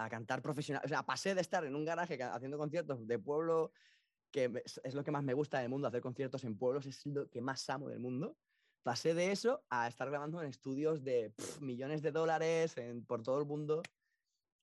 A 0.00 0.08
cantar 0.08 0.40
profesional. 0.40 0.82
O 0.84 0.88
sea, 0.88 1.04
pasé 1.04 1.34
de 1.34 1.42
estar 1.42 1.64
en 1.64 1.74
un 1.74 1.84
garaje 1.84 2.22
haciendo 2.22 2.56
conciertos 2.56 3.06
de 3.06 3.18
pueblo, 3.18 3.72
que 4.32 4.62
es 4.64 4.94
lo 4.94 5.04
que 5.04 5.10
más 5.10 5.22
me 5.22 5.34
gusta 5.34 5.58
del 5.60 5.68
mundo, 5.68 5.88
hacer 5.88 6.00
conciertos 6.00 6.44
en 6.44 6.56
pueblos, 6.56 6.86
es 6.86 7.04
lo 7.04 7.28
que 7.28 7.40
más 7.42 7.68
amo 7.68 7.88
del 7.88 7.98
mundo. 8.00 8.38
Pasé 8.82 9.12
de 9.12 9.30
eso 9.30 9.62
a 9.68 9.88
estar 9.88 10.08
grabando 10.08 10.40
en 10.40 10.48
estudios 10.48 11.04
de 11.04 11.30
pf, 11.36 11.60
millones 11.60 12.00
de 12.00 12.12
dólares 12.12 12.78
en- 12.78 13.04
por 13.04 13.22
todo 13.22 13.38
el 13.38 13.44
mundo 13.46 13.82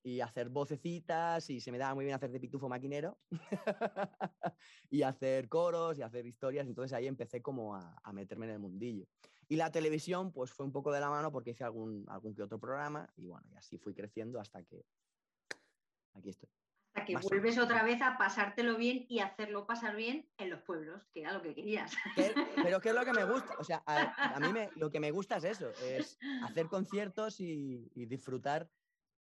y 0.02 0.20
hacer 0.20 0.48
vocecitas 0.48 1.50
y 1.50 1.60
se 1.60 1.70
me 1.70 1.78
daba 1.78 1.94
muy 1.94 2.04
bien 2.04 2.16
hacer 2.16 2.30
de 2.30 2.40
pitufo 2.40 2.68
maquinero 2.68 3.18
y 4.90 5.02
hacer 5.02 5.48
coros 5.48 5.98
y 5.98 6.02
hacer 6.02 6.26
historias. 6.26 6.66
Entonces 6.66 6.92
ahí 6.94 7.06
empecé 7.06 7.42
como 7.42 7.76
a, 7.76 7.96
a 8.02 8.12
meterme 8.12 8.46
en 8.46 8.52
el 8.52 8.58
mundillo. 8.58 9.06
Y 9.48 9.56
la 9.56 9.70
televisión 9.70 10.32
pues 10.32 10.52
fue 10.52 10.66
un 10.66 10.72
poco 10.72 10.92
de 10.92 11.00
la 11.00 11.10
mano 11.10 11.30
porque 11.30 11.50
hice 11.50 11.64
algún, 11.64 12.04
algún 12.08 12.34
que 12.34 12.42
otro 12.42 12.58
programa 12.58 13.08
y 13.16 13.26
bueno, 13.26 13.46
y 13.52 13.56
así 13.56 13.78
fui 13.78 13.94
creciendo 13.94 14.40
hasta 14.40 14.62
que 14.64 14.84
aquí 16.18 16.30
estoy. 16.30 16.50
Hasta 16.94 17.04
que 17.04 17.16
vuelves 17.16 17.58
otra 17.58 17.84
vez 17.84 18.02
a 18.02 18.18
pasártelo 18.18 18.76
bien 18.76 19.06
y 19.08 19.20
hacerlo 19.20 19.66
pasar 19.66 19.94
bien 19.94 20.32
en 20.36 20.50
los 20.50 20.62
pueblos, 20.62 21.06
que 21.12 21.20
era 21.20 21.32
lo 21.32 21.42
que 21.42 21.54
querías. 21.54 21.94
¿Qué- 22.16 22.34
pero 22.62 22.80
¿qué 22.80 22.88
es 22.88 22.94
lo 22.94 23.04
que 23.04 23.12
me 23.12 23.24
gusta? 23.24 23.54
O 23.58 23.64
sea, 23.64 23.82
a, 23.86 24.34
a 24.34 24.40
mí 24.40 24.52
me, 24.52 24.70
lo 24.76 24.90
que 24.90 24.98
me 24.98 25.10
gusta 25.12 25.36
es 25.36 25.44
eso, 25.44 25.70
es 25.84 26.18
hacer 26.42 26.66
conciertos 26.66 27.40
y, 27.40 27.90
y 27.94 28.06
disfrutar 28.06 28.70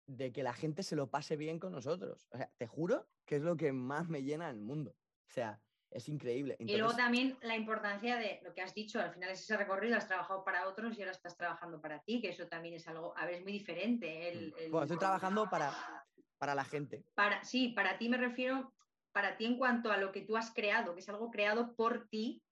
de 0.07 0.33
que 0.33 0.43
la 0.43 0.53
gente 0.55 0.83
se 0.83 0.95
lo 0.97 1.11
pase 1.11 1.37
bien 1.37 1.59
con 1.59 1.73
nosotros. 1.73 2.29
O 2.31 2.37
sea, 2.37 2.51
te 2.57 2.67
juro 2.67 3.11
que 3.27 3.37
es 3.37 3.43
lo 3.43 3.57
que 3.57 3.73
más 3.73 4.09
me 4.09 4.23
llena 4.23 4.49
el 4.51 4.61
mundo. 4.61 4.93
O 5.27 5.31
sea, 5.31 5.61
es 5.91 6.09
increíble. 6.09 6.57
Y 6.61 6.77
luego 6.77 6.95
también 6.95 7.39
la 7.43 7.57
importancia 7.57 8.17
de 8.17 8.41
lo 8.43 8.53
que 8.55 8.63
has 8.63 8.75
dicho, 8.75 9.01
al 9.01 9.13
final 9.13 9.31
es 9.31 9.41
ese 9.41 9.57
recorrido, 9.57 9.97
has 9.97 10.07
trabajado 10.07 10.45
para 10.45 10.69
otros 10.69 10.97
y 10.97 11.01
ahora 11.03 11.13
estás 11.13 11.37
trabajando 11.37 11.81
para 11.81 12.03
ti, 12.03 12.21
que 12.21 12.29
eso 12.31 12.47
también 12.47 12.75
es 12.75 12.87
algo, 12.89 13.17
a 13.17 13.27
ver, 13.27 13.37
es 13.37 13.43
muy 13.43 13.53
diferente. 13.53 14.29
El, 14.29 14.55
el-. 14.59 14.71
Bueno, 14.71 14.85
estoy 14.85 14.99
trabajando 14.99 15.49
para, 15.51 16.07
para 16.39 16.55
la 16.55 16.65
gente. 16.65 17.05
para, 17.15 17.45
sí, 17.45 17.69
para 17.71 17.99
ti 17.99 18.09
me 18.09 18.17
refiero, 18.17 18.73
para 19.13 19.37
ti 19.37 19.45
en 19.45 19.59
cuanto 19.59 19.91
a 19.91 19.97
lo 19.97 20.13
que 20.13 20.23
tú 20.23 20.37
has 20.37 20.53
creado, 20.53 20.95
que 20.95 21.01
es 21.01 21.09
algo 21.09 21.31
creado 21.31 21.75
por 21.75 22.09
ti 22.09 22.43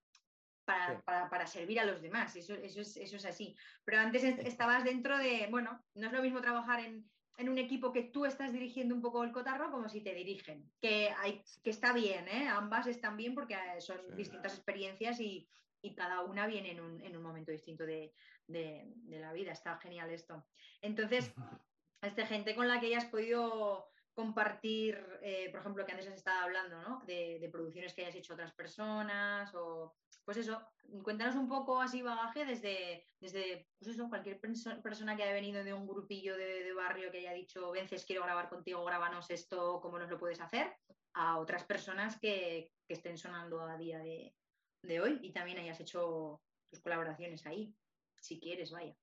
para, 0.65 0.97
Sí. 0.97 1.03
para- 1.05 1.31
para 1.31 1.47
servir 1.47 1.79
a 1.79 1.85
los 1.85 2.03
demás, 2.03 2.35
eso, 2.35 2.55
eso, 2.55 2.81
es, 2.81 2.97
eso 2.97 3.17
es 3.17 3.25
así. 3.25 3.57
Pero 3.85 4.01
antes 4.01 4.25
es- 4.25 4.39
estabas 4.41 4.83
dentro 4.85 5.17
de, 5.19 5.47
bueno, 5.51 5.85
no 5.95 6.07
es 6.09 6.13
lo 6.13 6.23
mismo 6.23 6.41
trabajar 6.41 6.81
en, 6.81 7.09
en 7.39 7.49
un 7.49 7.59
equipo 7.59 7.93
que 7.93 8.03
tú 8.05 8.25
estás 8.25 8.53
dirigiendo 8.53 8.95
un 8.95 9.03
poco 9.03 9.23
el 9.23 9.31
cotarro 9.31 9.71
como 9.71 9.89
si 9.89 10.01
te 10.03 10.15
dirigen, 10.15 10.73
que, 10.81 11.11
hay, 11.17 11.43
que 11.63 11.71
está 11.71 11.93
bien, 11.93 12.27
¿eh? 12.29 12.49
ambas 12.49 12.87
están 12.89 13.17
bien 13.17 13.35
porque 13.35 13.55
eh, 13.55 13.81
son 13.81 13.99
Sí. 14.09 14.15
distintas 14.17 14.55
experiencias 14.55 15.21
y, 15.21 15.49
y 15.83 15.95
cada 15.95 16.23
una 16.23 16.47
viene 16.49 16.73
en 16.73 16.81
un, 16.81 17.01
en 17.01 17.17
un 17.17 17.23
momento 17.23 17.53
distinto 17.53 17.85
de, 17.87 18.13
de- 18.49 18.93
de 18.97 19.21
la 19.21 19.33
vida, 19.33 19.53
está 19.53 19.79
genial 19.79 20.11
esto. 20.11 20.49
Entonces, 20.81 21.33
este, 22.03 22.27
gente 22.27 22.55
con 22.55 22.69
la 22.69 22.81
que 22.81 22.87
hayas 22.87 23.07
podido 23.07 23.91
compartir, 24.15 24.99
eh, 25.21 25.51
por 25.51 25.61
ejemplo, 25.61 25.85
que 25.85 25.93
antes 25.93 26.09
has 26.09 26.15
estado 26.15 26.41
hablando, 26.45 26.81
¿no? 26.81 27.03
De, 27.05 27.39
de 27.39 27.49
producciones 27.51 27.93
que 27.93 28.03
hayas 28.03 28.15
hecho 28.15 28.33
otras 28.33 28.55
personas 28.55 29.55
o, 29.55 29.95
pues 30.25 30.39
eso, 30.39 30.67
cuéntanos 31.03 31.37
un 31.37 31.49
poco 31.49 31.81
así 31.83 32.01
bagaje 32.01 32.47
desde, 32.47 33.07
desde 33.21 33.69
pues 33.79 33.91
eso, 33.91 34.09
cualquier 34.09 34.41
perso- 34.41 34.81
persona 34.81 35.17
que 35.17 35.23
haya 35.23 35.35
venido 35.35 35.63
de 35.63 35.75
un 35.75 35.87
grupillo 35.87 36.35
de, 36.35 36.65
de 36.65 36.73
barrio 36.73 37.11
que 37.11 37.19
haya 37.19 37.33
dicho, 37.33 37.71
Vences, 37.73 38.07
quiero 38.07 38.23
grabar 38.23 38.49
contigo, 38.49 38.83
grábanos 38.87 39.31
esto, 39.31 39.81
¿cómo 39.83 39.99
nos 39.99 40.09
lo 40.09 40.19
puedes 40.19 40.41
hacer? 40.41 40.75
A 41.13 41.39
otras 41.39 41.65
personas 41.65 42.19
que, 42.19 42.73
que 42.89 42.95
estén 42.95 43.19
sonando 43.19 43.61
a 43.61 43.77
día 43.77 43.99
de, 43.99 44.35
de 44.83 45.01
hoy 45.01 45.19
y 45.23 45.33
también 45.33 45.59
hayas 45.59 45.81
hecho 45.81 46.43
tus 46.71 46.81
colaboraciones 46.81 47.45
ahí, 47.45 47.77
si 48.19 48.41
quieres, 48.41 48.71
vaya. 48.71 48.97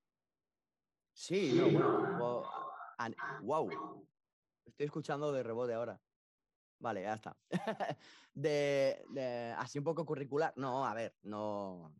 Sí, 1.12 1.52
no, 1.54 1.68
bueno. 2.18 2.50
Wow. 3.42 4.06
Estoy 4.64 4.86
escuchando 4.86 5.32
de 5.32 5.42
rebote 5.42 5.74
ahora. 5.74 6.00
Vale, 6.78 7.02
ya 7.02 7.14
está. 7.14 7.36
de- 8.34 9.54
así 9.56 9.78
un 9.78 9.84
poco 9.84 10.04
curricular. 10.04 10.52
No, 10.56 10.86
a 10.86 10.94
ver, 10.94 11.16
no. 11.22 11.94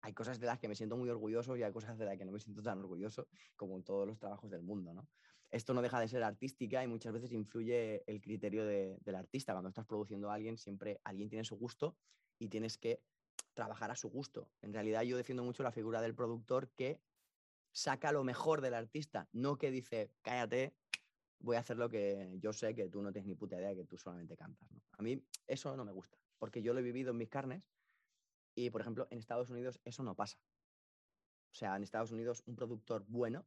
Hay 0.00 0.12
cosas 0.12 0.38
de 0.38 0.46
las 0.46 0.58
que 0.58 0.68
me 0.68 0.74
siento 0.74 0.96
muy 0.96 1.10
orgulloso 1.10 1.56
y 1.56 1.62
hay 1.62 1.72
cosas 1.72 1.98
de 1.98 2.04
las 2.04 2.16
que 2.16 2.24
no 2.24 2.32
me 2.32 2.40
siento 2.40 2.62
tan 2.62 2.78
orgulloso, 2.78 3.28
como 3.56 3.76
en 3.76 3.82
todos 3.84 4.06
los 4.06 4.18
trabajos 4.18 4.50
del 4.50 4.62
mundo, 4.62 4.94
¿no? 4.94 5.08
Esto 5.50 5.74
no 5.74 5.82
deja 5.82 5.98
de 5.98 6.08
ser 6.08 6.22
artística 6.22 6.82
y 6.84 6.86
muchas 6.86 7.12
veces 7.12 7.32
influye 7.32 8.04
el 8.06 8.20
criterio 8.20 8.64
de- 8.64 8.98
del 9.00 9.14
artista. 9.16 9.52
Cuando 9.52 9.68
estás 9.68 9.86
produciendo 9.86 10.30
a 10.30 10.34
alguien, 10.34 10.56
siempre 10.56 11.00
alguien 11.04 11.28
tiene 11.28 11.44
su 11.44 11.56
gusto 11.56 11.96
y 12.38 12.48
tienes 12.48 12.78
que 12.78 13.02
trabajar 13.54 13.90
a 13.90 13.96
su 13.96 14.08
gusto. 14.08 14.50
En 14.62 14.72
realidad 14.72 15.02
yo 15.02 15.16
defiendo 15.16 15.42
mucho 15.42 15.62
la 15.62 15.72
figura 15.72 16.00
del 16.00 16.14
productor 16.14 16.70
que 16.70 17.00
saca 17.72 18.12
lo 18.12 18.24
mejor 18.24 18.60
del 18.60 18.74
artista, 18.74 19.28
no 19.32 19.58
que 19.58 19.70
dice, 19.70 20.12
cállate, 20.22 20.74
voy 21.40 21.56
a 21.56 21.60
hacer 21.60 21.76
lo 21.76 21.88
que 21.88 22.36
yo 22.40 22.52
sé 22.52 22.74
que 22.74 22.88
tú 22.88 23.02
no 23.02 23.12
tienes 23.12 23.28
ni 23.28 23.34
puta 23.34 23.56
idea, 23.56 23.74
que 23.74 23.84
tú 23.84 23.96
solamente 23.96 24.36
cantas. 24.36 24.68
A 24.92 25.02
mí 25.02 25.22
eso 25.46 25.76
no 25.76 25.84
me 25.84 25.92
gusta, 25.92 26.18
porque 26.38 26.62
yo 26.62 26.72
lo 26.74 26.80
he 26.80 26.82
vivido 26.82 27.10
en 27.10 27.18
mis 27.18 27.28
carnes 27.28 27.62
y, 28.54 28.70
por 28.70 28.80
ejemplo, 28.80 29.06
en 29.10 29.18
Estados 29.18 29.50
Unidos 29.50 29.80
eso 29.84 30.02
no 30.02 30.14
pasa. 30.14 30.38
O 31.52 31.54
sea, 31.54 31.76
en 31.76 31.82
Estados 31.82 32.10
Unidos 32.10 32.42
un 32.46 32.56
productor 32.56 33.04
bueno, 33.06 33.46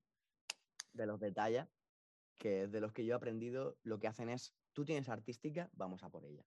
de 0.93 1.05
los 1.05 1.19
de 1.19 1.31
talla, 1.31 1.69
que 2.37 2.67
de 2.67 2.81
los 2.81 2.91
que 2.91 3.05
yo 3.05 3.13
he 3.13 3.15
aprendido, 3.15 3.77
lo 3.83 3.99
que 3.99 4.07
hacen 4.07 4.29
es, 4.29 4.53
tú 4.73 4.85
tienes 4.85 5.09
artística, 5.09 5.69
vamos 5.73 6.03
a 6.03 6.09
por 6.09 6.25
ella. 6.25 6.43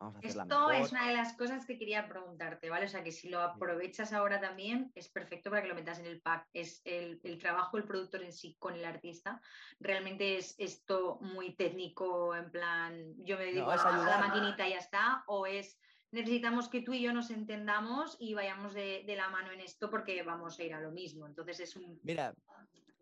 Vamos 0.00 0.14
a 0.14 0.18
hacerla 0.18 0.42
Esto 0.44 0.68
mejor. 0.68 0.84
es 0.84 0.92
una 0.92 1.08
de 1.08 1.14
las 1.14 1.36
cosas 1.36 1.66
que 1.66 1.76
quería 1.76 2.08
preguntarte, 2.08 2.70
¿vale? 2.70 2.86
O 2.86 2.88
sea, 2.88 3.02
que 3.02 3.10
si 3.10 3.28
lo 3.28 3.40
aprovechas 3.40 4.12
ahora 4.12 4.40
también, 4.40 4.92
es 4.94 5.08
perfecto 5.08 5.50
para 5.50 5.62
que 5.62 5.68
lo 5.68 5.74
metas 5.74 5.98
en 5.98 6.06
el 6.06 6.20
pack. 6.20 6.48
Es 6.52 6.80
el, 6.84 7.20
el 7.24 7.38
trabajo 7.38 7.76
del 7.76 7.86
productor 7.86 8.22
en 8.22 8.32
sí 8.32 8.56
con 8.58 8.74
el 8.74 8.84
artista. 8.84 9.40
Realmente 9.80 10.36
es 10.36 10.54
esto 10.58 11.18
muy 11.20 11.54
técnico, 11.56 12.34
en 12.34 12.50
plan, 12.50 13.14
yo 13.24 13.36
me 13.38 13.46
dedico 13.46 13.70
a, 13.70 13.74
a 13.74 14.04
la 14.04 14.28
maquinita 14.28 14.68
y 14.68 14.70
ya 14.70 14.78
está, 14.78 15.24
o 15.26 15.46
es 15.46 15.78
necesitamos 16.10 16.68
que 16.68 16.80
tú 16.80 16.94
y 16.94 17.02
yo 17.02 17.12
nos 17.12 17.30
entendamos 17.30 18.16
y 18.18 18.34
vayamos 18.34 18.72
de, 18.72 19.04
de 19.06 19.16
la 19.16 19.28
mano 19.28 19.50
en 19.50 19.60
esto 19.60 19.90
porque 19.90 20.22
vamos 20.22 20.58
a 20.58 20.64
ir 20.64 20.74
a 20.74 20.80
lo 20.80 20.90
mismo. 20.90 21.26
Entonces 21.26 21.60
es 21.60 21.76
un... 21.76 22.00
Mira, 22.02 22.34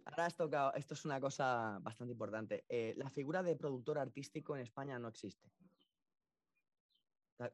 ahora 0.07 0.27
has 0.27 0.35
tocado, 0.35 0.73
esto 0.75 0.95
es 0.95 1.05
una 1.05 1.21
cosa 1.21 1.79
bastante 1.83 2.13
importante. 2.13 2.65
Eh, 2.69 2.95
la 2.97 3.09
figura 3.11 3.43
de 3.43 3.55
productor 3.55 3.99
artístico 3.99 4.57
en 4.57 4.63
España 4.63 4.99
no 4.99 5.09
existe. 5.09 5.49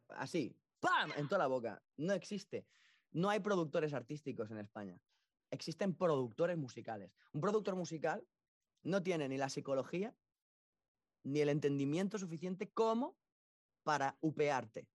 Así, 0.08 0.56
¡pam! 0.80 1.12
En 1.16 1.28
toda 1.28 1.38
la 1.40 1.46
boca. 1.46 1.82
No 1.96 2.12
existe. 2.12 2.66
No 3.10 3.28
hay 3.30 3.40
productores 3.40 3.92
artísticos 3.94 4.50
en 4.50 4.58
España. 4.58 5.00
Existen 5.50 5.94
productores 5.94 6.56
musicales. 6.56 7.12
Un 7.32 7.40
productor 7.40 7.76
musical 7.76 8.26
no 8.82 9.02
tiene 9.02 9.28
ni 9.28 9.36
la 9.36 9.48
psicología 9.48 10.14
ni 11.24 11.40
el 11.40 11.50
entendimiento 11.50 12.18
suficiente 12.18 12.70
como 12.70 13.16
para 13.84 14.16
upearte. 14.20 14.88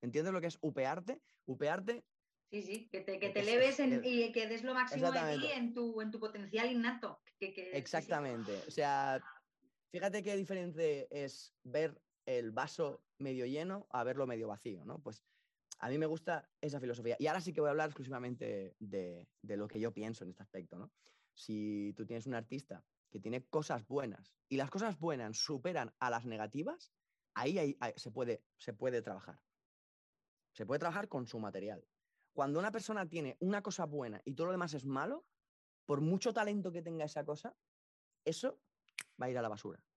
¿Entiendes 0.00 0.32
lo 0.32 0.40
que 0.40 0.46
es 0.48 0.58
upearte? 0.60 1.20
Upearte 1.46 2.04
Sí, 2.50 2.62
sí, 2.62 2.88
que 2.88 3.02
te, 3.02 3.18
que 3.20 3.28
te 3.28 3.40
es- 3.40 3.46
eleves 3.48 3.78
en- 3.78 3.92
es- 3.92 4.00
y 4.06 4.32
que 4.32 4.46
des 4.46 4.64
lo 4.64 4.72
máximo 4.72 5.12
de 5.12 5.38
ti 5.38 5.46
en 5.52 5.74
tu, 5.74 6.00
en 6.00 6.10
tu 6.10 6.18
potencial 6.18 6.70
innato. 6.72 7.20
que- 7.38 7.52
que- 7.52 7.64
sí, 7.64 7.70
sí. 7.70 7.76
Exactamente. 7.76 8.62
O 8.66 8.70
sea, 8.70 9.22
fíjate 9.92 10.22
qué 10.22 10.34
diferente 10.34 11.06
es 11.10 11.54
ver 11.62 12.00
el 12.28 12.52
vaso 12.52 13.02
medio 13.16 13.46
lleno 13.46 13.86
a 13.90 14.04
verlo 14.04 14.26
medio 14.26 14.48
vacío, 14.48 14.84
¿no? 14.84 14.98
Pues 14.98 15.24
a 15.78 15.88
mí 15.88 15.96
me 15.96 16.04
gusta 16.04 16.50
esa 16.60 16.78
filosofía. 16.78 17.16
Y 17.18 17.26
ahora 17.26 17.40
sí 17.40 17.54
que 17.54 17.62
voy 17.62 17.68
a 17.68 17.70
hablar 17.70 17.88
exclusivamente 17.88 18.76
de, 18.78 19.26
lo 19.42 19.66
que 19.66 19.80
yo 19.80 19.94
pienso 19.94 20.24
en 20.24 20.30
este 20.30 20.42
aspecto, 20.42 20.78
¿no? 20.78 20.92
Si 21.32 21.94
tú 21.96 22.04
tienes 22.04 22.26
un 22.26 22.34
artista 22.34 22.84
que 23.08 23.18
tiene 23.18 23.46
cosas 23.46 23.86
buenas 23.86 24.34
y 24.46 24.58
las 24.58 24.68
cosas 24.70 24.98
buenas 24.98 25.38
superan 25.38 25.94
a 26.00 26.10
las 26.10 26.26
negativas, 26.26 26.92
ahí, 27.32 27.58
hay- 27.58 27.94
se, 27.96 28.10
puede, 28.10 28.44
se 28.58 28.74
puede 28.74 29.00
trabajar. 29.00 29.40
Se 30.52 30.66
puede 30.66 30.80
trabajar 30.80 31.08
con 31.08 31.26
su 31.26 31.38
material. 31.38 31.82
Cuando 32.34 32.58
una 32.58 32.72
persona 32.72 33.08
tiene 33.08 33.38
una 33.40 33.62
cosa 33.62 33.86
buena 33.86 34.20
y 34.26 34.34
todo 34.34 34.48
lo 34.48 34.52
demás 34.52 34.74
es 34.74 34.84
malo, 34.84 35.24
por 35.86 36.02
mucho 36.02 36.34
talento 36.34 36.72
que 36.72 36.82
tenga 36.82 37.06
esa 37.06 37.24
cosa, 37.24 37.56
eso 38.26 38.60
va 39.20 39.26
a 39.26 39.30
ir 39.30 39.38
a 39.38 39.42
la 39.42 39.48
basura. 39.48 39.87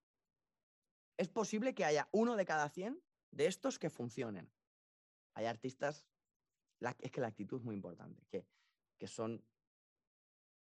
Es 1.21 1.29
posible 1.29 1.75
que 1.75 1.85
haya 1.85 2.09
uno 2.11 2.35
de 2.35 2.45
cada 2.45 2.67
100 2.67 2.99
de 3.29 3.45
estos 3.45 3.77
que 3.77 3.91
funcionen. 3.91 4.51
Hay 5.35 5.45
artistas, 5.45 6.07
la- 6.79 6.97
es 6.99 7.11
que 7.11 7.21
la 7.21 7.27
actitud 7.27 7.59
es 7.59 7.63
muy 7.63 7.75
importante, 7.75 8.25
que, 8.31 8.47
que 8.97 9.05
son 9.05 9.45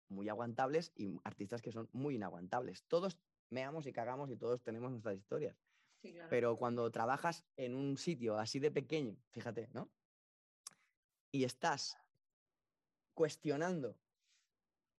muy 0.08 0.30
aguantables 0.30 0.94
y 0.96 1.20
artistas 1.26 1.62
que 1.62 1.74
son 1.74 1.90
muy 1.92 2.16
inaguantables. 2.16 2.86
Todos 2.88 3.20
meamos 3.50 3.86
y 3.86 3.92
cagamos 3.92 4.32
y 4.32 4.38
todos 4.38 4.64
tenemos 4.64 4.92
nuestras 4.92 5.18
historias. 5.18 5.58
Sí, 6.02 6.14
claro. 6.14 6.30
Pero 6.30 6.56
cuando 6.56 6.90
trabajas 6.90 7.46
en 7.58 7.76
un 7.76 7.98
sitio 7.98 8.38
así 8.40 8.60
de 8.60 8.72
pequeño, 8.72 9.18
fíjate, 9.32 9.68
¿no? 9.74 9.90
Y 11.34 11.44
estás 11.44 11.98
cuestionando 13.14 14.00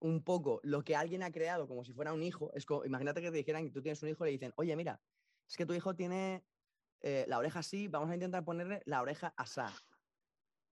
un 0.01 0.23
poco 0.23 0.61
lo 0.65 0.85
que 0.85 0.97
alguien 0.97 1.23
ha 1.23 1.33
creado 1.33 1.67
como 1.67 1.83
si 1.83 1.95
fuera 1.95 2.13
un 2.13 2.23
hijo, 2.23 2.53
es 2.53 2.67
como, 2.67 2.85
imagínate 2.85 3.23
que 3.23 3.31
te 3.31 3.39
dijeran 3.39 3.65
que 3.65 3.71
tú 3.71 3.81
tienes 3.81 4.03
un 4.03 4.11
hijo 4.11 4.23
y 4.27 4.29
le 4.29 4.33
dicen, 4.33 4.53
oye, 4.57 4.77
mira, 4.77 5.01
es 5.49 5.57
que 5.57 5.67
tu 5.67 5.75
hijo 5.75 5.95
tiene 5.95 6.45
eh, 7.01 7.25
la 7.29 7.39
oreja 7.39 7.61
así, 7.61 7.89
vamos 7.89 8.11
a 8.11 8.15
intentar 8.15 8.45
ponerle 8.45 8.83
la 8.85 9.03
oreja 9.03 9.35
asá. 9.37 9.73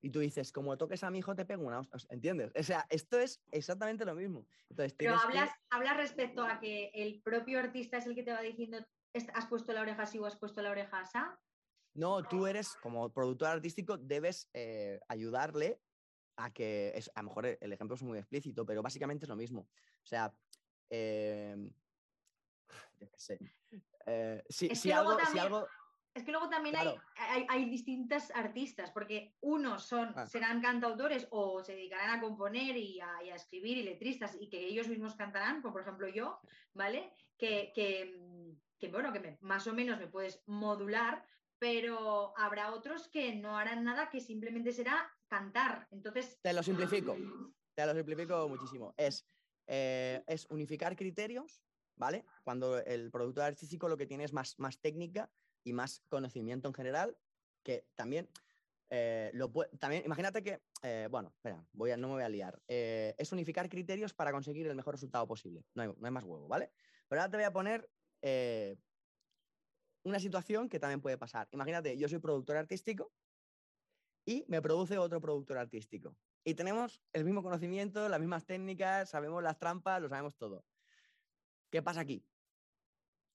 Y 0.01 0.11
tú 0.11 0.21
dices, 0.21 0.53
como 0.53 0.77
toques 0.77 1.03
a 1.03 1.11
mi 1.11 1.19
hijo, 1.19 1.35
te 1.35 1.47
pego 1.47 1.67
una 1.67 1.81
hostia", 1.81 1.99
¿entiendes? 2.11 2.53
O 2.59 2.63
sea, 2.63 2.87
esto 2.91 3.19
es 3.19 3.43
exactamente 3.51 4.05
lo 4.05 4.15
mismo. 4.15 4.47
Entonces, 4.69 4.93
Pero 4.99 5.17
que- 5.17 5.23
hablas, 5.25 5.51
hablas 5.71 5.97
respecto 5.97 6.45
a 6.45 6.61
que 6.61 6.91
el 6.93 7.23
propio 7.23 7.59
artista 7.59 7.97
es 7.99 8.07
el 8.07 8.15
que 8.15 8.23
te 8.23 8.33
va 8.33 8.43
diciendo, 8.43 8.79
"Est- 9.15 9.31
has 9.35 9.47
puesto 9.47 9.73
la 9.73 9.81
oreja 9.81 10.03
así 10.03 10.19
o 10.19 10.27
has 10.27 10.37
puesto 10.37 10.61
la 10.61 10.71
oreja 10.71 11.01
así. 11.01 11.19
No, 11.95 12.23
tú 12.25 12.47
eres, 12.47 12.75
como 12.83 13.13
productor 13.13 13.49
artístico, 13.49 13.97
debes 13.97 14.51
eh, 14.53 14.99
ayudarle 15.09 15.81
a 16.37 16.53
que, 16.53 16.93
es, 16.97 17.11
a 17.15 17.23
lo 17.23 17.29
mejor 17.29 17.47
el 17.61 17.73
ejemplo 17.73 17.95
es 17.95 18.03
muy 18.03 18.19
explícito, 18.19 18.67
pero 18.67 18.83
básicamente 18.83 19.25
es 19.25 19.29
lo 19.29 19.37
mismo. 19.37 19.61
O 19.61 20.07
sea, 20.07 20.35
eh, 20.91 21.57
yo 22.99 23.09
qué 23.11 23.19
sé. 23.19 23.39
Eh, 24.07 24.43
si, 24.49 24.67
Es 24.67 24.81
si 24.81 24.89
que 24.89 24.95
luego 24.95 25.13
si 25.19 25.25
también- 25.25 25.45
algo, 25.45 25.69
Es 26.17 26.23
que 26.23 26.31
luego 26.31 26.49
también 26.49 26.77
hay, 26.77 26.85
Claro. 26.85 27.03
hay, 27.17 27.45
hay 27.49 27.65
distintas 27.69 28.31
artistas, 28.31 28.93
porque 28.93 29.35
unos 29.41 29.83
son, 29.85 30.13
Ah. 30.15 30.27
serán 30.27 30.61
cantautores 30.63 31.27
o 31.31 31.65
se 31.65 31.75
dedicarán 31.75 32.11
a 32.11 32.21
componer 32.21 32.77
y 32.77 33.01
a, 33.01 33.21
y 33.25 33.31
a 33.31 33.35
escribir 33.35 33.79
y 33.79 33.83
letristas 33.83 34.37
y 34.41 34.49
que 34.49 34.65
ellos 34.65 34.87
mismos 34.87 35.17
cantarán, 35.17 35.61
como 35.61 35.73
por 35.73 35.83
ejemplo 35.83 36.07
yo, 36.07 36.39
¿vale? 36.73 37.13
Que, 37.37 37.73
que, 37.75 38.15
mm, 38.17 38.51
que, 38.79 38.89
bueno, 38.91 39.13
que 39.13 39.19
me- 39.19 39.39
más 39.41 39.67
o 39.67 39.75
menos 39.75 39.99
me 39.99 40.07
puedes 40.07 40.41
modular, 40.47 41.27
pero 41.59 42.33
habrá 42.39 42.73
otros 42.73 43.09
que 43.09 43.35
no 43.35 43.59
harán 43.59 43.83
nada, 43.83 44.09
que 44.09 44.21
simplemente 44.21 44.71
será 44.71 45.11
cantar. 45.27 45.89
Entonces, 45.91 46.39
te 46.43 46.53
lo 46.53 46.63
simplifico, 46.63 47.17
te 47.75 47.87
lo 47.87 47.93
simplifico 47.93 48.49
muchísimo. 48.49 48.95
Es, 48.97 49.27
eh, 49.67 50.23
es 50.29 50.47
unificar 50.49 50.95
criterios 50.95 51.61
¿vale? 51.97 52.25
Cuando 52.43 52.79
el 52.79 53.11
productor 53.11 53.45
artístico 53.45 53.89
lo 53.89 53.97
que 53.97 54.07
tiene 54.07 54.25
es 54.25 54.33
más, 54.33 54.59
más 54.59 54.79
técnica 54.79 55.31
y 55.63 55.73
más 55.73 56.03
conocimiento 56.09 56.69
en 56.69 56.75
general, 56.75 57.17
que 57.63 57.87
también 57.95 58.29
eh, 58.91 59.31
lo 59.35 59.51
también, 59.81 60.05
imagínate 60.05 60.43
que, 60.43 60.61
eh, 60.83 61.09
bueno, 61.11 61.33
espera, 61.35 61.67
voy 61.73 61.91
a, 61.91 61.97
no 61.97 62.09
me 62.09 62.15
voy 62.15 62.23
a 62.23 62.29
liar. 62.29 62.63
Eh, 62.69 63.15
es 63.19 63.33
unificar 63.33 63.69
criterios 63.69 64.15
para 64.15 64.31
conseguir 64.31 64.67
el 64.67 64.77
mejor 64.77 64.95
resultado 64.95 65.27
posible. 65.27 65.65
No 65.75 65.83
hay, 65.83 65.89
no 65.89 66.07
hay, 66.07 66.13
más 66.13 66.25
huevo, 66.25 66.47
¿vale? 66.47 66.71
Pero 67.09 67.21
ahora 67.21 67.31
te 67.31 67.37
voy 67.37 67.45
a 67.45 67.53
poner 67.53 67.91
una 70.05 70.19
situación 70.19 70.69
que 70.69 70.79
también 70.79 71.01
puede 71.01 71.19
pasar. 71.19 71.49
Imagínate, 71.51 71.99
yo 71.99 72.09
soy 72.09 72.21
productor 72.21 72.57
artístico 72.57 73.13
y 74.25 74.45
me 74.49 74.63
produce 74.63 74.97
otro 74.97 75.21
productor 75.21 75.59
artístico. 75.59 76.17
Y 76.45 76.55
tenemos 76.55 77.03
el 77.13 77.25
mismo 77.25 77.43
conocimiento, 77.43 78.09
las 78.09 78.21
mismas 78.21 78.47
técnicas, 78.47 79.11
sabemos 79.11 79.43
las 79.43 79.59
trampas, 79.59 80.01
lo 80.01 80.09
sabemos 80.09 80.37
todo. 80.37 80.65
¿Qué 81.75 81.83
pasa 81.83 82.03
aquí? 82.03 82.25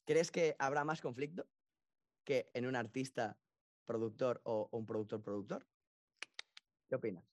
¿Crees 0.05 0.31
que 0.31 0.55
habrá 0.59 0.85
más 0.85 1.01
conflicto 1.01 1.45
que 2.23 2.49
en 2.53 2.67
un 2.67 2.77
artista 2.77 3.37
productor 3.83 4.39
o, 4.45 4.69
un 4.71 4.85
productor 4.85 5.21
productor? 5.21 5.67
¿Qué 6.87 6.95
opinas? 6.95 7.25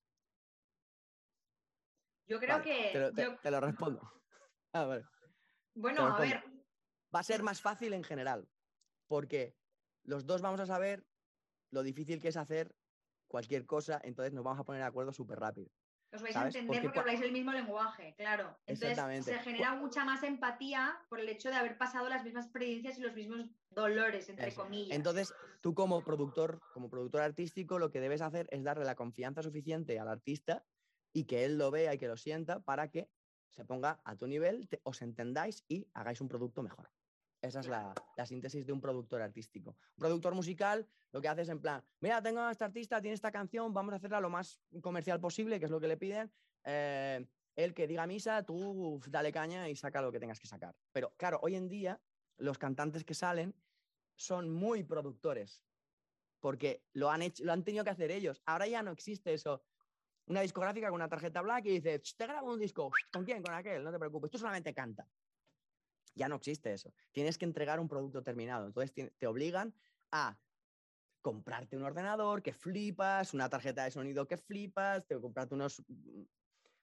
Yo 2.26 2.40
creo 2.40 2.60
que... 2.60 3.12
Te 3.40 3.50
lo, 3.52 3.60
respondo. 3.60 4.02
Ah, 4.72 5.00
bueno, 5.76 6.06
a 6.06 6.18
ver. 6.18 6.42
Va 7.14 7.20
a 7.20 7.22
ser 7.22 7.44
más 7.44 7.62
fácil 7.62 7.92
en 7.92 8.02
general, 8.02 8.48
porque 9.06 9.56
los 10.02 10.26
dos 10.26 10.42
vamos 10.42 10.58
a 10.58 10.66
saber 10.66 11.06
lo 11.70 11.84
difícil 11.84 12.20
que 12.20 12.28
es 12.28 12.36
hacer 12.36 12.74
cualquier 13.28 13.64
cosa, 13.64 14.00
entonces 14.02 14.34
nos 14.34 14.42
vamos 14.42 14.58
a 14.58 14.64
poner 14.64 14.82
de 14.82 14.88
acuerdo 14.88 15.12
súper 15.12 15.38
rápido. 15.38 15.70
Os 16.12 16.22
vais 16.22 16.36
a 16.36 16.46
entender 16.46 16.82
porque, 16.82 16.98
habláis 16.98 17.20
el 17.20 17.32
mismo 17.32 17.52
lenguaje, 17.52 18.14
claro. 18.16 18.56
Entonces 18.66 19.24
se 19.24 19.38
genera 19.40 19.74
mucha 19.74 20.04
más 20.04 20.22
empatía 20.22 20.98
por 21.08 21.20
el 21.20 21.28
hecho 21.28 21.50
de 21.50 21.56
haber 21.56 21.76
pasado 21.76 22.08
las 22.08 22.24
mismas 22.24 22.46
experiencias 22.46 22.98
y 22.98 23.02
los 23.02 23.14
mismos 23.14 23.46
dolores, 23.70 24.28
entre 24.28 24.54
comillas. 24.54 24.96
Entonces, 24.96 25.34
tú 25.60 25.74
como 25.74 26.02
productor, 26.02 26.60
como 26.72 26.88
productor 26.88 27.22
artístico, 27.22 27.78
lo 27.78 27.90
que 27.90 28.00
debes 28.00 28.22
hacer 28.22 28.48
es 28.50 28.62
darle 28.62 28.84
la 28.84 28.94
confianza 28.94 29.42
suficiente 29.42 29.98
al 29.98 30.08
artista 30.08 30.64
y 31.12 31.24
que 31.24 31.44
él 31.44 31.58
lo 31.58 31.70
vea 31.70 31.94
y 31.94 31.98
que 31.98 32.08
lo 32.08 32.16
sienta 32.16 32.60
para 32.60 32.90
que 32.90 33.10
se 33.48 33.64
ponga 33.64 34.00
a 34.04 34.16
tu 34.16 34.26
nivel, 34.26 34.68
os 34.84 35.02
entendáis 35.02 35.64
y 35.68 35.88
hagáis 35.94 36.20
un 36.20 36.28
producto 36.28 36.62
mejor. 36.62 36.90
Esa 37.46 37.60
es 37.60 37.68
la, 37.68 37.94
síntesis 38.24 38.66
de 38.66 38.72
un 38.72 38.80
productor 38.80 39.22
artístico. 39.22 39.70
Un 39.70 40.00
productor 40.00 40.34
musical 40.34 40.86
lo 41.12 41.20
que 41.20 41.28
hace 41.28 41.42
es 41.42 41.48
en 41.48 41.60
plan, 41.60 41.82
mira, 42.00 42.20
tengo 42.20 42.40
a 42.40 42.50
este 42.50 42.64
artista, 42.64 43.00
tiene 43.00 43.14
esta 43.14 43.30
canción, 43.30 43.72
vamos 43.72 43.94
a 43.94 43.96
hacerla 43.96 44.20
lo 44.20 44.28
más 44.28 44.60
comercial 44.82 45.20
posible, 45.20 45.58
que 45.58 45.64
es 45.64 45.70
lo 45.70 45.80
que 45.80 45.88
le 45.88 45.96
piden. 45.96 46.30
Eh, 46.64 47.26
el 47.54 47.72
que 47.72 47.86
diga 47.86 48.06
misa, 48.06 48.42
tú 48.42 49.00
dale 49.08 49.32
caña 49.32 49.68
y 49.68 49.76
saca 49.76 50.02
lo 50.02 50.12
que 50.12 50.20
tengas 50.20 50.38
que 50.38 50.46
sacar. 50.46 50.74
Pero 50.92 51.14
claro, 51.16 51.38
hoy 51.42 51.54
en 51.54 51.68
día 51.68 52.00
los 52.36 52.58
cantantes 52.58 53.04
que 53.04 53.14
salen 53.14 53.54
son 54.14 54.50
muy 54.50 54.82
productores, 54.82 55.62
porque 56.40 56.82
lo 56.92 57.10
han, 57.10 57.22
hecho, 57.22 57.44
lo 57.44 57.52
han 57.52 57.64
tenido 57.64 57.84
que 57.84 57.90
hacer 57.90 58.10
ellos. 58.10 58.42
Ahora 58.44 58.66
ya 58.66 58.82
no 58.82 58.90
existe 58.90 59.32
eso. 59.32 59.62
Una 60.26 60.40
discográfica 60.40 60.88
con 60.88 60.96
una 60.96 61.08
tarjeta 61.08 61.40
black 61.40 61.66
y 61.66 61.80
dice, 61.80 62.00
te 62.16 62.26
grabo 62.26 62.52
un 62.52 62.58
disco. 62.58 62.90
¿Con 63.12 63.24
quién? 63.24 63.42
Con 63.42 63.54
aquel, 63.54 63.82
no 63.84 63.92
te 63.92 63.98
preocupes, 63.98 64.30
tú 64.30 64.38
solamente 64.38 64.74
canta. 64.74 65.06
Ya 66.16 66.28
no 66.28 66.36
existe 66.36 66.72
eso. 66.72 66.92
Tienes 67.12 67.38
que 67.38 67.44
entregar 67.44 67.78
un 67.78 67.88
producto 67.88 68.22
terminado. 68.22 68.66
Entonces 68.66 69.12
te 69.16 69.26
obligan 69.26 69.74
a 70.10 70.40
comprarte 71.22 71.76
un 71.76 71.82
ordenador 71.82 72.42
que 72.42 72.52
flipas, 72.52 73.34
una 73.34 73.48
tarjeta 73.48 73.84
de 73.84 73.90
sonido 73.90 74.26
que 74.26 74.36
flipas, 74.36 75.06
te 75.06 75.20
comprarte 75.20 75.54
unos 75.54 75.82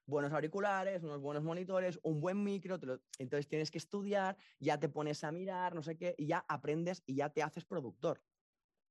buenos 0.06 0.34
auriculares, 0.34 1.04
unos 1.04 1.22
buenos 1.22 1.44
monitores, 1.44 2.00
un 2.04 2.20
buen 2.20 2.44
micro, 2.44 2.78
entonces 3.20 3.48
tienes 3.48 3.72
que 3.72 3.78
estudiar, 3.78 4.38
ya 4.60 4.80
te 4.80 4.90
pones 4.90 5.24
a 5.24 5.32
mirar, 5.32 5.74
no 5.76 5.82
sé 5.82 5.98
qué, 5.98 6.16
ya 6.18 6.46
aprendes 6.48 7.04
y 7.06 7.16
ya 7.16 7.30
te 7.30 7.42
haces 7.42 7.66
productor. 7.66 8.22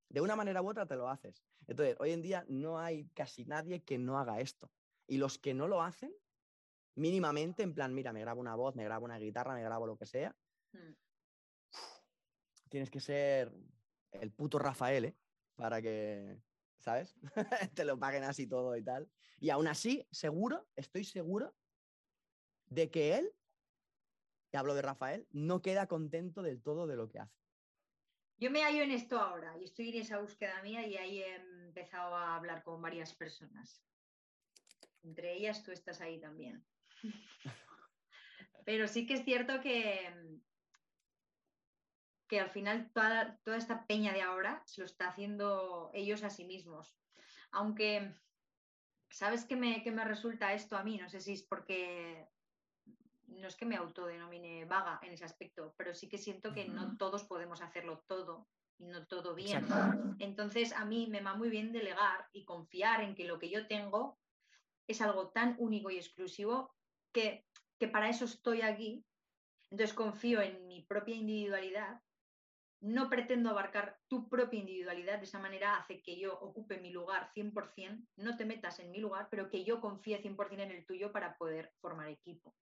De 0.08 0.20
una 0.20 0.36
manera 0.36 0.62
u 0.62 0.68
otra 0.68 0.86
te 0.86 0.96
lo 0.96 1.08
haces. 1.08 1.42
Entonces, 1.66 1.96
hoy 2.00 2.12
en 2.12 2.22
día 2.22 2.44
no 2.48 2.78
hay 2.78 3.08
casi 3.14 3.44
nadie 3.44 3.82
que 3.82 3.98
no 3.98 4.18
haga 4.18 4.40
esto. 4.40 4.70
Y 5.06 5.18
los 5.18 5.38
que 5.38 5.54
no 5.54 5.68
lo 5.68 5.82
hacen, 5.82 6.14
mínimamente, 6.94 7.62
en 7.62 7.74
plan, 7.74 7.94
mira, 7.94 8.12
me 8.12 8.20
grabo 8.20 8.40
una 8.40 8.54
voz, 8.54 8.74
me 8.74 8.84
grabo 8.84 9.04
una 9.04 9.18
guitarra, 9.18 9.54
me 9.54 9.62
grabo 9.62 9.86
lo 9.86 9.96
que 9.96 10.06
sea. 10.06 10.34
Mm. 10.72 10.92
Tienes 12.68 12.90
que 12.90 13.00
ser 13.00 13.52
el 14.12 14.32
puto 14.32 14.58
Rafael, 14.58 15.06
¿eh? 15.06 15.16
Para 15.54 15.82
que, 15.82 16.38
¿sabes? 16.80 17.14
Te 17.74 17.84
lo 17.84 17.98
paguen 17.98 18.24
así 18.24 18.46
todo 18.46 18.76
y 18.76 18.82
tal. 18.82 19.10
Y 19.38 19.50
aún 19.50 19.66
así, 19.66 20.06
seguro, 20.10 20.68
estoy 20.76 21.04
seguro 21.04 21.54
de 22.66 22.90
que 22.90 23.18
él, 23.18 23.34
y 24.52 24.56
hablo 24.56 24.74
de 24.74 24.82
Rafael, 24.82 25.26
no 25.30 25.62
queda 25.62 25.86
contento 25.86 26.42
del 26.42 26.62
todo 26.62 26.86
de 26.86 26.96
lo 26.96 27.08
que 27.08 27.18
hace. 27.18 27.42
Yo 28.38 28.50
me 28.50 28.62
hallo 28.62 28.82
en 28.82 28.90
esto 28.90 29.18
ahora 29.18 29.56
y 29.58 29.64
estoy 29.64 29.90
en 29.90 30.02
esa 30.02 30.18
búsqueda 30.18 30.62
mía 30.62 30.86
y 30.86 30.96
ahí 30.96 31.22
he 31.22 31.36
empezado 31.36 32.16
a 32.16 32.34
hablar 32.34 32.62
con 32.62 32.82
varias 32.82 33.14
personas. 33.14 33.84
Entre 35.02 35.34
ellas 35.34 35.62
tú 35.62 35.70
estás 35.70 36.00
ahí 36.00 36.20
también. 36.20 36.64
Pero 38.64 38.88
sí 38.88 39.06
que 39.06 39.14
es 39.14 39.24
cierto 39.24 39.60
que, 39.60 40.12
que 42.28 42.40
al 42.40 42.50
final 42.50 42.90
toda, 42.92 43.38
toda 43.44 43.56
esta 43.56 43.86
peña 43.86 44.12
de 44.12 44.22
ahora 44.22 44.62
se 44.66 44.80
lo 44.80 44.86
está 44.86 45.08
haciendo 45.08 45.90
ellos 45.92 46.22
a 46.22 46.30
sí 46.30 46.44
mismos. 46.44 46.96
Aunque, 47.50 48.14
¿sabes 49.10 49.44
qué 49.44 49.56
me, 49.56 49.82
me 49.84 50.04
resulta 50.04 50.52
esto 50.52 50.76
a 50.76 50.84
mí? 50.84 50.96
No 50.96 51.08
sé 51.08 51.20
si 51.20 51.34
es 51.34 51.42
porque 51.42 52.28
no 53.26 53.48
es 53.48 53.56
que 53.56 53.66
me 53.66 53.76
autodenomine 53.76 54.64
vaga 54.64 55.00
en 55.02 55.12
ese 55.12 55.24
aspecto, 55.24 55.74
pero 55.76 55.94
sí 55.94 56.08
que 56.08 56.18
siento 56.18 56.52
que 56.52 56.68
no 56.68 56.96
todos 56.96 57.24
podemos 57.24 57.60
hacerlo 57.62 58.04
todo 58.06 58.48
y 58.78 58.86
no 58.86 59.06
todo 59.06 59.34
bien. 59.34 59.66
Entonces, 60.18 60.72
a 60.72 60.84
mí 60.84 61.06
me 61.08 61.20
va 61.20 61.34
muy 61.34 61.50
bien 61.50 61.72
delegar 61.72 62.28
y 62.32 62.44
confiar 62.44 63.02
en 63.02 63.14
que 63.14 63.24
lo 63.24 63.38
que 63.38 63.50
yo 63.50 63.66
tengo 63.66 64.18
es 64.86 65.00
algo 65.00 65.30
tan 65.30 65.56
único 65.58 65.90
y 65.90 65.96
exclusivo 65.96 66.74
que, 67.12 67.44
para 67.90 68.08
eso 68.08 68.24
estoy 68.24 68.62
aquí. 68.62 69.04
Entonces 69.70 69.94
confío 69.94 70.40
en 70.40 70.66
mi 70.66 70.82
propia 70.82 71.14
individualidad. 71.14 72.00
No 72.80 73.08
pretendo 73.08 73.50
abarcar 73.50 73.98
tu 74.08 74.28
propia 74.28 74.58
individualidad, 74.58 75.18
de 75.18 75.24
esa 75.24 75.38
manera 75.38 75.76
hace 75.76 76.02
que 76.02 76.18
yo 76.18 76.36
ocupe 76.40 76.80
mi 76.80 76.90
lugar 76.90 77.30
100%, 77.34 78.08
no 78.16 78.36
te 78.36 78.44
metas 78.44 78.80
en 78.80 78.90
mi 78.90 78.98
lugar, 78.98 79.28
pero 79.30 79.48
que 79.48 79.64
yo 79.64 79.80
confíe 79.80 80.20
100% 80.20 80.60
en 80.60 80.70
el 80.72 80.84
tuyo 80.84 81.12
para 81.12 81.36
poder 81.36 81.72
formar 81.80 82.08
equipo. 82.08 82.56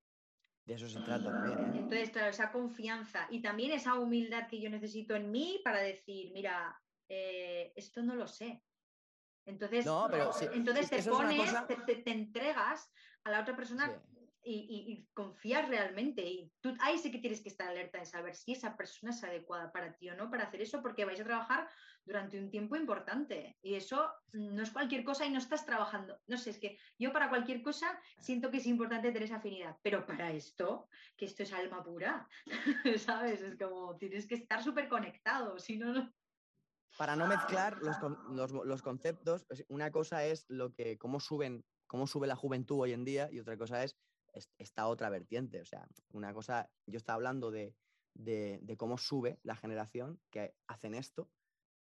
De 0.66 0.74
eso 0.74 0.88
se 0.88 1.00
trata 1.00 1.24
también. 1.24 1.58
¿eh? 1.58 1.78
Entonces, 1.78 2.10
claro, 2.10 2.28
esa 2.28 2.52
confianza 2.52 3.26
y 3.30 3.40
también 3.40 3.72
esa 3.72 3.94
humildad 3.94 4.46
que 4.46 4.60
yo 4.60 4.68
necesito 4.68 5.16
en 5.16 5.30
mí 5.30 5.60
para 5.64 5.80
decir, 5.80 6.32
mira, 6.34 6.78
eh, 7.08 7.72
esto 7.74 8.02
no 8.02 8.14
lo 8.14 8.26
sé. 8.26 8.62
Entonces, 9.46 9.86
entonces 10.52 10.90
te 10.90 11.02
pones, 11.10 11.52
te, 11.86 12.10
entregas 12.10 12.92
a 13.24 13.30
la 13.30 13.40
otra 13.40 13.56
persona 13.56 14.00
y, 14.42 15.06
confías 15.14 15.68
realmente. 15.68 16.22
Y 16.22 16.52
tú 16.60 16.74
ahí 16.80 16.98
sí 16.98 17.10
que 17.10 17.18
tienes 17.18 17.40
que 17.40 17.48
estar 17.48 17.68
alerta 17.68 17.98
en 17.98 18.06
saber 18.06 18.34
si 18.34 18.52
esa 18.52 18.76
persona 18.76 19.12
es 19.12 19.22
adecuada 19.22 19.70
para 19.72 19.92
ti 19.94 20.10
o 20.10 20.16
no 20.16 20.30
para 20.30 20.44
hacer 20.44 20.62
eso, 20.62 20.82
porque 20.82 21.04
vais 21.04 21.20
a 21.20 21.24
trabajar 21.24 21.68
durante 22.04 22.40
un 22.40 22.50
tiempo 22.50 22.76
importante. 22.76 23.58
Y 23.62 23.74
eso 23.74 24.10
no 24.32 24.62
es 24.62 24.70
cualquier 24.70 25.04
cosa 25.04 25.26
y 25.26 25.30
no 25.30 25.38
estás 25.38 25.66
trabajando. 25.66 26.18
No 26.26 26.38
sé, 26.38 26.50
es 26.50 26.58
que 26.58 26.78
yo 26.98 27.12
para 27.12 27.28
cualquier 27.28 27.62
cosa 27.62 27.98
siento 28.18 28.50
que 28.50 28.58
es 28.58 28.66
importante 28.66 29.08
tener 29.08 29.24
esa 29.24 29.36
afinidad, 29.36 29.76
pero 29.82 30.06
para 30.06 30.30
esto, 30.32 30.88
que 31.16 31.26
esto 31.26 31.42
es 31.42 31.52
alma 31.52 31.84
pura, 31.84 32.28
¿sabes? 32.96 33.42
Es 33.42 33.58
como 33.58 33.96
tienes 33.96 34.26
que 34.26 34.36
estar 34.36 34.62
súper 34.62 34.88
conectado, 34.88 35.58
si 35.58 35.76
no, 35.76 36.12
Para 36.96 37.16
no 37.16 37.26
mezclar 37.26 37.78
los, 37.78 37.96
los, 38.30 38.52
los, 38.52 38.82
conceptos, 38.82 39.46
una 39.68 39.90
cosa 39.90 40.24
es 40.24 40.44
lo 40.48 40.72
que, 40.72 40.98
cómo 40.98 41.20
suben, 41.20 41.64
cómo 41.86 42.06
sube 42.06 42.26
la 42.26 42.36
juventud 42.36 42.80
hoy 42.80 42.92
en 42.92 43.04
día 43.04 43.28
y 43.30 43.38
otra 43.38 43.56
cosa 43.56 43.84
es 43.84 43.96
esta 44.58 44.88
otra 44.88 45.10
vertiente. 45.10 45.60
O 45.60 45.64
sea, 45.64 45.86
una 46.12 46.32
cosa, 46.32 46.70
yo 46.86 46.96
estaba 46.96 47.16
hablando 47.16 47.50
de, 47.50 47.74
cómo 48.76 48.98
sube 48.98 49.38
la 49.42 49.56
generación 49.56 50.20
que 50.30 50.54
hacen 50.66 50.94
esto, 50.94 51.30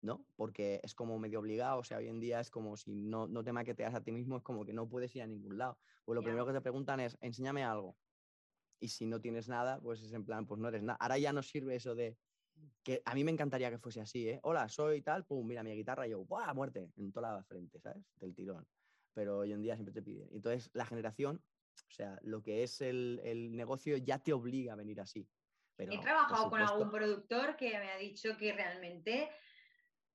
¿no? 0.03 0.25
Porque 0.37 0.81
es 0.83 0.95
como 0.95 1.19
medio 1.19 1.41
obligado, 1.41 1.79
o 1.79 1.85
sea, 1.85 1.99
hoy 1.99 2.09
en 2.09 2.21
día 2.21 2.41
es 2.41 2.51
como 2.51 2.77
si 2.77 2.95
no, 2.95 3.27
no 3.27 3.43
te 3.43 3.53
maqueteas 3.53 3.95
a 3.95 4.03
ti 4.03 4.13
mismo, 4.13 4.37
es 4.37 4.43
como 4.43 4.65
que 4.65 4.73
no 4.73 4.89
puedes 4.89 5.15
ir 5.17 5.23
a 5.23 5.27
ningún 5.27 5.59
lado. 5.59 5.79
Pues 6.05 6.15
lo 6.15 6.23
primero 6.23 6.47
que 6.47 6.53
te 6.53 6.61
preguntan 6.61 7.01
es, 7.01 7.17
enséñame 7.21 7.65
algo. 7.65 7.97
Y 8.79 8.89
si 8.89 9.07
no 9.07 9.21
tienes 9.21 9.49
nada, 9.49 9.81
pues 9.81 10.03
es 10.03 10.13
en 10.13 10.25
plan, 10.25 10.47
pues 10.47 10.61
no 10.61 10.69
eres 10.69 10.83
nada. 10.83 10.99
Ahora 11.01 11.19
ya 11.19 11.33
no 11.33 11.43
sirve 11.43 11.77
eso 11.77 11.95
de, 11.95 12.19
que 12.83 13.03
a 13.05 13.15
mí 13.15 13.25
me 13.25 13.33
encantaría 13.33 13.71
que 13.71 13.79
fuese 13.79 14.01
así, 14.01 14.29
¿eh? 14.29 14.41
Hola, 14.43 14.69
soy 14.69 15.03
tal, 15.03 15.25
pum, 15.25 15.47
mira 15.47 15.63
mi 15.63 15.75
guitarra 15.75 16.07
y 16.07 16.11
yo, 16.11 16.25
¡buah! 16.25 16.53
Muerte, 16.55 16.91
en 16.97 17.13
toda 17.13 17.33
la 17.33 17.43
frente, 17.45 17.81
¿sabes? 17.81 18.05
Del 18.17 18.35
tirón. 18.35 18.67
Pero 19.15 19.39
hoy 19.39 19.53
en 19.53 19.63
día 19.63 19.75
siempre 19.75 19.95
te 19.95 20.03
piden. 20.03 20.29
Entonces, 20.33 20.71
la 20.73 20.85
generación 20.85 21.43
o 21.89 21.93
sea, 21.93 22.19
lo 22.23 22.43
que 22.43 22.63
es 22.63 22.81
el, 22.81 23.51
negocio 23.55 23.97
ya 23.97 24.19
te 24.19 24.33
obliga 24.33 24.73
a 24.73 24.77
venir 24.77 25.01
así. 25.01 25.29
He 25.79 25.99
trabajado 26.01 26.51
con 26.51 26.61
algún 26.61 26.91
productor 26.91 27.57
que 27.57 27.71
me 27.79 27.91
ha 27.91 27.99
dicho 27.99 28.37
que 28.37 28.53
realmente 28.53 29.31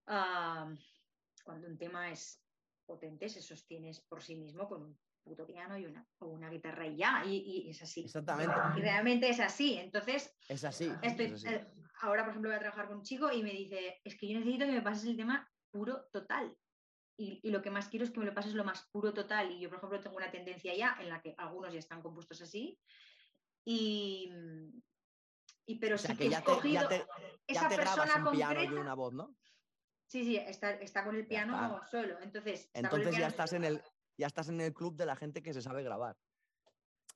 cuando 0.06 1.68
un 1.68 1.78
tema 1.78 2.12
es 2.12 2.44
potente 2.86 3.30
se 3.30 3.42
sostiene 3.42 3.92
por 4.10 4.22
sí 4.22 4.36
mismo 4.36 4.68
con 4.68 4.84
un 4.84 5.00
puto 5.24 5.46
piano 5.46 5.78
y 5.78 5.86
una, 5.86 6.06
o 6.20 6.28
una 6.28 6.50
guitarra 6.50 6.88
y 6.88 6.98
ya, 6.98 7.24
y, 7.26 7.38
y 7.38 7.70
es 7.70 7.82
así. 7.82 8.02
Exactamente. 8.02 8.56
Y 8.76 8.82
realmente 8.82 9.30
es 9.30 9.40
así. 9.40 9.78
Entonces, 9.78 10.36
Es 10.50 10.64
así. 10.64 10.92
estoy, 11.04 11.28
es 11.28 11.34
así. 11.34 11.48
eh, 11.48 11.68
ahora, 12.02 12.24
por 12.24 12.32
ejemplo, 12.32 12.50
voy 12.50 12.58
a 12.58 12.60
trabajar 12.60 12.88
con 12.88 12.98
un 12.98 13.04
chico 13.04 13.32
y 13.32 13.44
me 13.44 13.52
dice, 13.52 14.02
es 14.04 14.18
que 14.18 14.28
yo 14.28 14.40
necesito 14.40 14.66
que 14.66 14.72
me 14.72 14.82
pases 14.82 15.06
el 15.06 15.16
tema 15.16 15.50
puro 15.70 16.06
total. 16.12 16.56
Y, 17.22 17.40
y 17.44 17.52
lo 17.52 17.62
que 17.62 17.70
más 17.70 17.88
quiero 17.88 18.04
es 18.04 18.10
que 18.10 18.20
me 18.20 18.26
lo 18.26 18.34
pases 18.34 18.56
lo 18.56 18.64
más 18.64 18.88
puro 18.92 19.14
total. 19.14 19.52
Y 19.52 19.60
yo, 19.60 19.70
por 19.70 19.78
ejemplo, 19.78 20.00
tengo 20.00 20.18
una 20.18 20.32
tendencia 20.32 20.76
ya 20.76 20.98
en 21.00 21.08
la 21.08 21.22
que 21.22 21.36
algunos 21.38 21.72
ya 21.72 21.78
están 21.78 22.02
compuestos 22.02 22.42
así. 22.42 22.80
Y, 23.64 24.28
y 25.68 25.76
pero 25.76 25.96
O 25.96 25.98
sea, 26.00 26.12
sí 26.12 26.18
que 26.18 26.24
que 26.24 26.28
he 26.28 26.32
ya 26.32 26.42
te, 26.42 26.48
ya 26.48 26.52
escogido 26.52 26.88
te, 26.88 27.06
esa 27.46 27.70
te 27.70 27.76
grabas 27.76 27.96
persona 28.00 28.28
un 28.28 28.36
piano 28.36 28.64
y 28.64 28.68
una 28.70 28.96
voz, 28.96 29.14
¿no? 29.14 29.36
Sí, 30.08 30.24
sí, 30.24 30.36
está, 30.36 30.72
está 30.72 31.04
con 31.04 31.16
el 31.16 31.28
piano 31.28 31.80
solo. 31.92 32.20
Entonces, 32.22 32.72
el 32.74 32.86
Entonces 32.86 33.16
ya 33.16 33.28
estás 33.28 33.54
en 33.54 33.66
el, 33.66 33.82
ya 34.18 34.26
estás 34.26 34.50
en 34.50 34.60
el 34.60 34.74
club 34.74 34.96
de 34.96 35.06
la 35.06 35.16
gente 35.16 35.44
que 35.44 35.54
se 35.54 35.62
sabe 35.62 35.84
grabar. 35.84 36.18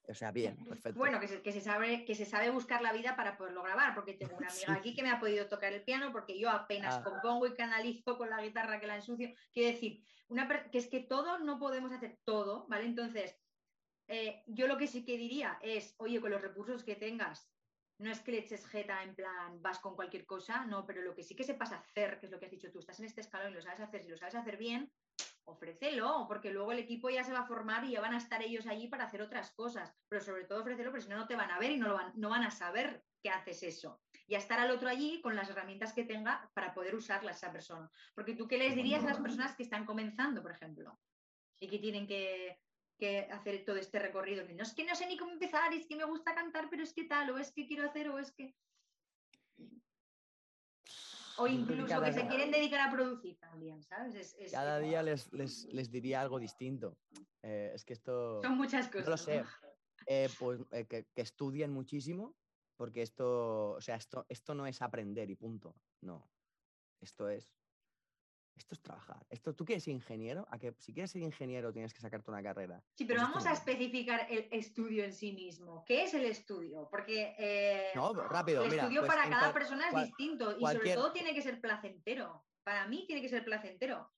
O 0.08 0.14
sea, 0.14 0.32
bien, 0.32 0.56
perfecto. 0.66 0.98
Bueno, 1.00 1.20
que 1.20 1.28
se, 1.28 1.42
que 1.42 1.52
se 1.52 1.62
sabe, 1.62 2.06
que 2.06 2.16
se 2.16 2.26
sabe 2.26 2.50
buscar 2.50 2.82
la 2.82 2.94
vida 2.94 3.16
para 3.16 3.38
poderlo 3.38 3.64
grabar, 3.64 3.96
porque 3.96 4.14
tengo 4.14 4.38
una 4.38 4.48
amiga 4.48 4.74
Sí. 4.74 4.80
aquí 4.80 4.96
que 4.96 5.04
me 5.04 5.10
ha 5.10 5.20
podido 5.20 5.48
tocar 5.48 5.74
el 5.74 5.84
piano 5.84 6.12
porque 6.12 6.38
yo 6.40 6.50
apenas 6.50 6.96
Ah. 6.98 7.04
compongo 7.04 7.48
y 7.48 7.56
canalizo 7.56 8.18
con 8.18 8.30
la 8.30 8.42
guitarra 8.42 8.80
que 8.80 8.88
la 8.88 8.96
ensucio. 8.96 9.34
Quiero 9.52 9.74
decir, 9.74 10.06
una 10.28 10.48
que 10.72 10.78
es 10.78 10.88
que 10.88 11.02
todo 11.02 11.40
no 11.40 11.60
podemos 11.60 11.92
hacer 11.92 12.20
todo, 12.24 12.68
¿vale? 12.68 12.86
Entonces, 12.86 13.36
eh, 14.08 14.44
yo 14.48 14.68
lo 14.68 14.78
que 14.78 14.88
sí 14.88 15.04
que 15.04 15.18
diría 15.18 15.58
es, 15.62 15.96
oye, 15.98 16.22
con 16.22 16.30
los 16.32 16.42
recursos 16.42 16.84
que 16.84 16.96
tengas, 16.96 17.52
no 17.98 18.12
es 18.12 18.20
que 18.20 18.32
le 18.34 18.40
eches 18.40 18.68
jeta 18.68 19.02
en 19.04 19.16
plan, 19.16 19.62
vas 19.62 19.80
con 19.80 19.96
cualquier 19.96 20.26
cosa, 20.26 20.66
no, 20.66 20.86
pero 20.86 21.02
lo 21.02 21.16
que 21.16 21.24
sí 21.24 21.36
que 21.36 21.44
sepas 21.44 21.72
hacer, 21.72 22.20
que 22.20 22.26
es 22.28 22.32
lo 22.32 22.40
que 22.40 22.46
has 22.46 22.52
dicho 22.52 22.72
tú, 22.72 22.80
estás 22.80 23.00
en 23.00 23.06
este 23.06 23.22
escalón 23.22 23.52
y 23.52 23.56
lo 23.56 23.62
sabes 23.62 23.80
hacer, 23.80 24.04
si 24.04 24.10
lo 24.10 24.18
sabes 24.18 24.36
hacer 24.36 24.58
bien, 24.58 24.92
ofrécelo, 25.46 26.26
porque 26.28 26.52
luego 26.52 26.72
el 26.72 26.80
equipo 26.80 27.10
ya 27.10 27.24
se 27.24 27.32
va 27.32 27.40
a 27.40 27.48
formar 27.48 27.86
y 27.86 27.92
ya 27.92 28.02
van 28.02 28.14
a 28.14 28.18
estar 28.18 28.42
ellos 28.42 28.68
allí 28.68 28.88
para 28.88 29.06
hacer 29.06 29.22
otras 29.22 29.52
cosas, 29.52 29.94
pero 30.10 30.22
sobre 30.22 30.46
todo 30.46 30.62
ofrécelo, 30.62 30.92
porque 30.92 31.04
si 31.04 31.10
no, 31.10 31.18
no 31.18 31.28
te 31.28 31.36
van 31.36 31.52
a 31.52 31.60
ver 31.60 31.72
y 31.72 31.78
no, 31.78 31.88
lo 31.88 31.96
van, 31.96 32.12
no 32.16 32.30
van 32.30 32.44
a 32.44 32.52
saber 32.52 33.04
que 33.22 33.30
haces 33.30 33.64
eso. 33.64 34.02
Y 34.28 34.36
a 34.36 34.40
estar 34.40 34.60
al 34.60 34.72
otro 34.72 34.90
allí 34.90 35.22
con 35.22 35.36
las 35.36 35.50
herramientas 35.50 35.94
que 35.94 36.04
tenga 36.04 36.50
para 36.54 36.74
poder 36.74 36.96
usarla 36.96 37.32
esa 37.32 37.52
persona. 37.52 37.90
Porque 38.14 38.36
tú, 38.36 38.48
¿qué 38.48 38.58
les 38.58 38.76
dirías 38.76 39.04
a 39.04 39.08
las 39.08 39.20
personas 39.20 39.56
que 39.56 39.64
están 39.64 39.86
comenzando, 39.86 40.42
por 40.42 40.52
ejemplo? 40.52 41.00
Y 41.60 41.68
que 41.68 41.80
tienen 41.80 42.08
que, 42.08 42.60
que 42.98 43.28
hacer 43.32 43.64
todo 43.66 43.78
este 43.78 44.00
recorrido. 44.00 44.46
que 44.46 44.54
No 44.54 44.64
es 44.64 44.74
que 44.74 44.86
no 44.86 44.96
sé 44.96 45.08
ni 45.08 45.18
cómo 45.18 45.32
empezar, 45.32 45.74
es 45.74 45.88
que 45.88 45.96
me 45.96 46.06
gusta 46.06 46.34
cantar, 46.34 46.70
pero 46.70 46.84
es 46.84 46.94
que 46.94 47.06
tal, 47.06 47.30
o 47.32 47.38
es 47.38 47.52
que 47.52 47.68
quiero 47.68 47.88
hacer, 47.88 48.10
o 48.10 48.20
es 48.20 48.32
que... 48.34 48.56
O 51.38 51.48
incluso 51.48 51.88
cada 51.88 52.08
que 52.08 52.14
se 52.14 52.28
quieren 52.28 52.52
dedicar 52.52 52.88
a 52.88 52.92
producir 52.92 53.38
también, 53.40 53.84
¿sabes? 53.84 54.16
Es- 54.16 54.36
es- 54.40 54.52
Cada 54.52 54.80
día 54.80 55.04
les, 55.04 55.32
les, 55.34 55.66
les 55.74 55.92
diría 55.92 56.22
algo 56.22 56.40
distinto. 56.40 56.98
Eh, 57.42 57.72
es 57.74 57.84
que 57.84 57.94
esto... 57.94 58.42
Son 58.42 58.58
muchas 58.58 58.86
No 58.88 58.92
cosas. 58.92 59.08
lo 59.08 59.18
sé. 59.18 59.42
¿no? 59.42 59.50
Eh, 60.08 60.30
pues 60.40 60.62
eh, 60.72 60.86
que, 60.86 61.06
que 61.14 61.22
estudien 61.22 61.72
muchísimo, 61.72 62.36
porque 62.78 63.02
esto, 63.02 63.72
o 63.72 63.82
sea, 63.82 63.96
esto, 63.96 64.26
esto 64.30 64.54
no 64.54 64.66
es 64.68 64.82
aprender 64.82 65.30
y 65.30 65.36
punto. 65.36 65.76
No. 66.02 66.30
Esto 67.02 67.30
es. 67.30 67.54
Esto 68.56 68.74
es 68.74 68.82
trabajar. 68.82 69.26
Esto, 69.30 69.54
¿Tú 69.54 69.66
quieres 69.66 69.84
ser 69.84 69.94
ingeniero? 69.94 70.48
¿A 70.50 70.58
que 70.58 70.74
si 70.80 70.94
quieres 70.94 71.12
ser 71.12 71.22
ingeniero 71.22 71.74
tienes 71.74 71.94
que 71.94 72.00
sacarte 72.00 72.32
una 72.32 72.42
carrera? 72.42 72.82
Sí, 72.94 73.04
pero 73.06 73.20
Pues 73.20 73.30
vamos 73.30 73.46
a 73.46 73.52
especificar 73.52 74.28
el 74.30 74.48
estudio 74.52 75.04
en 75.04 75.12
sí 75.14 75.34
mismo. 75.34 75.84
¿Qué 75.86 76.04
es 76.04 76.14
el 76.14 76.24
estudio? 76.26 76.88
Porque 76.90 77.36
eh, 77.38 77.92
No, 77.96 78.14
rápido, 78.14 78.64
el 78.64 78.72
mira. 78.72 78.84
estudio 78.84 79.02
pues 79.02 79.14
para 79.14 79.30
cada 79.30 79.54
persona 79.54 79.90
es 79.90 80.08
distinto 80.08 80.58
y 80.58 80.66
sobre 80.66 80.94
todo 80.94 81.12
tiene 81.12 81.34
que 81.34 81.42
ser 81.42 81.60
placentero. 81.60 82.46
Para 82.64 82.88
mí 82.88 83.04
tiene 83.06 83.22
que 83.22 83.30
ser 83.30 83.44
placentero. 83.44 84.12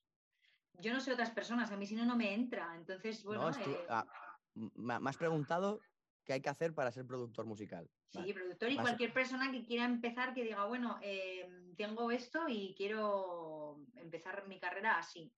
Yo 0.73 0.93
no 0.93 0.99
sé 0.99 1.11
otras 1.11 1.31
personas, 1.31 1.71
a 1.71 1.77
mí 1.77 1.88
si 1.88 1.95
no, 1.95 2.05
no 2.05 2.15
me 2.15 2.33
entra. 2.33 2.75
Entonces, 2.75 3.23
bueno, 3.23 3.49
no, 3.49 3.57
eh, 3.57 3.85
ah, 3.89 4.05
me 4.53 5.09
has 5.09 5.17
preguntado 5.17 5.81
qué 6.23 6.33
hay 6.33 6.41
que 6.41 6.49
hacer 6.49 6.75
para 6.75 6.91
ser 6.91 7.07
productor 7.07 7.45
musical. 7.45 7.89
Sí, 8.12 8.20
Vale. 8.20 8.34
productor 8.34 8.70
y 8.72 8.76
vas 8.76 8.80
a- 8.80 8.88
cualquier 8.89 9.14
persona 9.14 9.51
que 9.51 9.66
quiera 9.66 9.86
empezar, 9.86 10.34
que 10.34 10.43
diga, 10.43 10.66
bueno, 10.66 10.99
eh, 11.01 11.49
tengo 11.78 12.12
esto 12.12 12.47
y 12.47 12.74
quiero 12.76 13.86
empezar 13.95 14.47
mi 14.47 14.60
carrera 14.60 14.97
así. 14.97 15.32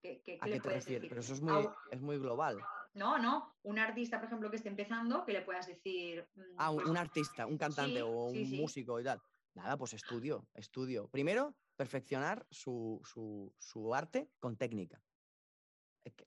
¿Qué, 0.00 0.22
qué- 0.24 0.38
¿A 0.40 0.44
qué 0.44 0.50
le 0.50 0.56
te 0.56 0.60
puedes 0.62 0.84
refieres? 0.84 1.02
decir? 1.02 1.08
Pero 1.08 1.20
eso 1.20 1.34
es 1.34 1.40
muy, 1.40 1.68
es 1.90 2.00
muy 2.00 2.18
global. 2.18 2.60
No, 2.94 3.18
no, 3.18 3.56
un 3.62 3.78
artista, 3.78 4.18
por 4.18 4.26
ejemplo, 4.26 4.50
que 4.50 4.56
esté 4.56 4.68
empezando, 4.68 5.24
que 5.24 5.32
le 5.32 5.42
puedas 5.42 5.66
decir... 5.66 6.28
mm, 6.34 6.40
Ah, 6.58 6.70
un, 6.70 6.88
un 6.88 6.96
artista, 6.96 7.46
un 7.46 7.58
cantante 7.58 8.00
Sí, 8.00 8.06
o 8.06 8.26
un 8.26 8.34
sí, 8.34 8.46
sí. 8.46 8.56
músico 8.56 9.00
y 9.00 9.04
tal. 9.04 9.20
Nada, 9.54 9.76
pues 9.76 9.92
estudio, 9.94 10.48
estudio. 10.54 11.08
Primero, 11.08 11.56
perfeccionar 11.76 12.46
su, 12.50 13.00
su- 13.04 13.54
su 13.58 13.94
arte 13.94 14.30
con 14.38 14.56
técnica. 14.56 15.02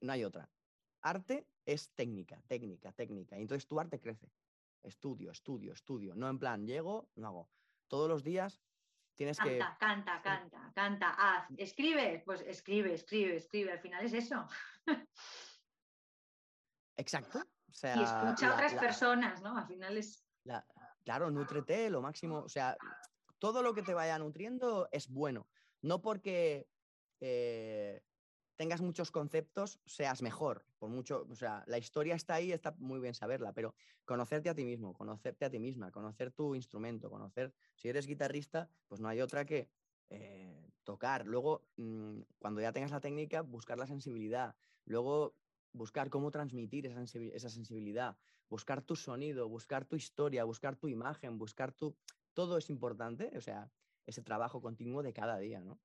No 0.02 0.12
hay 0.12 0.24
otra. 0.24 0.50
Arte 1.02 1.48
es 1.66 1.90
técnica, 1.94 2.42
técnica, 2.48 2.92
técnica. 2.94 3.38
Y 3.38 3.42
entonces 3.44 3.68
tu 3.68 3.80
arte 3.80 4.00
crece. 4.00 4.32
Estudio, 4.86 5.32
estudio, 5.32 5.74
estudio. 5.74 6.16
No 6.16 6.30
en 6.30 6.40
plan, 6.40 6.66
llego, 6.66 7.10
no 7.16 7.28
hago. 7.28 7.50
Todos 7.88 8.08
los 8.10 8.24
días 8.24 8.62
tienes 9.16 9.40
que... 9.40 9.58
Canta, 9.58 9.78
canta, 9.80 10.22
canta, 10.22 10.72
canta, 10.74 11.10
haz, 11.18 11.48
escribe, 11.58 12.22
pues 12.26 12.42
escribe, 12.42 12.94
escribe, 12.94 13.36
escribe. 13.38 13.72
Al 13.72 13.80
final 13.80 14.06
es 14.06 14.14
eso. 14.14 14.48
Exacto. 16.98 17.40
O 17.70 17.74
sea, 17.74 17.96
Y 17.96 18.04
escucha 18.04 18.50
a 18.52 18.54
otras 18.54 18.74
la- 18.74 18.80
personas, 18.82 19.42
¿no? 19.42 19.58
Al 19.58 19.68
final 19.68 19.98
es. 19.98 20.24
La- 20.44 20.66
claro, 21.04 21.30
nútrete 21.30 21.90
lo 21.90 22.02
máximo. 22.02 22.40
O 22.40 22.50
sea, 22.50 22.78
todo 23.40 23.62
lo 23.62 23.74
que 23.74 23.82
te 23.82 23.94
vaya 23.94 24.18
nutriendo 24.18 24.88
es 24.92 25.10
bueno. 25.10 25.48
No 25.82 26.02
porque 26.02 26.68
eh, 27.20 28.02
tengas 28.56 28.82
muchos 28.82 29.12
conceptos 29.12 29.80
seas 29.86 30.22
mejor. 30.22 30.66
Por 30.78 30.90
mucho, 30.90 31.28
o 31.30 31.36
sea, 31.36 31.64
la 31.68 31.78
historia 31.78 32.16
está 32.16 32.36
ahí, 32.36 32.52
está 32.52 32.76
muy 32.78 33.00
bien 33.00 33.14
saberla, 33.14 33.54
pero 33.54 33.76
conocerte 34.06 34.50
a 34.50 34.56
ti 34.56 34.66
mismo, 34.66 34.94
conocerte 34.94 35.46
a 35.46 35.50
ti 35.50 35.60
misma, 35.60 35.92
conocer 35.92 36.32
tu 36.32 36.56
instrumento, 36.56 37.10
conocer. 37.10 37.54
Si 37.76 37.90
eres 37.90 38.08
guitarrista, 38.08 38.70
pues 38.88 39.02
no 39.02 39.08
hay 39.08 39.22
otra 39.22 39.46
que 39.46 39.70
eh, 40.10 40.70
tocar. 40.84 41.26
Luego, 41.26 41.68
mm, 41.78 42.22
cuando 42.40 42.62
ya 42.62 42.72
tengas 42.72 42.92
la 42.92 43.02
técnica, 43.02 43.42
buscar 43.42 43.78
la 43.78 43.88
sensibilidad. 43.88 44.56
Luego, 44.86 45.36
buscar 45.74 46.10
cómo 46.10 46.32
transmitir 46.32 46.86
esa, 46.86 47.04
esa 47.04 47.50
sensibilidad 47.50 48.18
buscar 48.50 48.82
tu 48.82 48.96
sonido, 48.96 49.50
buscar 49.50 49.86
tu 49.86 49.96
historia, 49.96 50.44
buscar 50.44 50.76
tu 50.76 50.88
imagen, 50.88 51.38
buscar 51.38 51.72
tu... 51.72 51.96
Todo 52.34 52.58
es 52.58 52.70
importante, 52.70 53.32
o 53.38 53.42
sea, 53.42 53.72
ese 54.06 54.22
trabajo 54.22 54.62
continuo 54.62 55.04
de 55.04 55.14
cada 55.14 55.38
día, 55.38 55.62
¿no? 55.62 55.80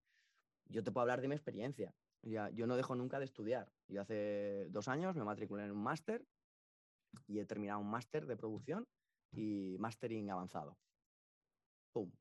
Yo 0.67 0.83
te 0.83 0.93
puedo 0.93 1.03
hablar 1.03 1.21
de 1.21 1.29
mi 1.29 1.35
experiencia. 1.35 1.95
Yo 2.23 2.67
no 2.67 2.77
dejo 2.77 2.95
nunca 2.95 3.19
de 3.19 3.25
estudiar. 3.25 3.73
Yo 3.89 4.03
hace 4.03 4.69
dos 4.71 4.89
años 4.89 5.17
me 5.17 5.25
matriculé 5.25 5.65
en 5.65 5.73
un 5.73 5.83
máster 5.83 6.27
y 7.27 7.39
he 7.39 7.47
terminado 7.47 7.81
un 7.81 7.91
máster 7.91 8.27
de 8.27 8.37
producción 8.37 8.89
y 9.33 9.77
mastering 9.79 10.31
avanzado. 10.31 10.77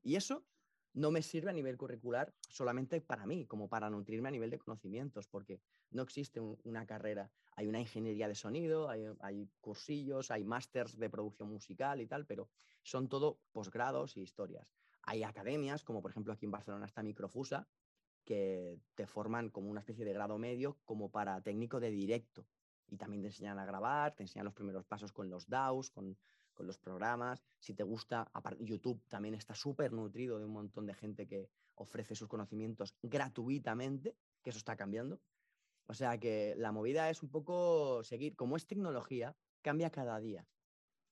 Y 0.02 0.16
eso 0.16 0.44
no 0.92 1.10
me 1.12 1.22
sirve 1.22 1.50
a 1.50 1.52
nivel 1.52 1.76
curricular 1.76 2.34
solamente 2.48 3.00
para 3.00 3.24
mí, 3.26 3.46
como 3.46 3.68
para 3.68 3.88
nutrirme 3.90 4.28
a 4.28 4.32
nivel 4.32 4.50
de 4.50 4.58
conocimientos, 4.58 5.28
porque 5.28 5.60
no 5.90 6.02
existe 6.02 6.40
un- 6.40 6.58
una 6.64 6.86
carrera. 6.86 7.30
Hay 7.56 7.68
una 7.68 7.78
ingeniería 7.80 8.26
de 8.26 8.34
sonido, 8.34 8.88
hay, 8.88 9.04
hay 9.20 9.48
cursillos, 9.60 10.30
hay 10.30 10.44
másters 10.44 10.98
de 10.98 11.08
producción 11.08 11.48
musical 11.48 12.00
y 12.00 12.06
tal, 12.06 12.26
pero 12.26 12.48
son 12.82 13.08
todo 13.08 13.40
posgrados 13.52 14.16
y 14.16 14.22
historias. 14.22 14.74
Hay 15.02 15.22
academias, 15.22 15.84
como 15.84 16.02
por 16.02 16.10
ejemplo 16.10 16.32
aquí 16.32 16.46
en 16.46 16.50
Barcelona 16.50 16.86
está 16.86 17.02
Microfusa, 17.02 17.68
que 18.24 18.78
te 18.94 19.06
forman 19.06 19.50
como 19.50 19.70
una 19.70 19.80
especie 19.80 20.04
de 20.04 20.12
grado 20.12 20.38
medio 20.38 20.78
como 20.84 21.10
para 21.10 21.40
técnico 21.40 21.80
de 21.80 21.90
directo. 21.90 22.46
Y 22.88 22.96
también 22.96 23.22
te 23.22 23.28
enseñan 23.28 23.58
a 23.58 23.64
grabar, 23.64 24.14
te 24.14 24.22
enseñan 24.24 24.46
los 24.46 24.54
primeros 24.54 24.84
pasos 24.84 25.12
con 25.12 25.30
los 25.30 25.48
DAWs, 25.48 25.90
con, 25.90 26.16
con 26.54 26.66
los 26.66 26.78
programas. 26.78 27.42
Si 27.58 27.74
te 27.74 27.84
gusta, 27.84 28.30
YouTube 28.58 29.02
también 29.08 29.34
está 29.34 29.54
súper 29.54 29.92
nutrido 29.92 30.38
de 30.38 30.44
un 30.44 30.52
montón 30.52 30.86
de 30.86 30.94
gente 30.94 31.26
que 31.26 31.48
ofrece 31.74 32.14
sus 32.14 32.28
conocimientos 32.28 32.96
gratuitamente, 33.02 34.16
que 34.42 34.50
eso 34.50 34.58
está 34.58 34.76
cambiando. 34.76 35.20
O 35.86 35.94
sea 35.94 36.18
que 36.18 36.54
la 36.56 36.72
movida 36.72 37.10
es 37.10 37.22
un 37.22 37.30
poco 37.30 38.04
seguir, 38.04 38.36
como 38.36 38.56
es 38.56 38.66
tecnología, 38.66 39.36
cambia 39.62 39.90
cada 39.90 40.20
día. 40.20 40.46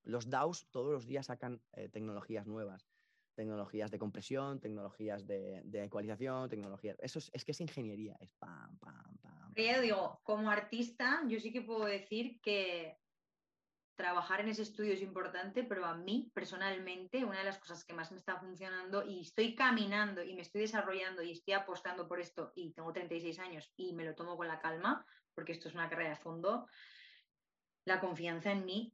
Los 0.03 0.31
DAOs 0.31 0.69
todos 0.71 0.93
los 0.93 1.07
días 1.07 1.27
sacan 1.27 1.61
eh, 1.73 1.89
tecnologías 1.89 2.47
nuevas, 2.47 2.88
tecnologías 3.39 3.93
de 3.93 4.01
compresión, 4.01 4.59
tecnologías 4.59 5.25
de, 5.25 5.63
de 5.65 5.85
ecualización, 5.85 6.49
tecnologías... 6.49 6.97
Eso 6.99 7.21
es, 7.21 7.31
es 7.33 7.45
que 7.45 7.53
es 7.53 7.61
ingeniería, 7.61 8.17
es 8.19 8.33
pam, 8.33 8.77
pam, 8.79 9.17
pam. 9.23 9.55
Ya 9.55 9.81
digo, 9.81 10.21
como 10.25 10.51
artista, 10.51 11.23
yo 11.29 11.39
sí 11.39 11.53
que 11.53 11.63
puedo 11.63 11.85
decir 11.85 12.41
que 12.41 12.99
trabajar 13.97 14.41
en 14.41 14.49
ese 14.49 14.63
estudio 14.63 14.93
es 14.93 15.03
importante, 15.03 15.63
pero 15.63 15.87
a 15.87 15.95
mí 15.95 16.33
personalmente 16.35 17.25
una 17.25 17.39
de 17.39 17.45
las 17.45 17.59
cosas 17.59 17.85
que 17.85 17.95
más 17.95 18.11
me 18.11 18.19
está 18.19 18.41
funcionando 18.41 19.05
y 19.05 19.21
estoy 19.21 19.55
caminando 19.55 20.25
y 20.25 20.35
me 20.35 20.43
estoy 20.43 20.63
desarrollando 20.63 21.23
y 21.23 21.31
estoy 21.31 21.55
apostando 21.55 22.09
por 22.09 22.19
esto 22.19 22.53
y 22.57 22.73
tengo 22.73 22.93
36 22.93 23.39
años 23.39 23.73
y 23.77 23.93
me 23.93 24.05
lo 24.05 24.17
tomo 24.17 24.37
con 24.37 24.49
la 24.49 24.59
calma, 24.59 25.07
porque 25.33 25.53
esto 25.53 25.69
es 25.69 25.75
una 25.75 25.89
carrera 25.89 26.11
de 26.11 26.17
fondo, 26.17 26.67
la 27.85 28.01
confianza 28.01 28.51
en 28.51 28.65
mí. 28.65 28.93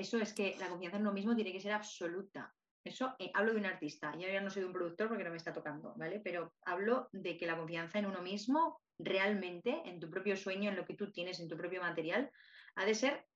Eso 0.00 0.18
es 0.18 0.32
que 0.32 0.56
la 0.58 0.68
confianza 0.68 0.96
en 0.96 1.02
uno 1.02 1.12
mismo 1.12 1.34
tiene 1.34 1.52
que 1.52 1.60
ser 1.60 1.72
absoluta. 1.72 2.54
Eso 2.82 3.14
eh, 3.18 3.30
hablo 3.34 3.52
de 3.52 3.58
un 3.58 3.66
artista. 3.66 4.12
Yo 4.16 4.26
ya 4.28 4.40
no 4.40 4.48
soy 4.48 4.62
de 4.62 4.66
un 4.68 4.72
productor 4.72 5.08
porque 5.08 5.24
no 5.24 5.30
me 5.30 5.36
está 5.36 5.52
tocando, 5.52 5.92
¿vale? 5.96 6.20
Pero 6.24 6.54
hablo 6.64 7.10
de 7.12 7.36
que 7.36 7.46
la 7.46 7.58
confianza 7.58 7.98
en 7.98 8.06
uno 8.06 8.22
mismo, 8.22 8.80
realmente, 8.98 9.82
en 9.84 10.00
tu 10.00 10.08
propio 10.10 10.36
sueño, 10.36 10.70
en 10.70 10.76
lo 10.76 10.86
que 10.86 10.94
tú 10.94 11.12
tienes, 11.12 11.38
en 11.40 11.48
tu 11.48 11.56
propio 11.58 11.82
material, 11.82 12.30
ha 12.76 12.86
de 12.86 12.94
ser 12.94 13.26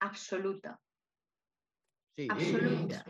absoluta. 0.00 0.80
Sí, 2.16 2.26
Absoluta. 2.28 3.04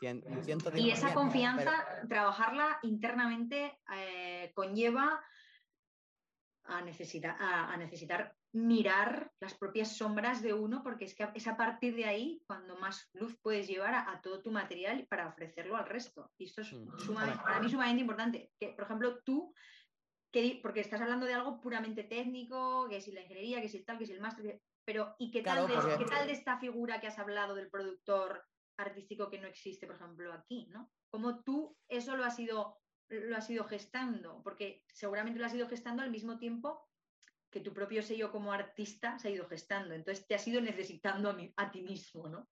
cien- 0.00 0.24
un 0.26 0.42
110%, 0.42 0.76
Y 0.80 0.90
esa 0.90 1.06
pero- 1.08 1.20
confianza, 1.20 1.72
trabajarla 2.08 2.80
internamente 2.82 3.78
eh, 3.94 4.50
conlleva 4.54 5.22
a 6.64 6.82
necesitar, 6.82 7.36
a, 7.40 7.72
a 7.72 7.76
necesitar 7.76 8.36
mirar 8.54 9.32
las 9.40 9.54
propias 9.54 9.96
sombras 9.96 10.40
de 10.40 10.54
uno, 10.54 10.82
porque 10.84 11.06
es 11.06 11.14
que 11.16 11.28
es 11.34 11.46
a 11.48 11.56
partir 11.56 11.96
de 11.96 12.04
ahí 12.04 12.40
cuando 12.46 12.76
más 12.78 13.10
luz 13.12 13.36
puedes 13.42 13.66
llevar 13.66 13.94
a, 13.94 14.10
a 14.12 14.20
todo 14.20 14.42
tu 14.42 14.52
material 14.52 15.06
para 15.08 15.26
ofrecerlo 15.28 15.76
al 15.76 15.86
resto. 15.88 16.30
Y 16.38 16.44
esto 16.44 16.60
es 16.62 16.72
Mm. 16.72 16.98
sumamente- 16.98 17.42
para 17.42 17.58
mí 17.60 17.68
sumamente 17.68 18.00
importante. 18.02 18.52
Que, 18.58 18.68
por 18.68 18.84
ejemplo, 18.84 19.20
tú, 19.24 19.52
que, 20.32 20.40
di- 20.40 20.54
porque 20.62 20.80
estás 20.80 21.00
hablando 21.00 21.26
de 21.26 21.34
algo 21.34 21.60
puramente 21.60 22.04
técnico, 22.04 22.88
que 22.88 23.00
si 23.00 23.10
la 23.10 23.22
ingeniería, 23.22 23.60
que 23.60 23.68
si 23.68 23.78
el 23.78 23.84
tal, 23.84 23.98
que 23.98 24.06
si 24.06 24.12
el 24.12 24.20
máster, 24.20 24.44
que- 24.44 24.62
pero 24.86 25.16
¿y 25.18 25.32
qué 25.32 25.42
tal, 25.42 25.66
Claro, 25.66 25.88
de, 25.88 25.98
qué 25.98 26.04
tal 26.08 26.26
de 26.26 26.32
esta 26.34 26.58
figura 26.58 27.00
que 27.00 27.08
has 27.08 27.18
hablado 27.18 27.56
del 27.56 27.70
productor 27.70 28.44
artístico 28.78 29.30
que 29.30 29.40
no 29.40 29.48
existe, 29.48 29.86
por 29.86 29.96
ejemplo, 29.96 30.32
aquí, 30.32 30.66
¿no? 30.70 30.92
¿Cómo 31.10 31.42
tú 31.42 31.76
eso 31.88 32.16
lo 32.16 32.24
has 32.24 32.38
ido, 32.38 32.78
lo 33.08 33.36
has 33.36 33.48
ido 33.50 33.64
gestando? 33.64 34.42
Porque 34.44 34.84
seguramente 34.92 35.40
lo 35.40 35.46
has 35.46 35.54
ido 35.54 35.68
gestando 35.68 36.02
al 36.02 36.10
mismo 36.10 36.38
tiempo 36.38 36.88
que 37.54 37.60
tu 37.60 37.72
propio 37.72 38.02
sello 38.02 38.32
como 38.32 38.52
artista 38.52 39.16
se 39.18 39.28
ha 39.28 39.30
ido 39.30 39.46
gestando. 39.48 39.94
Entonces 39.94 40.26
te 40.26 40.34
has 40.34 40.46
ido 40.48 40.60
necesitando 40.60 41.30
a, 41.30 41.32
mi- 41.34 41.54
a 41.56 41.70
ti 41.70 41.82
mismo, 41.82 42.28
¿no? 42.28 42.50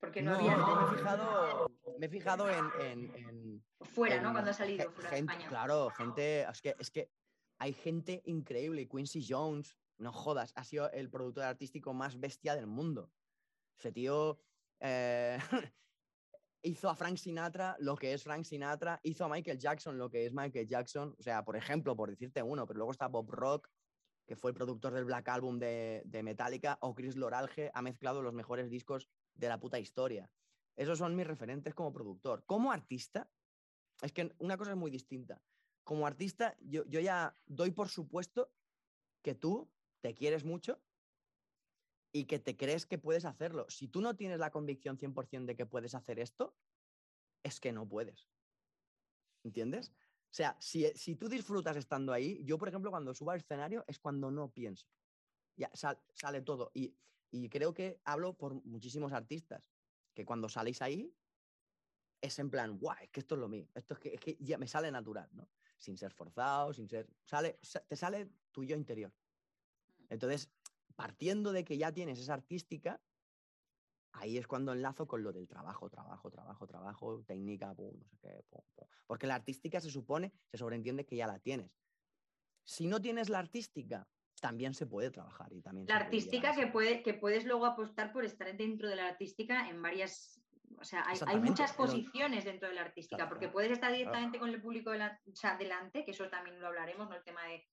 Porque 0.00 0.22
no, 0.22 0.30
No, 0.32 0.38
había 0.38 0.56
me 0.56 0.62
he 0.86 0.96
fijado, 0.96 1.70
me 1.98 2.06
he 2.06 2.08
fijado 2.08 2.48
en, 2.50 2.64
en- 2.80 3.14
en- 3.16 3.64
fuera, 3.82 4.22
¿no? 4.22 4.32
Cuando 4.32 4.50
ha 4.50 4.54
salido 4.54 4.90
fuera 4.90 5.10
de 5.10 5.16
gente- 5.16 5.32
España. 5.34 5.48
Claro, 5.50 5.90
gente, 5.90 6.42
es 6.48 6.62
que, 6.62 6.74
es 6.78 6.90
que 6.90 7.10
hay 7.58 7.74
gente 7.74 8.22
increíble. 8.24 8.88
Quincy 8.88 9.22
Jones, 9.28 9.76
no 9.98 10.12
jodas, 10.12 10.52
ha 10.56 10.64
sido 10.64 10.90
el 10.92 11.10
productor 11.10 11.44
artístico 11.44 11.92
más 11.92 12.18
bestia 12.18 12.56
del 12.56 12.66
mundo. 12.66 13.10
Ese 13.78 13.92
tío 13.92 14.40
eh, 14.80 15.36
hizo 16.62 16.88
a 16.88 16.94
Frank 16.94 17.16
Sinatra 17.18 17.76
lo 17.80 17.96
que 17.96 18.14
es 18.14 18.22
Frank 18.24 18.44
Sinatra, 18.44 18.98
hizo 19.02 19.24
a 19.24 19.28
Michael 19.28 19.58
Jackson 19.58 19.98
lo 19.98 20.08
que 20.08 20.24
es 20.26 20.32
Michael 20.32 20.66
Jackson. 20.66 21.14
O 21.18 21.22
sea, 21.22 21.44
por 21.44 21.54
ejemplo, 21.56 21.94
por 21.94 22.08
decirte 22.08 22.42
uno, 22.42 22.66
pero 22.66 22.78
luego 22.78 22.92
está 22.92 23.08
Bob 23.08 23.30
Rock, 23.30 23.68
que 24.28 24.36
fue 24.36 24.50
el 24.50 24.54
productor 24.54 24.92
del 24.92 25.06
Black 25.06 25.26
Album 25.30 25.58
de, 25.58 26.02
de 26.04 26.22
Metallica, 26.22 26.76
o 26.82 26.94
Chris 26.94 27.16
Loralge 27.16 27.70
ha 27.72 27.80
mezclado 27.80 28.20
los 28.20 28.34
mejores 28.34 28.68
discos 28.68 29.08
de 29.34 29.48
la 29.48 29.58
puta 29.58 29.78
historia. 29.78 30.30
Esos 30.76 30.98
son 30.98 31.16
mis 31.16 31.26
referentes 31.26 31.74
como 31.74 31.94
productor. 31.94 32.44
Como 32.44 32.70
artista, 32.70 33.30
es 34.02 34.12
que 34.12 34.34
una 34.38 34.58
cosa 34.58 34.72
es 34.72 34.76
muy 34.76 34.90
distinta. 34.90 35.42
Como 35.82 36.06
artista, 36.06 36.54
yo, 36.60 36.84
yo 36.84 37.00
ya 37.00 37.34
doy 37.46 37.70
por 37.70 37.88
supuesto 37.88 38.52
que 39.22 39.34
tú 39.34 39.70
te 40.02 40.14
quieres 40.14 40.44
mucho 40.44 40.78
y 42.12 42.26
que 42.26 42.38
te 42.38 42.54
crees 42.54 42.84
que 42.84 42.98
puedes 42.98 43.24
hacerlo. 43.24 43.64
Si 43.70 43.88
tú 43.88 44.02
no 44.02 44.14
tienes 44.14 44.38
la 44.38 44.50
convicción 44.50 44.98
100% 44.98 45.46
de 45.46 45.56
que 45.56 45.64
puedes 45.64 45.94
hacer 45.94 46.18
esto, 46.18 46.54
es 47.42 47.60
que 47.60 47.72
no 47.72 47.88
puedes. 47.88 48.28
¿Entiendes? 49.42 49.90
O 50.30 50.34
sea, 50.34 50.56
si, 50.60 50.84
si 50.94 51.16
tú 51.16 51.28
disfrutas 51.28 51.76
estando 51.76 52.12
ahí, 52.12 52.44
yo, 52.44 52.58
por 52.58 52.68
ejemplo, 52.68 52.90
cuando 52.90 53.14
subo 53.14 53.30
al 53.30 53.38
escenario 53.38 53.84
es 53.86 53.98
cuando 53.98 54.30
no 54.30 54.52
pienso. 54.52 54.86
Ya 55.56 55.70
sal- 55.74 55.98
sale 56.12 56.42
todo. 56.42 56.70
Y, 56.74 56.94
y 57.30 57.48
creo 57.48 57.72
que 57.72 58.00
hablo 58.04 58.36
por 58.36 58.54
muchísimos 58.64 59.12
artistas, 59.12 59.62
que 60.14 60.24
cuando 60.24 60.48
saléis 60.48 60.82
ahí 60.82 61.14
es 62.20 62.38
en 62.38 62.50
plan, 62.50 62.78
guau, 62.78 62.96
es 63.00 63.10
que 63.10 63.20
esto 63.20 63.34
es 63.36 63.40
lo 63.40 63.48
mío. 63.48 63.68
Esto 63.74 63.94
es 63.94 64.00
que, 64.00 64.14
es 64.14 64.20
que 64.20 64.36
ya 64.40 64.58
me 64.58 64.66
sale 64.68 64.90
natural, 64.90 65.28
¿no? 65.32 65.48
Sin 65.78 65.96
ser 65.96 66.12
forzado, 66.12 66.72
sin 66.74 66.88
ser. 66.88 67.08
Sale, 67.24 67.58
sa- 67.62 67.80
te 67.80 67.96
sale 67.96 68.28
tu 68.52 68.64
yo 68.64 68.76
interior. 68.76 69.12
Entonces, 70.10 70.50
partiendo 70.96 71.52
de 71.52 71.64
que 71.64 71.78
ya 71.78 71.92
tienes 71.92 72.18
esa 72.18 72.34
artística, 72.34 73.00
ahí 74.12 74.38
es 74.38 74.46
cuando 74.46 74.72
enlazo 74.72 75.06
con 75.06 75.22
lo 75.22 75.32
del 75.32 75.46
trabajo, 75.48 75.88
trabajo, 75.90 76.30
trabajo, 76.30 76.66
trabajo, 76.66 77.22
técnica, 77.26 77.74
pum, 77.74 77.96
no 77.98 78.04
sé 78.08 78.16
qué, 78.20 78.42
pum, 78.48 78.62
pum. 78.74 78.86
Porque 79.06 79.26
la 79.26 79.34
artística 79.36 79.80
se 79.80 79.90
supone, 79.90 80.32
se 80.50 80.58
sobreentiende 80.58 81.04
que 81.06 81.16
ya 81.16 81.26
la 81.26 81.38
tienes. 81.38 81.70
Si 82.64 82.86
no 82.86 83.00
tienes 83.00 83.28
la 83.28 83.38
artística, 83.38 84.06
también 84.40 84.74
se 84.74 84.86
puede 84.86 85.10
trabajar 85.10 85.52
y 85.52 85.60
también 85.62 85.86
La 85.86 85.94
puede 85.94 86.04
artística 86.04 86.54
que, 86.54 86.66
puede, 86.68 87.02
que 87.02 87.14
puedes 87.14 87.44
luego 87.44 87.66
apostar 87.66 88.12
por 88.12 88.24
estar 88.24 88.54
dentro 88.56 88.88
de 88.88 88.96
la 88.96 89.08
artística 89.08 89.68
en 89.68 89.80
varias. 89.82 90.40
O 90.80 90.84
sea, 90.84 91.04
hay, 91.26 91.40
muchas 91.40 91.72
pero- 91.72 91.86
posiciones 91.86 92.44
dentro 92.44 92.68
de 92.68 92.74
la 92.74 92.82
artística, 92.82 93.16
Claro, 93.16 93.30
porque 93.30 93.48
puedes 93.48 93.72
estar 93.72 93.88
claro. 93.88 93.96
directamente 93.98 94.38
con 94.38 94.50
el 94.50 94.60
público 94.60 94.90
dela- 94.90 95.18
o 95.26 95.34
sea, 95.34 95.56
delante, 95.56 96.04
que 96.04 96.10
eso 96.12 96.28
también 96.28 96.60
lo 96.60 96.66
hablaremos, 96.68 97.08
¿no? 97.08 97.16
El 97.16 97.24
tema 97.24 97.42
de 97.44 97.66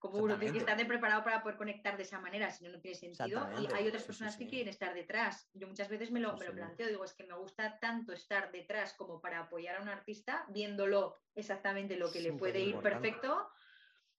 cómo 0.00 0.18
uno 0.18 0.36
tiene 0.38 0.52
que 0.54 0.58
estar 0.58 0.76
de 0.76 0.86
preparado 0.86 1.22
para 1.22 1.42
poder 1.42 1.56
conectar 1.56 1.96
de 1.96 2.02
esa 2.02 2.18
manera, 2.18 2.50
si 2.50 2.64
no, 2.64 2.70
no 2.70 2.80
tiene 2.80 2.96
sentido. 2.96 3.48
Y 3.60 3.72
hay 3.72 3.86
otras 3.86 4.02
sí, 4.02 4.06
sí, 4.06 4.06
personas 4.06 4.36
que 4.36 4.44
sí. 4.44 4.50
quieren 4.50 4.68
estar 4.68 4.94
detrás. 4.94 5.48
Yo 5.54 5.68
muchas 5.68 5.88
veces 5.88 6.10
me 6.10 6.18
lo, 6.18 6.36
me 6.36 6.46
lo 6.46 6.52
planteo, 6.52 6.88
digo, 6.88 7.04
es 7.04 7.14
que 7.14 7.26
me 7.26 7.36
gusta 7.36 7.78
tanto 7.78 8.12
estar 8.12 8.50
detrás 8.50 8.94
como 8.94 9.20
para 9.20 9.40
apoyar 9.40 9.76
a 9.76 9.82
un 9.82 9.88
artista, 9.88 10.46
viéndolo 10.48 11.20
exactamente 11.34 11.96
lo 11.96 12.10
que 12.10 12.20
le 12.20 12.32
puede 12.32 12.60
ir 12.60 12.76
perfecto 12.78 13.50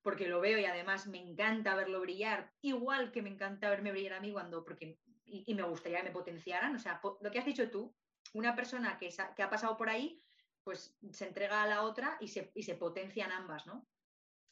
porque 0.04 0.28
lo 0.28 0.42
veo 0.42 0.58
y 0.58 0.66
además 0.66 1.08
me 1.08 1.20
encanta 1.20 1.76
verlo 1.76 2.02
brillar, 2.02 2.52
igual 2.62 3.12
que 3.12 3.22
me 3.22 3.30
encanta 3.30 3.70
verme 3.70 3.92
brillar 3.92 4.14
a 4.14 4.20
mí 4.20 4.32
cuando, 4.32 4.64
porque, 4.64 5.00
y, 5.26 5.44
y 5.46 5.54
me 5.54 5.64
gustaría 5.64 6.00
que 6.00 6.06
me 6.06 6.12
potenciaran, 6.12 6.76
o 6.76 6.80
sea, 6.80 7.00
lo 7.22 7.32
que 7.32 7.40
has 7.40 7.46
dicho 7.46 7.70
tú, 7.70 7.96
una 8.34 8.56
persona 8.56 8.98
que, 8.98 9.10
que 9.36 9.44
ha 9.44 9.50
pasado 9.50 9.78
por 9.78 9.90
ahí, 9.90 10.20
pues 10.64 10.98
se 11.12 11.28
entrega 11.28 11.64
a 11.64 11.68
la 11.68 11.84
otra 11.84 12.18
y 12.20 12.28
se, 12.28 12.52
y 12.56 12.64
se 12.64 12.76
potencian 12.76 13.32
ambas, 13.32 13.66
¿no? 13.66 13.88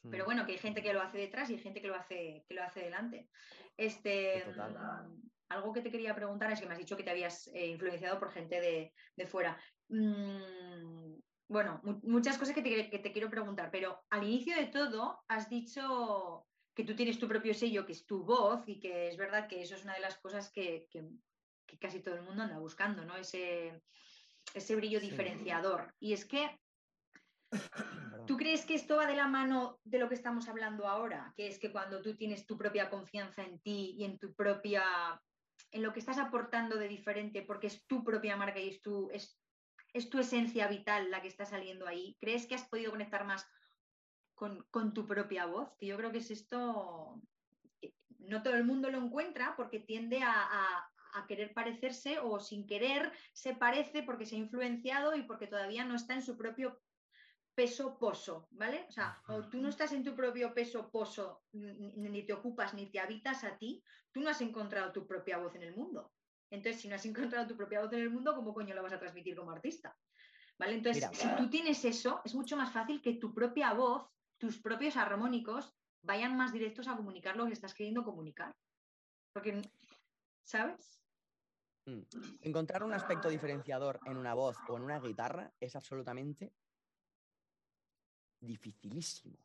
Pero 0.08 0.24
Mm. 0.24 0.26
bueno, 0.26 0.46
que 0.46 0.52
hay 0.52 0.58
gente 0.58 0.82
que 0.82 0.92
lo 0.92 1.02
hace 1.02 1.18
detrás 1.18 1.50
y 1.50 1.54
hay 1.54 1.58
gente 1.60 1.80
que 1.82 1.88
lo 1.88 1.94
hace, 1.94 2.44
que 2.48 2.54
lo 2.54 2.62
hace 2.62 2.80
delante. 2.80 3.28
Este, 3.76 4.42
total. 4.46 4.72
mm, 5.08 5.30
algo 5.48 5.72
que 5.72 5.82
te 5.82 5.90
quería 5.90 6.14
preguntar 6.14 6.50
es 6.52 6.60
que 6.60 6.66
me 6.66 6.72
has 6.72 6.78
dicho 6.78 6.96
que 6.96 7.02
te 7.02 7.10
habías 7.10 7.48
eh, 7.48 7.66
influenciado 7.66 8.18
por 8.18 8.30
gente 8.30 8.60
de, 8.60 8.92
de 9.16 9.26
fuera. 9.26 9.60
Mm, 9.88 11.16
bueno, 11.48 11.80
mu- 11.82 12.00
muchas 12.04 12.38
cosas 12.38 12.54
que 12.54 12.62
te, 12.62 12.88
que 12.88 12.98
te 13.00 13.12
quiero 13.12 13.28
preguntar, 13.28 13.70
pero 13.70 14.04
al 14.10 14.22
inicio 14.24 14.54
de 14.56 14.66
todo 14.66 15.24
has 15.28 15.50
dicho 15.50 16.46
que 16.74 16.84
tú 16.84 16.94
tienes 16.94 17.18
tu 17.18 17.26
propio 17.26 17.52
sello, 17.52 17.84
que 17.84 17.92
es 17.92 18.06
tu 18.06 18.24
voz, 18.24 18.62
y 18.68 18.78
que 18.78 19.08
es 19.08 19.16
verdad 19.16 19.48
que 19.48 19.60
eso 19.60 19.74
es 19.74 19.82
una 19.84 19.94
de 19.94 20.00
las 20.00 20.18
cosas 20.18 20.50
que, 20.52 20.86
que- 20.90 21.08
que 21.66 21.78
casi 21.78 22.00
todo 22.00 22.14
el 22.14 22.22
mundo 22.22 22.42
anda 22.44 22.58
buscando, 22.58 23.04
¿no? 23.04 23.16
Ese, 23.16 23.82
ese 24.54 24.76
brillo 24.76 24.98
Sí. 25.00 25.10
diferenciador. 25.10 25.94
Y 26.00 26.12
es 26.14 26.24
que. 26.24 26.58
¿Tú 28.30 28.36
crees 28.36 28.64
que 28.64 28.74
esto 28.74 28.94
va 28.94 29.06
de 29.06 29.16
la 29.16 29.26
mano 29.26 29.80
de 29.82 29.98
lo 29.98 30.08
que 30.08 30.14
estamos 30.14 30.48
hablando 30.48 30.86
ahora? 30.86 31.34
Que 31.36 31.48
es 31.48 31.58
que 31.58 31.72
cuando 31.72 32.00
tú 32.00 32.14
tienes 32.16 32.46
tu 32.46 32.56
propia 32.56 32.88
confianza 32.88 33.42
en 33.42 33.58
ti 33.58 33.96
y 33.98 34.04
en 34.04 34.20
tu 34.20 34.36
propia, 34.36 35.20
en 35.72 35.82
lo 35.82 35.92
que 35.92 35.98
estás 35.98 36.16
aportando 36.16 36.76
de 36.76 36.86
diferente, 36.86 37.42
porque 37.42 37.66
es 37.66 37.84
tu 37.88 38.04
propia 38.04 38.36
marca 38.36 38.60
y 38.60 38.68
es 38.68 38.82
tu, 38.82 39.10
es, 39.10 39.36
tu 40.08 40.20
esencia 40.20 40.68
vital 40.68 41.10
la 41.10 41.20
que 41.20 41.26
está 41.26 41.44
saliendo 41.44 41.88
ahí, 41.88 42.16
¿crees 42.20 42.46
que 42.46 42.54
has 42.54 42.68
podido 42.68 42.92
conectar 42.92 43.24
más 43.24 43.44
con, 44.36 44.64
con 44.70 44.94
tu 44.94 45.08
propia 45.08 45.46
voz? 45.46 45.74
Que 45.76 45.86
yo 45.88 45.96
creo 45.96 46.12
que 46.12 46.18
es 46.18 46.30
esto, 46.30 47.20
eh, 47.82 47.94
no 48.20 48.44
todo 48.44 48.54
el 48.54 48.62
mundo 48.62 48.92
lo 48.92 48.98
encuentra 48.98 49.56
porque 49.56 49.80
tiende 49.80 50.22
a- 50.22 50.88
a 51.14 51.26
querer 51.26 51.52
parecerse 51.52 52.20
o 52.20 52.38
sin 52.38 52.68
querer 52.68 53.10
se 53.32 53.56
parece 53.56 54.04
porque 54.04 54.24
se 54.24 54.36
ha 54.36 54.38
influenciado 54.38 55.16
y 55.16 55.22
porque 55.24 55.48
todavía 55.48 55.84
no 55.84 55.96
está 55.96 56.14
en 56.14 56.22
su 56.22 56.36
propio 56.36 56.80
peso 57.60 57.98
pozo, 57.98 58.48
¿vale? 58.52 58.86
O 58.88 58.90
sea, 58.90 59.20
o 59.28 59.42
tú 59.42 59.60
no 59.60 59.68
estás 59.68 59.92
en 59.92 60.02
tu 60.02 60.16
propio 60.16 60.54
peso 60.54 60.90
pozo, 60.90 61.42
ni, 61.52 62.22
te 62.22 62.32
ocupas 62.32 62.72
ni 62.72 62.90
te 62.90 62.98
habitas 62.98 63.44
a 63.44 63.58
ti, 63.58 63.84
tú 64.10 64.22
no 64.22 64.30
has 64.30 64.40
encontrado 64.40 64.90
tu 64.92 65.06
propia 65.06 65.36
voz 65.36 65.54
en 65.56 65.64
el 65.64 65.76
mundo. 65.76 66.10
Entonces, 66.50 66.80
si 66.80 66.88
no 66.88 66.94
has 66.94 67.04
encontrado 67.36 67.46
tu 67.46 67.58
propia 67.58 67.82
voz 67.82 67.92
en 67.92 68.00
el 68.00 68.08
mundo, 68.08 68.34
¿cómo 68.34 68.54
coño 68.54 68.74
la 68.74 68.80
vas 68.80 68.94
a 68.94 68.98
transmitir 68.98 69.36
como 69.36 69.50
artista? 69.50 69.94
¿Vale? 70.58 70.76
Entonces, 70.76 71.06
Mira. 71.10 71.22
si 71.22 71.36
tú 71.36 71.50
tienes 71.50 71.84
eso, 71.84 72.22
es 72.24 72.34
mucho 72.34 72.56
más 72.56 72.72
fácil 72.72 73.02
que 73.02 73.16
tu 73.16 73.34
propia 73.34 73.74
voz, 73.74 74.08
tus 74.38 74.58
propios 74.58 74.96
armónicos, 74.96 75.76
vayan 76.00 76.38
más 76.38 76.54
directos 76.54 76.88
a 76.88 76.96
comunicar 76.96 77.36
lo 77.36 77.44
que 77.44 77.52
estás 77.52 77.74
queriendo 77.74 78.04
comunicar. 78.04 78.56
Porque, 79.34 79.60
¿sabes? 80.44 80.98
Mm. 81.84 82.04
Encontrar 82.40 82.84
un 82.84 82.94
aspecto 82.94 83.28
diferenciador 83.28 84.00
en 84.06 84.16
una 84.16 84.32
voz 84.32 84.56
o 84.66 84.78
en 84.78 84.82
una 84.82 84.98
guitarra 84.98 85.52
es 85.60 85.76
absolutamente 85.76 86.54
dificilísimo. 88.40 89.38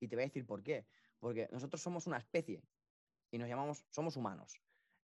Y 0.00 0.08
te 0.08 0.16
voy 0.16 0.24
a 0.24 0.26
decir 0.26 0.46
por 0.46 0.62
qué. 0.62 0.86
Porque 1.18 1.48
nosotros 1.52 1.80
somos 1.80 2.06
una 2.06 2.18
especie 2.18 2.62
y 3.30 3.38
nos 3.38 3.48
llamamos, 3.48 3.84
somos 3.90 4.16
humanos. 4.16 4.60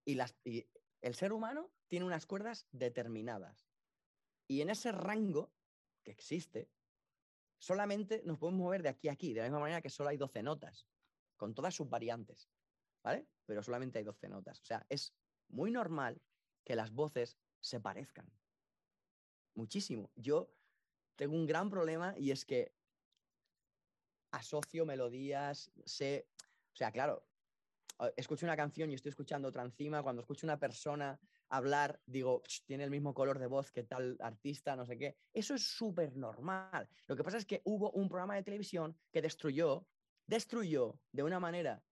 Y, 0.05 0.15
las, 0.15 0.35
el 0.43 1.15
ser 1.15 1.31
humano 1.31 1.69
tiene 1.87 2.05
unas 2.05 2.25
cuerdas 2.25 2.67
determinadas. 2.71 3.69
Y 4.47 4.61
en 4.61 4.69
ese 4.69 4.91
rango 4.91 5.51
que 6.03 6.11
existe, 6.11 6.69
solamente 7.57 8.21
nos 8.25 8.37
podemos 8.37 8.59
mover 8.59 8.83
de 8.83 8.89
aquí 8.89 9.07
a 9.09 9.13
aquí, 9.13 9.33
de 9.33 9.41
la 9.41 9.47
misma 9.47 9.59
manera 9.59 9.81
que 9.81 9.89
solo 9.89 10.09
hay 10.09 10.17
12 10.17 10.43
notas, 10.43 10.87
con 11.37 11.53
todas 11.53 11.75
sus 11.75 11.89
variantes. 11.89 12.49
¿Vale? 13.03 13.27
Pero 13.45 13.63
solamente 13.63 13.99
hay 13.99 14.03
12 14.03 14.27
notas. 14.27 14.59
O 14.59 14.65
sea, 14.65 14.85
es 14.89 15.13
muy 15.47 15.71
normal 15.71 16.21
que 16.65 16.75
las 16.75 16.91
voces 16.91 17.37
se 17.61 17.79
parezcan. 17.79 18.31
muchísimo. 19.55 20.09
Yo 20.15 20.49
tengo 21.15 21.35
un 21.35 21.45
gran 21.45 21.69
problema 21.69 22.13
y 22.17 22.31
es 22.31 22.45
que 22.45 22.73
asocio 24.31 24.85
melodías, 24.85 25.71
sé, 25.85 26.29
o 26.73 26.75
sea, 26.75 26.91
claro, 26.91 27.25
escucho 28.15 28.45
una 28.45 28.55
canción 28.55 28.89
y 28.89 28.93
estoy 28.93 29.09
escuchando 29.09 29.47
otra 29.49 29.63
encima, 29.63 30.01
cuando 30.03 30.21
escucho 30.21 30.45
una 30.47 30.59
persona 30.59 31.19
hablar, 31.49 32.01
digo, 32.05 32.41
"Ch, 32.47 32.63
tiene 32.65 32.83
el 32.85 32.91
mismo 32.91 33.13
color 33.13 33.39
de 33.39 33.47
voz 33.47 33.71
que 33.71 33.83
tal 33.83 34.17
artista, 34.21 34.75
no 34.75 34.85
sé 34.85 34.97
qué. 34.97 35.17
Eso 35.33 35.55
es 35.55 35.63
súper 35.67 36.15
normal. 36.15 36.89
Lo 37.07 37.15
que 37.15 37.23
pasa 37.23 37.37
es 37.37 37.45
que 37.45 37.61
hubo 37.65 37.91
un 37.91 38.07
programa 38.07 38.35
de 38.35 38.43
televisión 38.43 38.97
que 39.11 39.21
destruyó, 39.21 39.87
destruyó 40.27 41.01
de 41.11 41.23
una 41.23 41.39
manera 41.39 41.83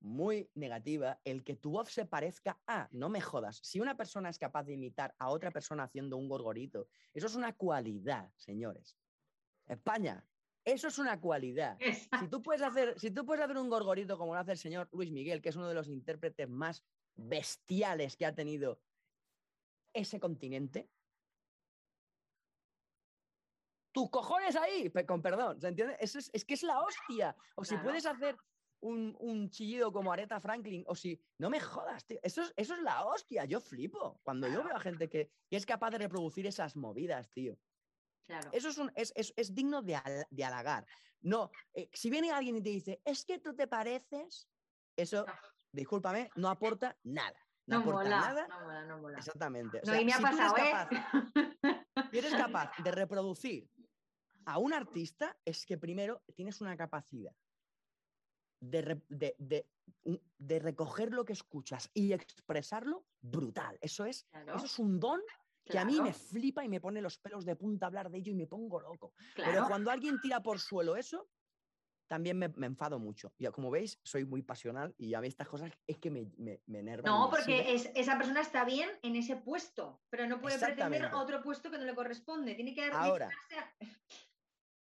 muy 0.00 0.50
negativa 0.54 1.20
el 1.24 1.44
que 1.44 1.56
tu 1.56 1.70
voz 1.72 1.90
se 1.90 2.06
parezca 2.06 2.60
a, 2.66 2.88
no 2.92 3.08
me 3.08 3.20
jodas, 3.20 3.58
si 3.62 3.80
una 3.80 3.96
persona 3.96 4.28
es 4.28 4.38
capaz 4.38 4.64
de 4.64 4.74
imitar 4.74 5.14
a 5.18 5.30
otra 5.30 5.50
persona 5.50 5.84
haciendo 5.84 6.16
un 6.18 6.28
gorgorito, 6.28 6.88
eso 7.14 7.26
es 7.26 7.34
una 7.34 7.56
cualidad, 7.56 8.30
señores. 8.36 8.98
España, 9.66 10.26
eso 10.64 10.88
es 10.88 10.98
una 10.98 11.20
cualidad. 11.20 11.78
Si 12.18 12.28
tú 12.28 12.42
puedes 12.42 12.62
hacer, 12.62 12.98
si 12.98 13.10
tú 13.10 13.24
puedes 13.24 13.44
hacer 13.44 13.58
un 13.58 13.68
gorgorito 13.68 14.16
como 14.16 14.34
lo 14.34 14.40
hace 14.40 14.52
el 14.52 14.58
señor 14.58 14.88
Luis 14.92 15.10
Miguel, 15.10 15.42
que 15.42 15.50
es 15.50 15.56
uno 15.56 15.68
de 15.68 15.74
los 15.74 15.88
intérpretes 15.88 16.48
más 16.48 16.82
bestiales 17.14 18.16
que 18.16 18.26
ha 18.26 18.34
tenido 18.34 18.80
ese 19.92 20.18
continente, 20.18 20.90
tus 23.92 24.10
cojones 24.10 24.56
ahí, 24.56 24.90
con 25.06 25.22
perdón, 25.22 25.60
¿se 25.60 25.68
entiende? 25.68 25.96
Eso 26.00 26.18
es, 26.18 26.30
es 26.32 26.44
que 26.44 26.54
es 26.54 26.62
la 26.62 26.80
hostia. 26.80 27.36
O 27.54 27.64
si 27.64 27.76
puedes 27.76 28.06
hacer 28.06 28.36
un, 28.80 29.16
un 29.20 29.50
chillido 29.50 29.92
como 29.92 30.12
Aretha 30.12 30.40
Franklin, 30.40 30.82
o 30.88 30.96
si, 30.96 31.20
no 31.38 31.48
me 31.48 31.60
jodas, 31.60 32.04
tío, 32.04 32.18
eso 32.22 32.42
es, 32.42 32.52
eso 32.56 32.74
es 32.74 32.82
la 32.82 33.06
hostia, 33.06 33.44
yo 33.44 33.60
flipo. 33.60 34.18
Cuando 34.24 34.48
yo 34.48 34.64
veo 34.64 34.74
a 34.74 34.80
gente 34.80 35.08
que, 35.08 35.30
que 35.48 35.56
es 35.56 35.64
capaz 35.64 35.90
de 35.90 35.98
reproducir 35.98 36.46
esas 36.46 36.74
movidas, 36.74 37.30
tío. 37.30 37.56
Claro. 38.26 38.50
Eso 38.52 38.68
es, 38.68 38.78
un- 38.78 38.92
es, 38.94 39.12
es- 39.16 39.32
es 39.36 39.54
digno 39.54 39.82
de, 39.82 39.96
hal- 39.96 40.26
de 40.30 40.44
halagar. 40.44 40.86
No, 41.20 41.50
eh, 41.72 41.88
si 41.92 42.10
viene 42.10 42.30
alguien 42.30 42.56
y 42.56 42.62
te 42.62 42.70
dice, 42.70 43.00
es 43.04 43.24
que 43.24 43.38
tú 43.38 43.54
te 43.54 43.66
pareces, 43.66 44.48
eso, 44.96 45.24
Ah. 45.28 45.40
discúlpame, 45.72 46.30
no 46.36 46.48
aporta 46.48 46.98
nada. 47.02 47.38
No, 47.66 47.76
No 47.78 47.82
aporta 47.82 48.02
mola, 48.04 48.20
nada. 48.20 48.48
no 48.48 48.60
mola, 48.60 48.84
no 48.86 48.98
mola. 48.98 49.18
Exactamente. 49.18 49.80
O 49.82 49.86
No, 49.86 49.98
y 50.00 50.04
me 50.04 50.12
ha 50.12 50.16
si 50.18 50.22
eres 50.24 50.38
¿eh? 50.38 50.72
capaz- 50.72 52.10
si 52.10 52.18
eres 52.18 52.34
capaz 52.34 52.72
de 52.82 52.90
reproducir 52.90 53.70
a 54.46 54.58
un 54.58 54.74
artista, 54.74 55.38
es 55.44 55.64
que 55.64 55.78
primero 55.78 56.22
tienes 56.34 56.60
una 56.60 56.76
capacidad 56.76 57.34
de, 58.60 59.02
de- 59.08 59.34
de- 59.38 59.70
un- 60.02 60.20
de 60.38 60.58
recoger 60.58 61.12
lo 61.12 61.24
que 61.24 61.32
escuchas 61.32 61.90
y 61.94 62.12
expresarlo 62.12 63.06
brutal. 63.20 63.78
Eso 63.80 64.04
es, 64.04 64.24
Claro, 64.24 64.56
eso 64.56 64.66
es 64.66 64.78
un 64.78 65.00
don 65.00 65.20
que 65.64 65.78
a 65.78 65.84
mí 65.84 66.00
me 66.00 66.12
flipa 66.12 66.64
y 66.64 66.68
me 66.68 66.80
pone 66.80 67.00
los 67.00 67.18
pelos 67.18 67.44
de 67.44 67.56
punta 67.56 67.86
hablar 67.86 68.10
de 68.10 68.18
ello 68.18 68.32
y 68.32 68.34
me 68.36 68.46
pongo 68.46 68.80
loco. 68.80 69.14
Pero 69.34 69.66
cuando 69.66 69.90
alguien 69.90 70.20
tira 70.20 70.42
por 70.42 70.58
suelo 70.60 70.96
eso, 70.96 71.28
también 72.06 72.38
me, 72.38 72.48
me 72.48 72.66
enfado 72.66 72.98
mucho. 72.98 73.32
Ya 73.38 73.50
como 73.50 73.70
veis, 73.70 73.98
soy 74.02 74.24
muy 74.26 74.42
pasional 74.42 74.94
y 74.98 75.14
a 75.14 75.20
mí 75.22 75.26
estas 75.28 75.48
cosas 75.48 75.72
es 75.86 75.98
que 75.98 76.10
me, 76.10 76.30
me, 76.36 76.60
me 76.66 76.80
enervan. 76.80 77.10
y 77.10 77.16
No, 77.16 77.30
porque 77.30 77.74
es, 77.74 77.90
esa 77.94 78.18
persona 78.18 78.42
está 78.42 78.64
bien 78.64 78.90
en 79.02 79.16
ese 79.16 79.36
puesto, 79.36 80.02
pero 80.10 80.26
no 80.26 80.38
puede 80.40 80.58
pretender 80.58 81.06
otro 81.14 81.42
puesto 81.42 81.70
que 81.70 81.78
no 81.78 81.84
le 81.84 81.94
corresponde. 81.94 82.54
Tiene 82.54 82.74
que 82.74 82.84
Ahora. 82.84 83.28
a- 83.28 83.86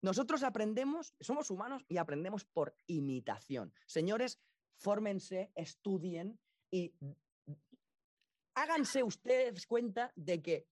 Nosotros 0.02 0.42
aprendemos, 0.42 1.14
somos 1.20 1.52
humanos 1.52 1.86
y 1.88 1.98
aprendemos 1.98 2.44
por 2.44 2.76
imitación. 2.88 3.72
Señores, 3.86 4.42
fórmense, 4.78 5.52
estudien 5.54 6.40
y 6.72 6.96
háganse 8.56 9.04
ustedes 9.04 9.68
cuenta 9.68 10.12
de 10.16 10.42
que 10.42 10.68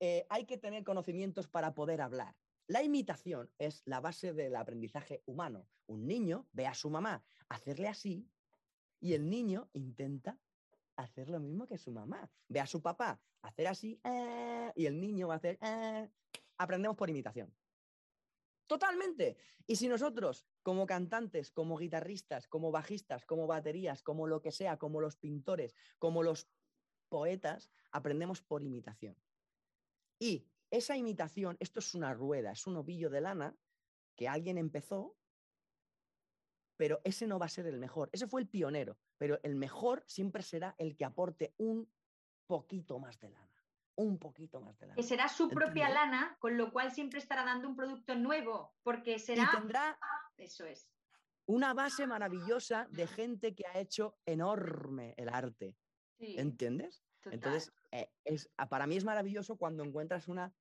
eh, 0.00 0.26
hay 0.30 0.46
que 0.46 0.58
tener 0.58 0.84
conocimientos 0.84 1.48
para 1.48 1.74
poder 1.74 2.00
hablar. 2.00 2.36
La 2.68 2.82
imitación 2.82 3.52
es 3.58 3.82
la 3.86 4.00
base 4.00 4.32
del 4.34 4.56
aprendizaje 4.56 5.22
humano. 5.26 5.68
Un 5.86 6.06
niño 6.06 6.48
ve 6.52 6.66
a 6.66 6.74
su 6.74 6.90
mamá 6.90 7.24
hacerle 7.48 7.88
así 7.88 8.28
y 9.00 9.14
el 9.14 9.30
niño 9.30 9.70
intenta 9.74 10.40
hacer 10.96 11.30
lo 11.30 11.40
mismo 11.40 11.66
que 11.68 11.78
su 11.78 11.92
mamá. 11.92 12.32
Ve 12.48 12.60
a 12.60 12.66
su 12.66 12.82
papá 12.82 13.22
hacer 13.42 13.68
así 13.68 14.00
"Ah", 14.04 14.72
y 14.76 14.86
el 14.86 15.00
niño 15.00 15.28
va 15.28 15.34
a 15.34 15.38
hacer 15.38 15.58
"Ah". 15.62 16.08
Aprendemos 16.58 16.96
por 16.96 17.10
imitación. 17.10 17.56
Totalmente. 18.70 19.36
Y 19.66 19.76
si 19.76 19.88
nosotros, 19.88 20.48
como 20.62 20.86
cantantes, 20.86 21.52
como 21.52 21.76
guitarristas, 21.76 22.48
como 22.48 22.72
bajistas, 22.72 23.24
como 23.24 23.46
baterías, 23.46 24.02
como 24.02 24.26
lo 24.26 24.42
que 24.42 24.50
sea, 24.50 24.76
como 24.76 25.00
los 25.00 25.16
pintores, 25.16 25.76
como 25.98 26.22
los 26.24 26.50
poetas, 27.08 27.72
aprendemos 27.92 28.42
por 28.42 28.62
imitación. 28.64 29.16
Y 30.18 30.46
esa 30.70 30.96
imitación, 30.96 31.56
esto 31.60 31.80
es 31.80 31.94
una 31.94 32.12
rueda, 32.14 32.52
es 32.52 32.66
un 32.66 32.76
ovillo 32.76 33.10
de 33.10 33.20
lana 33.20 33.56
que 34.16 34.28
alguien 34.28 34.58
empezó, 34.58 35.16
pero 36.76 37.00
ese 37.04 37.26
no 37.26 37.38
va 37.38 37.46
a 37.46 37.50
ser 37.50 37.66
el 37.66 37.78
mejor. 37.78 38.10
Ese 38.12 38.26
fue 38.26 38.40
el 38.40 38.48
pionero, 38.48 38.98
pero 39.18 39.38
el 39.42 39.54
mejor 39.56 40.04
siempre 40.06 40.42
será 40.42 40.74
el 40.78 40.96
que 40.96 41.04
aporte 41.04 41.54
un 41.58 41.90
poquito 42.46 42.98
más 42.98 43.18
de 43.20 43.30
lana. 43.30 43.62
Un 43.98 44.18
poquito 44.18 44.60
más 44.60 44.78
de 44.78 44.86
lana. 44.86 44.96
que 44.96 45.02
será 45.02 45.28
su 45.28 45.48
propia 45.48 45.88
lana, 45.88 46.36
con 46.38 46.56
lo 46.58 46.70
cual 46.70 46.92
siempre 46.92 47.18
estará 47.18 47.44
dando 47.44 47.68
un 47.68 47.76
producto 47.76 48.14
nuevo, 48.14 48.74
porque 48.82 49.14
Y 49.14 49.18
será... 49.18 49.50
tendrá 49.50 49.98
Eso 50.36 50.66
es. 50.66 50.90
una 51.46 51.72
base 51.72 52.06
maravillosa 52.06 52.88
de 52.90 53.06
gente 53.06 53.54
que 53.54 53.66
ha 53.66 53.78
hecho 53.78 54.18
enorme 54.26 55.14
el 55.16 55.28
arte. 55.30 55.76
Sí, 56.18 56.34
¿Entiendes? 56.38 57.02
total. 57.20 57.34
Entonces, 57.34 57.72
es, 58.24 58.50
a- 58.56 58.68
para 58.68 58.86
mí 58.86 58.96
es 58.96 59.04
maravilloso 59.04 59.56
cuando 59.56 59.84
encuentras 59.84 60.28
una 60.28 60.54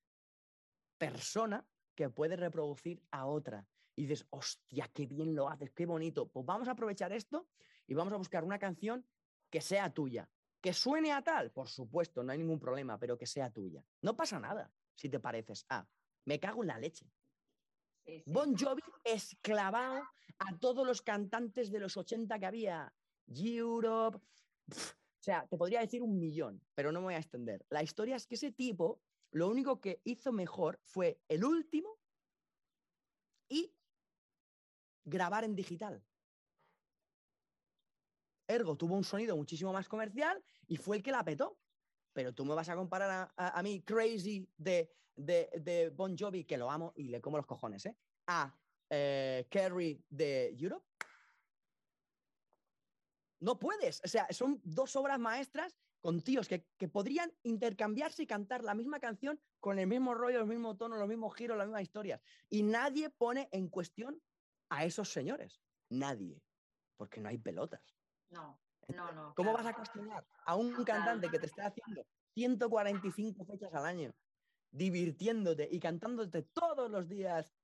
persona 0.98 1.68
que 1.96 2.10
puede 2.10 2.36
reproducir 2.36 3.04
a 3.12 3.26
otra. 3.26 3.68
Y 3.96 4.04
dices, 4.04 4.28
hostia, 4.30 4.90
qué 4.94 5.06
bien 5.06 5.36
lo 5.36 5.50
haces, 5.50 5.72
qué 5.72 5.86
bonito. 5.86 6.28
Pues 6.30 6.46
vamos 6.46 6.68
a 6.68 6.72
aprovechar 6.72 7.14
esto 7.14 7.48
y 7.88 7.94
vamos 7.94 8.14
a 8.14 8.18
buscar 8.18 8.44
una 8.44 8.60
canción 8.60 9.08
que 9.50 9.62
sea 9.62 9.94
tuya. 9.94 10.30
Que 10.62 10.74
suene 10.74 11.12
a 11.14 11.22
tal, 11.22 11.52
por 11.52 11.68
supuesto, 11.70 12.24
no 12.24 12.32
hay 12.32 12.40
ningún 12.40 12.60
problema, 12.60 12.98
pero 13.00 13.18
que 13.18 13.26
sea 13.28 13.52
tuya. 13.52 13.86
No 14.02 14.16
pasa 14.16 14.40
nada 14.40 14.72
si 14.96 15.10
te 15.10 15.20
pareces 15.20 15.66
a. 15.70 15.88
me 16.26 16.40
cago 16.40 16.64
en 16.64 16.68
la 16.68 16.80
leche. 16.80 17.06
Sí, 18.06 18.22
sí. 18.26 18.32
Bon 18.32 18.56
Jovi 18.58 18.82
esclavado 19.04 20.04
a 20.40 20.58
todos 20.60 20.86
los 20.86 21.02
cantantes 21.02 21.72
de 21.72 21.80
los 21.80 21.96
80 21.98 22.38
que 22.40 22.46
había. 22.46 22.94
Europe. 23.28 24.20
pf, 24.68 24.94
sea, 25.26 25.48
te 25.48 25.58
podría 25.58 25.80
decir 25.80 26.04
un 26.04 26.20
millón, 26.20 26.62
pero 26.76 26.92
no 26.92 27.00
me 27.00 27.06
voy 27.06 27.14
a 27.16 27.20
extender. 27.20 27.66
La 27.70 27.82
historia 27.82 28.16
es 28.16 28.28
que 28.28 28.36
ese 28.36 28.52
tipo, 28.52 29.02
lo 29.32 29.50
único 29.50 29.82
que 29.82 30.00
hizo 30.04 30.32
mejor 30.32 30.80
fue 30.84 31.20
el 31.28 31.44
último 31.44 31.98
y 33.50 33.74
grabar 35.04 35.44
en 35.44 35.56
digital. 35.56 36.04
Ergo 38.48 38.78
tuvo 38.78 38.96
un 38.96 39.04
sonido 39.04 39.36
muchísimo 39.36 39.74
más 39.74 39.90
comercial 39.90 40.44
y 40.68 40.78
fue 40.78 40.98
el 40.98 41.04
que 41.04 41.12
la 41.12 41.24
petó. 41.24 41.58
Pero 42.14 42.34
tú 42.34 42.46
me 42.46 42.54
vas 42.54 42.70
a 42.70 42.76
comparar 42.76 43.34
a, 43.36 43.64
mí, 43.64 43.82
Crazy 43.82 44.48
de, 44.58 44.92
de, 45.16 45.92
Bon 45.96 46.16
Jovi, 46.16 46.46
que 46.46 46.58
lo 46.58 46.70
amo 46.70 46.94
y 46.96 47.08
le 47.10 47.20
como 47.20 47.38
los 47.38 47.48
cojones, 47.48 47.88
¿eh? 47.88 47.98
A 48.28 48.56
eh, 48.92 49.48
Carrie 49.50 50.02
de 50.08 50.56
Europe. 50.58 50.86
No 53.46 53.60
puedes. 53.60 54.02
O 54.04 54.08
sea, 54.08 54.26
son 54.32 54.60
dos 54.64 54.96
obras 54.96 55.20
maestras 55.20 55.78
con 56.02 56.20
tíos 56.20 56.48
que, 56.48 56.66
que 56.80 56.88
podrían 56.88 57.32
intercambiarse 57.44 58.24
y 58.24 58.26
cantar 58.26 58.64
la 58.64 58.74
misma 58.74 59.00
canción 59.00 59.40
con 59.60 59.78
el 59.78 59.86
mismo 59.86 60.16
rollo, 60.16 60.40
los 60.40 60.48
mismos 60.48 60.78
tonos, 60.78 60.98
los 60.98 61.08
mismos 61.08 61.36
giros, 61.36 61.56
las 61.56 61.68
mismas 61.68 61.84
historias. 61.84 62.24
Y 62.50 62.64
nadie 62.64 63.12
pone 63.12 63.48
en 63.52 63.70
cuestión 63.70 64.20
a 64.70 64.84
esos 64.84 65.10
señores. 65.10 65.62
Nadie. 65.92 66.42
Porque 66.98 67.22
no 67.22 67.30
hay 67.30 67.38
pelotas. 67.38 67.96
No, 68.32 68.60
no, 68.88 69.12
no. 69.12 69.36
¿Cómo 69.36 69.52
claro. 69.52 69.64
vas 69.64 69.74
a 69.74 69.76
cuestionar 69.76 70.28
a 70.48 70.56
un 70.56 70.84
cantante 70.84 71.30
que 71.30 71.38
te 71.38 71.46
está 71.46 71.68
haciendo 71.68 72.04
145 72.34 73.46
fechas 73.46 73.72
al 73.76 73.86
año, 73.86 74.12
divirtiéndote 74.72 75.70
y 75.72 75.80
cantándote 75.80 76.42
todos 76.42 76.90
los 76.90 77.08
días, 77.08 77.55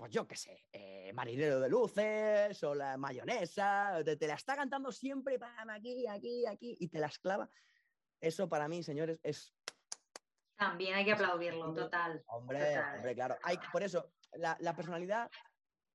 pues 0.00 0.12
yo 0.12 0.26
qué 0.26 0.34
sé, 0.34 0.64
eh, 0.72 1.12
Marinero 1.12 1.60
de 1.60 1.68
Luces 1.68 2.64
o 2.64 2.74
la 2.74 2.96
mayonesa, 2.96 4.00
te, 4.02 4.16
te 4.16 4.26
la 4.26 4.32
está 4.32 4.56
cantando 4.56 4.90
siempre, 4.90 5.38
pam, 5.38 5.68
aquí, 5.68 6.06
aquí, 6.06 6.46
aquí, 6.46 6.74
y 6.80 6.88
te 6.88 6.98
la 6.98 7.08
esclava? 7.08 7.50
Eso 8.18 8.48
para 8.48 8.66
mí, 8.66 8.82
señores, 8.82 9.20
es 9.22 9.54
También 10.56 10.94
hay 10.94 11.04
que 11.04 11.12
aplaudirlo, 11.12 11.74
total. 11.74 12.24
Hombre, 12.28 12.60
Total. 12.60 12.96
hombre, 12.96 13.14
claro. 13.14 13.36
Hay, 13.42 13.58
por 13.70 13.82
eso, 13.82 14.14
la, 14.32 14.56
la 14.60 14.74
personalidad 14.74 15.30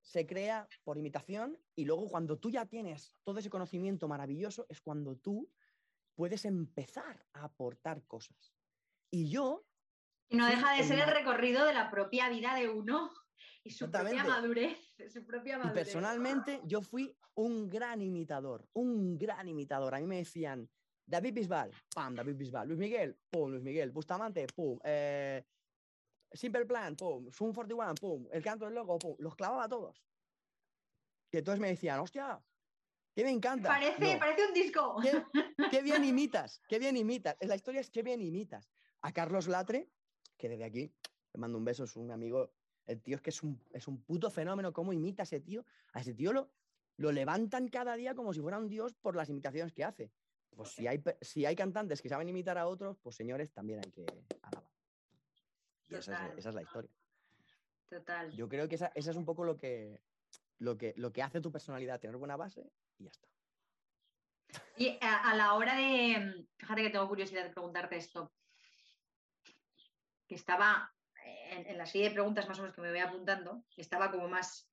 se 0.03 0.27
crea 0.27 0.69
por 0.83 0.99
imitación 0.99 1.57
y 1.73 1.85
luego 1.85 2.07
cuando 2.07 2.37
tú 2.37 2.51
ya 2.51 2.67
tienes 2.67 3.11
todo 3.23 3.39
ese 3.39 3.49
conocimiento 3.49 4.07
maravilloso 4.07 4.67
es 4.69 4.81
cuando 4.81 5.15
tú 5.15 5.51
puedes 6.13 6.45
empezar 6.45 7.25
a 7.33 7.45
aportar 7.45 8.05
cosas. 8.05 8.53
Y 9.09 9.31
yo, 9.31 9.65
Y 10.29 10.37
no 10.37 10.45
deja 10.45 10.73
de 10.73 10.83
ser 10.83 10.99
el 10.99 11.09
recorrido 11.09 11.65
de 11.65 11.73
la 11.73 11.89
propia 11.89 12.29
vida 12.29 12.53
de 12.53 12.69
uno 12.69 13.11
y 13.65 13.71
su 13.71 13.89
propia 13.89 14.23
madurez. 14.23 14.77
Su 15.11 15.25
propia 15.25 15.59
y 15.65 15.69
personalmente, 15.71 16.61
yo 16.65 16.81
fui 16.81 17.17
un 17.33 17.67
gran 17.67 17.99
imitador, 18.01 18.69
un 18.73 19.17
gran 19.17 19.47
imitador. 19.49 19.95
A 19.95 19.99
mí 19.99 20.05
me 20.05 20.17
decían, 20.17 20.69
David 21.05 21.33
Bisbal, 21.33 21.71
pam, 21.93 22.15
David 22.15 22.35
Bisbal. 22.35 22.67
Luis 22.67 22.79
Miguel, 22.79 23.17
pum, 23.29 23.51
Luis 23.51 23.63
Miguel. 23.63 23.91
Bustamante, 23.91 24.45
pum. 24.55 24.79
Eh, 24.83 25.43
Simple 26.31 26.65
Plan, 26.65 26.95
pum. 26.95 27.31
Zoom 27.31 27.53
41, 27.53 27.95
pum. 27.95 28.27
El 28.31 28.43
canto 28.43 28.65
del 28.65 28.75
loco, 28.75 28.99
pum. 28.99 29.15
Los 29.17 29.35
clavaba 29.35 29.63
a 29.63 29.69
todos. 29.69 30.05
Y 31.31 31.37
entonces 31.37 31.59
me 31.59 31.69
decían, 31.69 31.99
hostia, 31.99 32.39
que 33.15 33.23
me 33.23 33.31
encanta. 33.31 33.69
Parece, 33.69 34.13
No, 34.13 34.19
parece 34.19 34.47
un 34.47 34.53
disco. 34.53 34.95
qué, 35.01 35.23
qué 35.71 35.81
bien 35.81 36.03
imitas, 36.05 36.61
qué 36.69 36.77
bien 36.77 36.95
imitas. 36.97 37.35
La 37.41 37.55
historia 37.55 37.81
es 37.81 37.89
qué 37.89 38.03
bien 38.03 38.21
imitas. 38.21 38.69
A 39.01 39.11
Carlos 39.11 39.47
Latre, 39.47 39.89
que 40.37 40.49
desde 40.49 40.65
aquí 40.65 40.93
le 41.33 41.39
mando 41.39 41.57
un 41.57 41.65
beso, 41.65 41.83
es 41.83 41.95
un 41.95 42.11
amigo. 42.11 42.53
El 42.85 43.01
tío 43.01 43.15
es 43.15 43.21
que 43.21 43.31
es 43.31 43.41
un, 43.43 43.59
es 43.73 43.87
un 43.87 44.01
puto 44.03 44.29
fenómeno. 44.29 44.73
¿Cómo 44.73 44.93
imita 44.93 45.23
a 45.23 45.25
ese 45.25 45.39
tío? 45.39 45.65
A 45.93 46.01
ese 46.01 46.13
tío 46.13 46.33
lo, 46.33 46.51
lo 46.97 47.11
levantan 47.11 47.67
cada 47.67 47.95
día 47.95 48.15
como 48.15 48.33
si 48.33 48.41
fuera 48.41 48.57
un 48.57 48.69
dios 48.69 48.93
por 48.93 49.15
las 49.15 49.29
imitaciones 49.29 49.73
que 49.73 49.83
hace. 49.83 50.11
Pues 50.55 50.69
si 50.69 50.87
hay, 50.87 51.03
si 51.21 51.45
hay 51.45 51.55
cantantes 51.55 52.01
que 52.01 52.09
saben 52.09 52.29
imitar 52.29 52.57
a 52.57 52.67
otros, 52.67 52.97
pues 52.99 53.15
señores, 53.15 53.51
también 53.51 53.81
hay 53.83 53.91
que 53.91 54.05
alabar. 54.41 54.71
Y 55.89 55.95
esa 55.95 56.13
Total. 56.13 56.31
es, 56.31 56.37
esa 56.37 56.49
es 56.49 56.55
la 56.55 56.61
historia. 56.61 56.91
Total. 57.89 58.31
Yo 58.31 58.47
creo 58.47 58.67
que 58.69 58.75
esa, 58.75 58.91
esa 58.95 59.11
es 59.11 59.17
un 59.17 59.25
poco 59.25 59.43
lo 59.43 59.57
que, 59.57 60.01
lo, 60.59 60.77
que, 60.77 60.93
lo 60.95 61.11
que 61.11 61.21
hace 61.21 61.41
tu 61.41 61.51
personalidad, 61.51 61.99
tener 61.99 62.15
buena 62.15 62.37
base 62.37 62.71
y 62.97 63.03
ya 63.03 63.09
está. 63.11 63.27
Y 64.77 64.97
a, 65.01 65.31
a 65.31 65.35
la 65.35 65.55
hora 65.55 65.75
de, 65.75 66.47
fíjate 66.57 66.83
que 66.83 66.89
tengo 66.89 67.09
curiosidad 67.09 67.43
de 67.43 67.49
preguntarte 67.49 67.97
esto, 67.97 68.31
que 70.27 70.35
estaba 70.35 70.94
en, 71.55 71.77
la 71.77 71.85
serie 71.85 72.09
de 72.09 72.13
preguntas 72.13 72.47
más 72.47 72.59
o 72.59 72.61
menos 72.61 72.75
que 72.75 72.81
me 72.81 72.89
voy 72.89 72.99
apuntando, 72.99 73.63
estaba 73.77 74.11
como 74.11 74.27
más, 74.27 74.69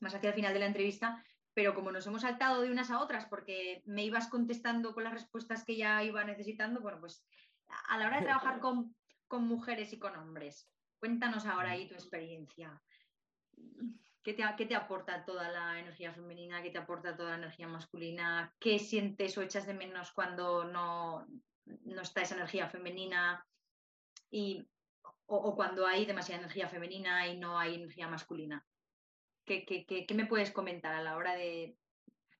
más 0.00 0.14
hacia 0.14 0.30
el 0.30 0.34
final 0.34 0.52
de 0.52 0.60
la 0.60 0.66
entrevista, 0.66 1.24
pero 1.54 1.74
como 1.74 1.92
nos 1.92 2.06
hemos 2.06 2.22
saltado 2.22 2.62
de 2.62 2.70
unas 2.70 2.90
a 2.90 3.00
otras 3.00 3.26
porque 3.26 3.82
me 3.86 4.04
ibas 4.04 4.28
contestando 4.28 4.94
con 4.94 5.04
las 5.04 5.14
respuestas 5.14 5.64
que 5.64 5.76
ya 5.76 6.02
iba 6.02 6.24
necesitando, 6.24 6.80
bueno, 6.80 7.00
pues 7.00 7.24
a 7.68 7.94
a 7.94 7.98
la 7.98 8.06
hora 8.06 8.18
de 8.18 8.26
trabajar 8.26 8.60
con, 8.60 8.94
con 9.28 9.46
mujeres 9.46 9.92
y 9.92 9.98
con 9.98 10.16
hombres, 10.16 10.68
cuéntanos 10.98 11.46
ahora 11.46 11.70
ahí 11.70 11.88
tu 11.88 11.94
experiencia. 11.94 12.80
¿Qué 14.22 14.32
te, 14.32 14.42
qué 14.56 14.64
te 14.64 14.74
aporta 14.74 15.24
toda 15.24 15.50
la 15.50 15.78
energía 15.78 16.12
femenina? 16.12 16.62
¿Qué 16.62 16.70
te 16.70 16.78
aporta 16.78 17.14
toda 17.14 17.32
la 17.32 17.36
energía 17.36 17.68
masculina? 17.68 18.54
¿Qué 18.58 18.78
sientes 18.78 19.36
o 19.36 19.42
echas 19.42 19.66
de 19.66 19.74
menos 19.74 20.12
cuando 20.12 20.64
no, 20.64 21.26
no 21.66 22.00
está 22.00 22.22
esa 22.22 22.34
energía 22.34 22.68
femenina? 22.70 23.46
Y, 24.30 24.66
o, 25.26 25.36
o 25.36 25.54
cuando 25.56 25.86
hay 25.86 26.04
demasiada 26.06 26.42
energía 26.42 26.68
femenina 26.68 27.26
y 27.28 27.38
no 27.38 27.58
hay 27.58 27.74
energía 27.76 28.08
masculina. 28.08 28.64
¿Qué, 29.44 29.64
qué- 29.66 29.84
qué- 29.86 30.06
qué 30.06 30.14
me 30.14 30.26
puedes 30.26 30.50
comentar 30.52 30.94
a 30.94 31.02
la 31.02 31.16
hora 31.16 31.34
de 31.34 31.76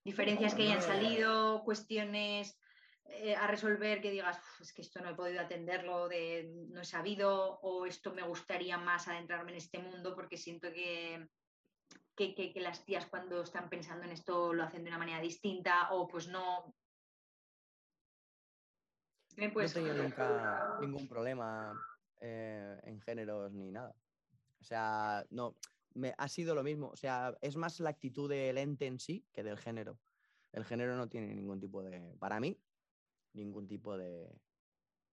diferencias 0.04 0.54
que 0.54 0.62
hayan 0.64 0.80
salido, 0.82 1.62
cuestiones 1.64 2.58
eh, 3.06 3.36
a 3.36 3.46
resolver 3.46 4.00
que 4.00 4.10
digas, 4.10 4.38
"Uf, 4.38 4.60
es 4.62 4.72
que 4.72 4.80
esto 4.82 5.00
no 5.02 5.10
he 5.10 5.14
podido 5.14 5.40
atenderlo, 5.42 6.08
de, 6.08 6.50
no 6.70 6.80
he 6.80 6.84
sabido, 6.86 7.58
o 7.60 7.84
esto 7.84 8.14
me 8.14 8.22
gustaría 8.22 8.78
más 8.78 9.08
adentrarme 9.08 9.52
en 9.52 9.58
este 9.58 9.78
mundo 9.78 10.14
porque 10.14 10.38
siento 10.38 10.72
que, 10.72 11.28
que, 12.16 12.34
que- 12.34 12.52
que 12.54 12.60
las 12.60 12.84
tías 12.86 13.06
cuando 13.06 13.42
están 13.42 13.68
pensando 13.68 14.04
en 14.06 14.12
esto 14.12 14.54
lo 14.54 14.62
hacen 14.64 14.84
de 14.84 14.88
una 14.88 14.98
manera 14.98 15.20
distinta, 15.20 15.92
o 15.92 16.08
pues 16.08 16.28
no. 16.28 16.74
¿Me 19.36 19.48
No 19.48 19.60
he 19.60 19.68
tenido 19.68 19.94
nunca 20.02 20.76
ningún 20.80 21.08
problema 21.08 21.72
eh, 22.20 22.80
en 22.84 23.00
géneros 23.00 23.52
ni 23.52 23.70
nada. 23.70 23.94
O 24.60 24.64
sea, 24.64 25.26
no, 25.30 25.56
ha 26.16 26.28
sido 26.28 26.54
lo 26.54 26.62
mismo. 26.62 26.88
O 26.88 26.96
sea, 26.96 27.36
es 27.40 27.56
más 27.56 27.80
la 27.80 27.90
actitud 27.90 28.28
del 28.28 28.58
ente 28.58 28.86
en 28.86 28.98
sí 28.98 29.26
que 29.32 29.42
del 29.42 29.58
género. 29.58 29.98
El 30.52 30.64
género 30.64 30.96
no 30.96 31.08
tiene 31.08 31.34
ningún 31.34 31.60
tipo 31.60 31.82
de, 31.82 32.16
para 32.18 32.40
mí, 32.40 32.60
ningún 33.32 33.66
tipo 33.66 33.96
de, 33.96 34.40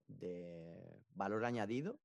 de 0.07 1.03
valor 1.13 1.45
añadido 1.45 1.99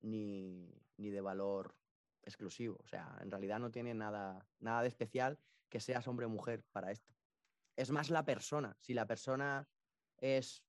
ni, 0.00 0.74
ni 0.96 1.10
de 1.10 1.20
valor 1.20 1.76
exclusivo. 2.22 2.78
O 2.82 2.86
sea, 2.86 3.18
en 3.20 3.30
realidad 3.30 3.58
no 3.58 3.70
tiene 3.70 3.94
nada, 3.94 4.46
nada 4.60 4.82
de 4.82 4.88
especial 4.88 5.38
que 5.68 5.80
seas 5.80 6.06
hombre 6.08 6.26
o 6.26 6.30
mujer 6.30 6.64
para 6.72 6.90
esto. 6.90 7.12
Es 7.76 7.90
más 7.90 8.10
la 8.10 8.24
persona. 8.24 8.76
Si 8.80 8.94
la 8.94 9.06
persona 9.06 9.68
es 10.16 10.64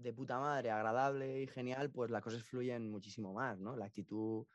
de 0.00 0.12
puta 0.12 0.38
madre, 0.38 0.70
agradable 0.70 1.42
y 1.42 1.46
genial, 1.46 1.90
pues 1.90 2.10
las 2.10 2.22
cosas 2.22 2.42
fluyen 2.42 2.90
muchísimo 2.90 3.32
más, 3.32 3.58
¿no? 3.58 3.76
La 3.76 3.86
actitud 3.86 4.46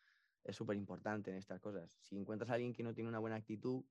es 0.43 0.55
súper 0.55 0.77
importante 0.77 1.31
en 1.31 1.37
estas 1.37 1.59
cosas. 1.59 1.97
Si 2.01 2.17
encuentras 2.17 2.49
a 2.49 2.53
alguien 2.53 2.73
que 2.73 2.83
no 2.83 2.93
tiene 2.93 3.09
una 3.09 3.19
buena 3.19 3.35
actitud 3.35 3.83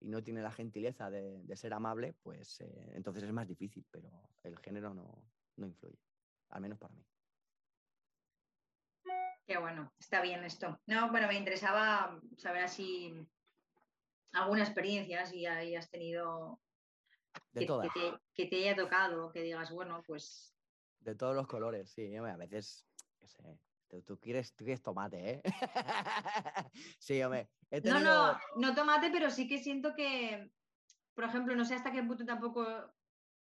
y 0.00 0.08
no 0.08 0.22
tiene 0.22 0.42
la 0.42 0.50
gentileza 0.50 1.10
de, 1.10 1.42
de 1.42 1.56
ser 1.56 1.74
amable, 1.74 2.14
pues 2.22 2.60
eh, 2.60 2.92
entonces 2.94 3.24
es 3.24 3.32
más 3.32 3.46
difícil, 3.46 3.84
pero 3.90 4.10
el 4.42 4.58
género 4.58 4.94
no, 4.94 5.24
no 5.56 5.66
influye, 5.66 5.98
al 6.48 6.60
menos 6.60 6.78
para 6.78 6.94
mí. 6.94 7.04
Qué 9.46 9.58
bueno, 9.58 9.92
está 9.98 10.22
bien 10.22 10.44
esto. 10.44 10.80
No, 10.86 11.10
bueno, 11.10 11.26
me 11.26 11.36
interesaba 11.36 12.20
saber 12.36 12.62
así 12.62 13.12
alguna 14.32 14.62
experiencia, 14.62 15.26
si 15.26 15.44
ahí 15.44 15.74
has 15.74 15.90
tenido 15.90 16.60
De 17.52 17.60
que, 17.60 17.66
todas, 17.66 17.92
que 17.92 18.00
te, 18.00 18.18
que 18.32 18.46
te 18.46 18.56
haya 18.56 18.76
tocado, 18.76 19.32
que 19.32 19.42
digas, 19.42 19.72
bueno, 19.72 20.02
pues 20.06 20.54
de 21.00 21.14
todos 21.14 21.34
los 21.34 21.46
colores, 21.46 21.90
sí. 21.90 22.14
a 22.16 22.36
veces, 22.36 22.86
qué 23.18 23.26
sé, 23.28 23.58
tú, 23.88 24.02
tú 24.02 24.18
quieres, 24.18 24.54
tú 24.54 24.64
quieres 24.64 24.82
tomate, 24.82 25.30
¿eh? 25.30 25.42
sí, 26.98 27.22
hombre. 27.22 27.48
No, 27.84 28.00
no, 28.00 28.38
no 28.56 28.74
tomate, 28.74 29.10
pero 29.10 29.30
sí 29.30 29.48
que 29.48 29.58
siento 29.58 29.94
que, 29.94 30.52
por 31.14 31.24
ejemplo, 31.24 31.54
no 31.54 31.64
sé 31.64 31.74
hasta 31.74 31.92
qué 31.92 32.02
punto 32.02 32.24
tampoco 32.24 32.66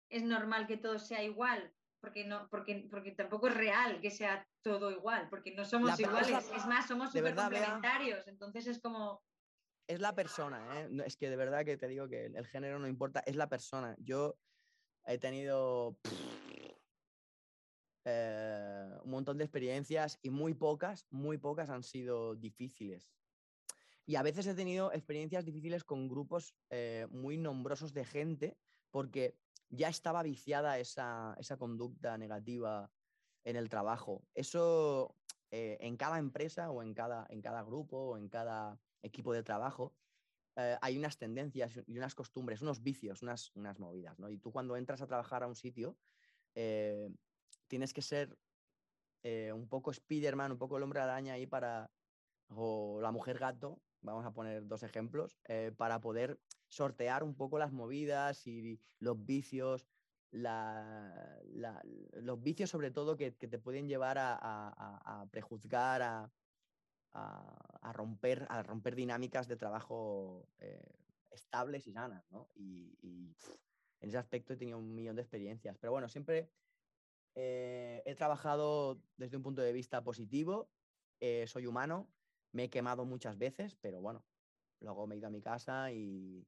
es 0.09 0.23
normal 0.23 0.67
que 0.67 0.77
todo 0.77 0.99
sea 0.99 1.23
igual, 1.23 1.73
porque 2.01 2.25
no, 2.25 2.49
porque, 2.51 2.89
porque 2.91 3.13
tampoco 3.13 3.49
es 3.49 3.55
real 3.55 4.01
que 4.01 4.11
sea 4.11 4.47
todo 4.63 4.91
igual, 4.91 5.29
porque 5.31 5.55
no 5.55 5.65
somos 5.65 5.99
La 5.99 6.07
iguales, 6.07 6.51
es 6.55 6.67
más, 6.67 6.87
somos 6.87 7.13
súper 7.13 7.35
complementarios, 7.35 8.27
entonces 8.29 8.67
es 8.67 8.81
como, 8.81 9.23
es 9.87 10.01
la 10.01 10.15
persona, 10.15 10.81
¿eh? 10.81 10.89
Es 11.05 11.17
que 11.17 11.29
de 11.29 11.37
verdad 11.37 11.65
que 11.65 11.77
te 11.77 11.89
digo 11.89 12.09
que 12.09 12.27
el, 12.27 12.37
el 12.37 12.47
género 12.47 12.79
no 12.79 12.87
importa, 12.87 13.21
es 13.27 13.37
la 13.37 13.49
persona. 13.49 13.97
Yo 13.99 14.39
he 15.05 15.19
tenido 15.19 15.99
eh, 18.05 18.89
un 19.05 19.11
montón 19.11 19.39
de 19.39 19.45
experiencias 19.45 20.19
y 20.23 20.31
muy 20.31 20.55
pocas, 20.55 21.07
muy 21.11 21.39
pocas 21.39 21.71
han 21.71 21.85
sido 21.85 22.35
difíciles. 22.35 23.13
Y 24.07 24.17
a 24.17 24.23
veces 24.23 24.47
he 24.49 24.55
tenido 24.55 24.93
experiencias 24.93 25.45
difíciles 25.45 25.85
con 25.85 26.09
grupos 26.09 26.57
eh, 26.71 27.07
muy 27.11 27.39
nombrosos 27.39 27.95
de 27.95 28.05
gente 28.05 28.59
porque 28.91 29.39
ya 29.69 29.89
estaba 29.89 30.25
viciada 30.25 30.81
esa, 30.81 31.37
esa 31.39 31.57
conducta 31.57 32.19
negativa 32.19 32.91
en 33.45 33.55
el 33.55 33.69
trabajo. 33.69 34.27
Eso 34.35 35.15
eh, 35.53 35.79
en 35.81 35.97
cada 35.97 36.19
empresa 36.19 36.73
o 36.73 36.83
en 36.83 36.95
cada, 36.95 37.27
en 37.31 37.41
cada 37.41 37.63
grupo 37.63 37.97
o 37.99 38.17
en 38.17 38.29
cada 38.29 38.81
equipo 39.03 39.33
de 39.33 39.43
trabajo 39.43 39.95
hay 40.83 40.99
unas 40.99 41.17
tendencias 41.17 41.81
y 41.87 41.97
unas 41.97 42.15
costumbres, 42.15 42.61
unos 42.61 42.83
vicios, 42.83 43.23
unas, 43.23 43.53
unas 43.55 43.79
movidas. 43.79 44.19
¿no? 44.19 44.29
Y 44.29 44.37
tú 44.37 44.53
cuando 44.53 44.77
entras 44.77 45.01
a 45.01 45.07
trabajar 45.07 45.43
a 45.43 45.47
un 45.47 45.57
sitio, 45.57 45.97
tienes 47.73 47.95
que 47.95 48.03
ser 48.03 48.39
eh, 49.23 49.51
un 49.55 49.67
poco 49.67 49.95
Spiderman, 49.95 50.53
un 50.53 50.59
poco 50.59 50.77
el 50.77 50.83
hombre 50.83 51.01
araña 51.01 51.33
ahí 51.33 51.47
para, 51.47 51.91
o 52.49 53.01
la 53.01 53.11
mujer 53.11 53.39
gato, 53.39 53.81
vamos 54.03 54.27
a 54.27 54.35
poner 54.35 54.67
dos 54.67 54.83
ejemplos, 54.83 55.39
eh, 55.49 55.73
para 55.75 55.99
poder 56.03 56.43
sortear 56.69 57.25
un 57.25 57.35
poco 57.35 57.59
las 57.59 57.73
movidas 57.73 58.47
y 58.47 58.79
los 58.99 59.25
vicios, 59.25 59.89
la- 60.31 61.41
la- 61.47 61.81
los 62.13 62.43
vicios 62.43 62.69
sobre 62.69 62.91
todo 62.91 63.17
que, 63.17 63.39
que 63.39 63.49
te 63.49 63.59
pueden 63.59 63.89
llevar 63.89 64.19
a, 64.19 64.35
a- 64.35 65.23
a- 65.23 65.27
prejuzgar, 65.31 66.03
a, 66.03 66.31
a- 67.13 67.93
romper, 67.95 68.47
a 68.51 68.63
romper 68.63 68.95
dinámicas 68.97 69.49
de 69.49 69.57
trabajo 69.57 70.51
eh, 70.59 70.83
estables 71.31 71.87
y 71.87 71.93
sanas, 71.95 72.31
¿no? 72.31 72.51
Y, 72.55 72.99
y, 73.01 73.33
pf, 73.33 73.57
en 74.01 74.09
ese 74.11 74.19
aspecto 74.19 74.53
he 74.53 74.57
tenido 74.59 74.77
un 74.79 74.95
millón 74.95 75.17
de 75.17 75.23
experiencias. 75.23 75.79
Pero 75.79 75.93
bueno, 75.93 76.09
siempre 76.11 76.51
eh, 77.35 78.03
he 78.07 78.15
trabajado 78.15 79.03
desde 79.17 79.37
un 79.37 79.43
punto 79.43 79.63
de 79.63 79.73
vista 79.73 80.03
positivo, 80.05 80.73
eh, 81.21 81.47
soy 81.47 81.67
humano, 81.67 82.13
me 82.53 82.65
he 82.65 82.71
quemado 82.71 83.05
muchas 83.05 83.39
veces, 83.39 83.77
pero 83.77 84.01
bueno, 84.01 84.27
luego 84.81 85.07
me 85.07 85.15
he 85.15 85.19
ido 85.19 85.29
a 85.29 85.31
mi 85.31 85.41
casa 85.41 85.93
y, 85.93 86.47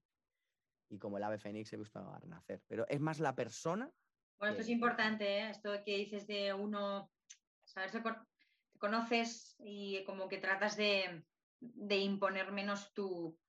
y 0.89 0.99
como 0.99 1.17
el 1.19 1.25
ave 1.25 1.39
fénix 1.39 1.73
he 1.73 1.77
visto 1.77 1.99
a 2.01 2.19
renacer. 2.19 2.63
Pero 2.67 2.87
es 2.89 3.01
más 3.01 3.21
la 3.21 3.35
persona. 3.35 3.93
bueno, 4.39 4.53
esto 4.53 4.63
es 4.63 4.69
importante, 4.69 5.39
¿eh? 5.39 5.51
esto 5.51 5.71
que 5.85 5.97
dices 5.97 6.27
de 6.27 6.53
uno, 6.53 7.13
saberse, 7.65 8.03
con- 8.03 8.27
te 8.73 8.79
conoces 8.79 9.57
y 9.59 10.05
como 10.05 10.29
que 10.29 10.39
tratas 10.39 10.77
de, 10.77 11.25
de 11.61 11.97
imponer 11.99 12.53
menos 12.53 12.93
tu, 12.93 13.41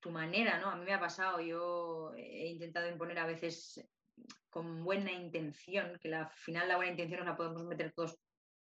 tu 0.00 0.10
manera, 0.10 0.60
¿no? 0.60 0.68
A 0.68 0.76
mí 0.76 0.84
me 0.84 0.92
ha 0.92 1.00
pasado, 1.00 1.40
yo 1.40 2.12
he 2.14 2.48
intentado 2.48 2.88
imponer 2.88 3.18
a 3.18 3.26
veces 3.26 3.88
con 4.54 4.84
buena 4.84 5.10
intención, 5.10 5.98
que 6.00 6.08
la- 6.08 6.26
al 6.26 6.30
final 6.30 6.68
la 6.68 6.76
buena 6.76 6.92
intención 6.92 7.18
nos 7.18 7.28
la 7.28 7.36
podemos 7.36 7.64
meter 7.64 7.92
todos 7.92 8.16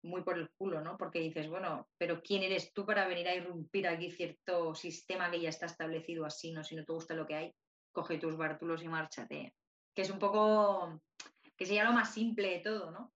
muy 0.02 0.22
por 0.22 0.36
el 0.36 0.50
culo, 0.50 0.82
¿no? 0.82 0.98
Porque 0.98 1.18
dices, 1.18 1.48
bueno, 1.48 1.88
pero 1.96 2.22
¿quién 2.22 2.42
eres 2.42 2.74
tú 2.74 2.84
para 2.84 3.08
venir 3.08 3.26
a 3.26 3.34
irrumpir 3.34 3.88
aquí 3.88 4.10
cierto 4.10 4.74
sistema 4.74 5.30
que 5.30 5.40
ya 5.40 5.48
está 5.48 5.64
establecido 5.64 6.26
así, 6.26 6.52
¿no? 6.52 6.62
Si 6.62 6.76
no 6.76 6.84
te 6.84 6.92
gusta 6.92 7.14
lo 7.14 7.26
que 7.26 7.36
hay, 7.36 7.54
coge 7.90 8.18
tus 8.18 8.36
bártulos 8.36 8.82
y 8.82 8.88
márchate. 8.88 9.54
Que 9.94 10.02
es 10.02 10.10
un 10.10 10.18
poco 10.18 11.00
que 11.56 11.64
sería 11.64 11.84
lo 11.84 11.92
más 11.92 12.12
simple 12.12 12.50
de 12.50 12.58
todo, 12.58 12.90
¿no? 12.90 13.14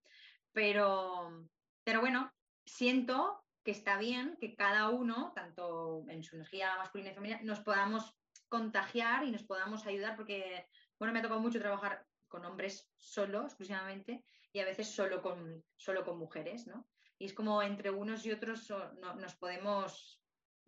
Pero, 0.53 1.47
pero 1.85 2.01
bueno, 2.01 2.33
siento 2.65 3.45
que 3.63 3.73
está 3.73 3.99
bien 3.99 4.39
que 4.41 4.57
cada 4.57 4.89
uno, 4.89 5.33
tanto 5.35 6.07
en 6.09 6.23
su 6.23 6.37
energía 6.37 6.79
masculina 6.79 7.11
y 7.11 7.15
femenina, 7.15 7.41
nos 7.43 7.61
podamos 7.61 8.17
contagiar 8.49 9.25
y 9.25 9.31
nos 9.31 9.45
podamos 9.45 9.87
ayudar, 9.87 10.17
porque, 10.17 10.67
bueno, 10.99 11.13
me 11.13 11.19
ha 11.19 11.23
tocado 11.23 11.41
mucho 11.41 11.61
trabajar 11.61 12.07
con 12.33 12.45
hombres 12.47 12.91
solo, 12.97 13.43
exclusivamente, 13.45 14.25
y 14.53 14.61
a 14.61 14.65
veces 14.65 14.89
solo 14.89 15.21
con, 15.21 15.63
solo 15.77 16.03
con 16.05 16.19
mujeres, 16.19 16.67
¿no? 16.67 16.89
Y 17.19 17.27
es 17.27 17.35
como 17.35 17.63
entre 17.63 17.91
unos 17.91 18.25
y 18.25 18.33
otros 18.33 18.65
so- 18.67 18.93
no- 18.95 19.15
nos, 19.17 19.37
podemos, 19.37 20.21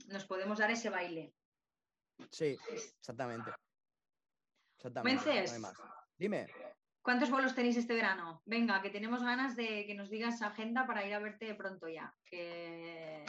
nos 0.08 0.26
podemos 0.26 0.58
dar 0.58 0.70
ese 0.70 0.90
baile. 0.90 1.34
Sí, 2.30 2.56
exactamente. 2.70 3.50
Exactamente. 4.76 5.24
Mences. 5.24 5.62
Dime. 6.18 6.46
¿Cuántos 7.02 7.30
vuelos 7.30 7.54
tenéis 7.54 7.76
este 7.78 7.94
verano? 7.94 8.42
Venga, 8.44 8.80
que 8.82 8.90
tenemos 8.90 9.22
ganas 9.22 9.56
de 9.56 9.86
que 9.86 9.94
nos 9.94 10.10
digas 10.10 10.42
agenda 10.42 10.86
para 10.86 11.04
ir 11.06 11.14
a 11.14 11.18
verte 11.18 11.54
pronto 11.54 11.88
ya. 11.88 12.14
Que... 12.24 13.24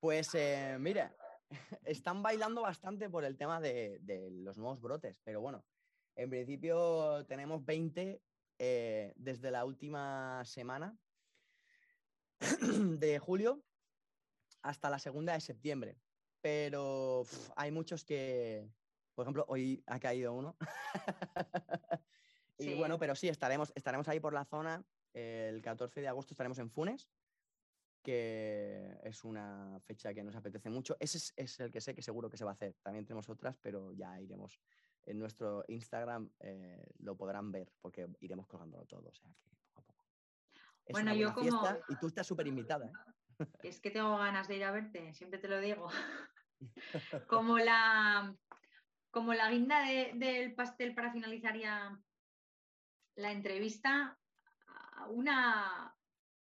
Pues 0.00 0.34
eh, 0.34 0.76
mira, 0.80 1.14
están 1.84 2.22
bailando 2.22 2.62
bastante 2.62 3.10
por 3.10 3.24
el 3.24 3.36
tema 3.36 3.60
de, 3.60 3.98
de 4.00 4.30
los 4.30 4.56
nuevos 4.56 4.80
brotes, 4.80 5.20
pero 5.24 5.40
bueno, 5.40 5.64
en 6.20 6.28
principio 6.28 7.24
tenemos 7.26 7.64
20 7.64 8.22
eh, 8.58 9.12
desde 9.16 9.50
la 9.50 9.64
última 9.64 10.42
semana 10.44 10.94
de 12.70 13.18
julio 13.18 13.64
hasta 14.60 14.90
la 14.90 14.98
segunda 14.98 15.32
de 15.32 15.40
septiembre. 15.40 15.96
Pero 16.42 17.24
hay 17.56 17.70
muchos 17.70 18.04
que, 18.04 18.68
por 19.14 19.24
ejemplo, 19.24 19.46
hoy 19.48 19.82
ha 19.86 19.98
caído 19.98 20.34
uno. 20.34 20.56
y 22.58 22.64
Sí. 22.64 22.74
bueno, 22.74 22.98
pero 22.98 23.14
sí, 23.14 23.28
estaremos, 23.28 23.72
estaremos 23.74 24.06
ahí 24.08 24.20
por 24.20 24.34
la 24.34 24.44
zona. 24.44 24.84
El 25.14 25.62
14 25.62 26.02
de 26.02 26.08
agosto 26.08 26.34
estaremos 26.34 26.58
en 26.58 26.70
Funes, 26.70 27.08
que 28.02 28.94
es 29.02 29.24
una 29.24 29.80
fecha 29.86 30.12
que 30.12 30.22
nos 30.22 30.36
apetece 30.36 30.68
mucho. 30.68 30.98
Ese 31.00 31.16
es, 31.16 31.32
es 31.36 31.60
el 31.60 31.70
que 31.70 31.80
sé 31.80 31.94
que 31.94 32.02
seguro 32.02 32.28
que 32.28 32.36
se 32.36 32.44
va 32.44 32.50
a 32.50 32.54
hacer. 32.54 32.74
También 32.82 33.06
tenemos 33.06 33.28
otras, 33.30 33.56
pero 33.56 33.92
ya 33.94 34.20
iremos. 34.20 34.60
En 35.06 35.18
nuestro 35.18 35.64
Instagram 35.68 36.30
eh, 36.40 36.86
lo 36.98 37.16
podrán 37.16 37.50
ver 37.50 37.72
porque 37.80 38.06
iremos 38.20 38.46
colgándolo 38.46 38.84
todo, 38.86 39.08
o 39.08 39.14
sea 39.14 39.30
que 39.42 39.50
poco 39.72 39.92
a 39.92 39.96
poco. 39.96 40.06
Es 40.84 40.92
Bueno, 40.92 41.14
yo 41.14 41.32
fiesta 41.34 41.80
como- 41.80 41.84
y 41.88 41.96
tú 41.96 42.06
estás 42.08 42.26
súper 42.26 42.46
invitada. 42.46 42.86
¿eh? 42.86 42.92
Es 43.64 43.80
que 43.80 43.90
tengo 43.90 44.16
ganas 44.18 44.48
de 44.48 44.56
ir 44.56 44.64
a 44.64 44.70
verte, 44.70 45.14
siempre 45.14 45.38
te 45.38 45.48
lo 45.48 45.58
digo. 45.60 45.88
como 47.28 47.58
la 47.58 48.36
como 49.10 49.34
la 49.34 49.50
guinda 49.50 49.80
de- 49.80 50.12
del 50.14 50.54
pastel 50.54 50.94
para 50.94 51.10
finalizar 51.10 51.56
ya 51.56 51.98
la 53.16 53.32
entrevista, 53.32 54.18
una 55.08 55.96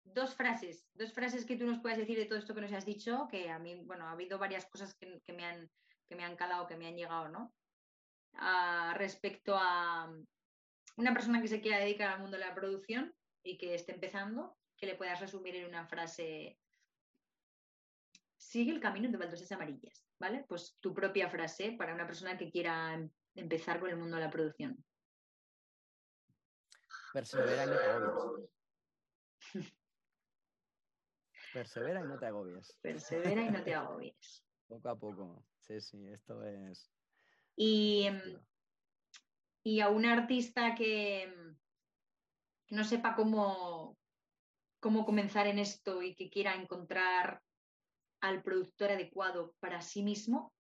dos 0.02 0.34
frases, 0.34 0.90
dos 0.94 1.12
frases 1.12 1.46
que 1.46 1.56
tú 1.56 1.64
nos 1.66 1.78
puedas 1.80 1.98
decir 1.98 2.18
de 2.18 2.26
todo 2.26 2.38
esto 2.38 2.54
que 2.54 2.60
nos 2.60 2.72
has 2.72 2.84
dicho, 2.84 3.28
que 3.30 3.50
a 3.50 3.58
mí, 3.58 3.76
bueno, 3.84 4.06
ha 4.06 4.12
habido 4.12 4.38
varias 4.38 4.66
cosas 4.66 4.94
que, 4.94 5.20
que 5.24 5.32
me, 5.32 5.44
han, 5.44 5.70
que 6.08 6.16
me 6.16 6.24
han 6.24 6.36
calado, 6.36 6.66
que 6.66 6.76
me 6.76 6.86
han 6.86 6.96
llegado, 6.96 7.28
¿no? 7.28 7.54
Respecto 8.94 9.54
a 9.56 10.12
una 10.96 11.12
persona 11.12 11.40
que 11.40 11.48
se 11.48 11.60
quiera 11.60 11.78
dedicar 11.78 12.12
al 12.12 12.20
mundo 12.20 12.36
de 12.36 12.44
la 12.44 12.54
producción 12.54 13.14
y 13.42 13.58
que 13.58 13.74
esté 13.74 13.92
empezando, 13.92 14.58
que 14.76 14.86
le 14.86 14.96
puedas 14.96 15.20
resumir 15.20 15.56
en 15.56 15.66
una 15.66 15.86
frase 15.86 16.58
sigue 18.40 18.72
el 18.72 18.80
camino 18.80 19.10
de 19.10 19.16
baldosas 19.18 19.52
amarillas, 19.52 20.08
¿vale? 20.18 20.44
Pues 20.48 20.78
tu 20.80 20.92
propia 20.94 21.28
frase 21.28 21.72
para 21.78 21.94
una 21.94 22.06
persona 22.06 22.36
que 22.36 22.50
quiera 22.50 22.94
em- 22.94 23.10
empezar 23.34 23.78
con 23.78 23.90
el 23.90 23.96
mundo 23.96 24.16
de 24.16 24.22
la 24.22 24.30
producción. 24.30 24.84
Persevera 27.12 27.64
y 27.64 27.68
no 27.68 27.78
te 27.78 27.90
agobies. 27.90 28.50
Persevera 31.52 32.00
y 32.00 32.04
no 32.04 32.18
te 32.18 32.26
agobies. 32.26 32.78
Persevera 32.80 33.42
y 33.42 33.50
no 33.50 33.62
te 33.62 33.74
agobies. 33.74 34.46
Poco 34.68 34.88
a 34.88 34.98
poco. 34.98 35.46
Sí, 35.58 35.80
sí, 35.80 36.08
esto 36.08 36.44
es. 36.44 36.92
Y, 37.62 38.06
em, 38.06 38.40
y 39.62 39.80
a 39.80 39.90
un 39.90 40.06
artista 40.06 40.74
que, 40.74 41.24
em, 41.24 41.58
que 42.66 42.74
no 42.74 42.84
sepa 42.84 43.14
cómo, 43.14 43.98
cómo 44.80 45.04
comenzar 45.04 45.46
en 45.46 45.58
esto 45.58 46.00
y 46.00 46.14
que 46.14 46.30
quiera 46.30 46.54
encontrar 46.54 47.42
al 48.22 48.42
productor 48.42 48.92
adecuado 48.92 49.54
para 49.60 49.82
sí 49.82 50.02
mismo, 50.02 50.54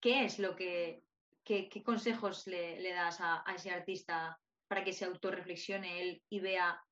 ¿qué 0.00 0.24
es 0.24 0.40
lo 0.40 0.56
que, 0.56 1.04
qué, 1.44 1.68
qué 1.68 1.84
consejos 1.84 2.48
le, 2.48 2.80
le 2.80 2.94
das 2.94 3.20
a, 3.20 3.48
a 3.48 3.54
ese 3.54 3.70
artista 3.70 4.36
para 4.66 4.82
que 4.82 4.92
se 4.92 5.04
autorreflexione 5.04 6.02
él 6.02 6.22
y 6.28 6.40
vea 6.40 6.82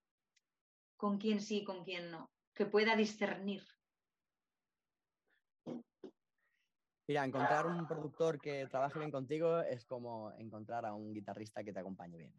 con 0.96 1.18
quién 1.18 1.40
sí 1.40 1.58
y 1.58 1.64
con 1.64 1.82
quién 1.82 2.12
no? 2.12 2.30
Que 2.54 2.66
pueda 2.66 2.94
discernir. 2.94 3.64
Mira, 7.08 7.24
encontrar 7.24 7.66
un 7.66 7.86
productor 7.86 8.38
que 8.38 8.66
trabaje 8.66 8.98
bien 8.98 9.10
contigo 9.10 9.60
es 9.60 9.86
como 9.86 10.30
encontrar 10.32 10.84
a 10.84 10.92
un 10.92 11.14
guitarrista 11.14 11.64
que 11.64 11.72
te 11.72 11.80
acompañe 11.80 12.18
bien, 12.18 12.34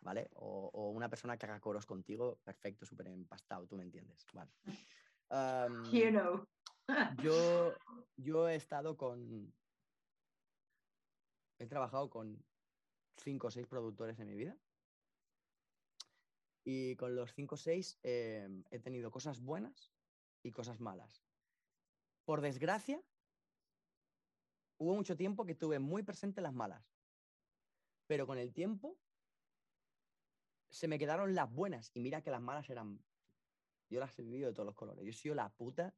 ¿vale? 0.00 0.30
O, 0.32 0.70
o 0.72 0.90
una 0.90 1.10
persona 1.10 1.36
que 1.36 1.44
haga 1.44 1.60
coros 1.60 1.84
contigo, 1.84 2.38
perfecto, 2.42 2.86
súper 2.86 3.08
empastado, 3.08 3.66
tú 3.66 3.76
me 3.76 3.84
entiendes, 3.84 4.26
vale. 4.32 4.50
You 5.92 6.10
know. 6.10 6.46
yo, 7.22 7.74
yo 8.16 8.48
he 8.48 8.54
estado 8.54 8.96
con... 8.96 9.52
He 11.58 11.66
trabajado 11.66 12.08
con 12.08 12.42
cinco 13.18 13.48
o 13.48 13.50
seis 13.50 13.66
productores 13.66 14.18
en 14.20 14.28
mi 14.28 14.36
vida. 14.36 14.56
Y 16.64 16.96
con 16.96 17.14
los 17.14 17.34
cinco 17.34 17.56
o 17.56 17.58
seis 17.58 17.98
eh, 18.02 18.48
he 18.70 18.78
tenido 18.78 19.10
cosas 19.10 19.40
buenas 19.40 19.92
y 20.42 20.52
cosas 20.52 20.80
malas. 20.80 21.22
Por 22.24 22.40
desgracia, 22.40 23.02
hubo 24.78 24.94
mucho 24.94 25.16
tiempo 25.16 25.44
que 25.44 25.54
tuve 25.54 25.78
muy 25.78 26.02
presente 26.02 26.40
las 26.40 26.52
malas. 26.54 26.82
Pero 28.06 28.26
con 28.26 28.38
el 28.38 28.52
tiempo 28.52 28.98
se 30.70 30.88
me 30.88 30.98
quedaron 30.98 31.34
las 31.34 31.50
buenas. 31.52 31.90
Y 31.94 32.00
mira 32.00 32.22
que 32.22 32.30
las 32.30 32.40
malas 32.40 32.68
eran... 32.70 33.02
Yo 33.90 34.00
las 34.00 34.18
he 34.18 34.22
vivido 34.22 34.48
de 34.48 34.54
todos 34.54 34.66
los 34.66 34.74
colores. 34.74 35.04
Yo 35.04 35.10
he 35.10 35.14
sido 35.14 35.34
la 35.34 35.48
puta 35.50 35.94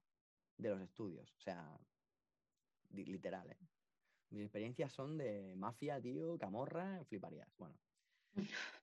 de 0.56 0.68
los 0.70 0.80
estudios. 0.80 1.32
O 1.36 1.40
sea, 1.40 1.78
literal, 2.90 3.50
¿eh? 3.50 3.58
Mis 4.30 4.42
experiencias 4.42 4.92
son 4.92 5.18
de 5.18 5.54
mafia, 5.56 6.00
tío, 6.00 6.38
camorra, 6.38 7.04
fliparías. 7.04 7.48
Bueno. 7.58 7.78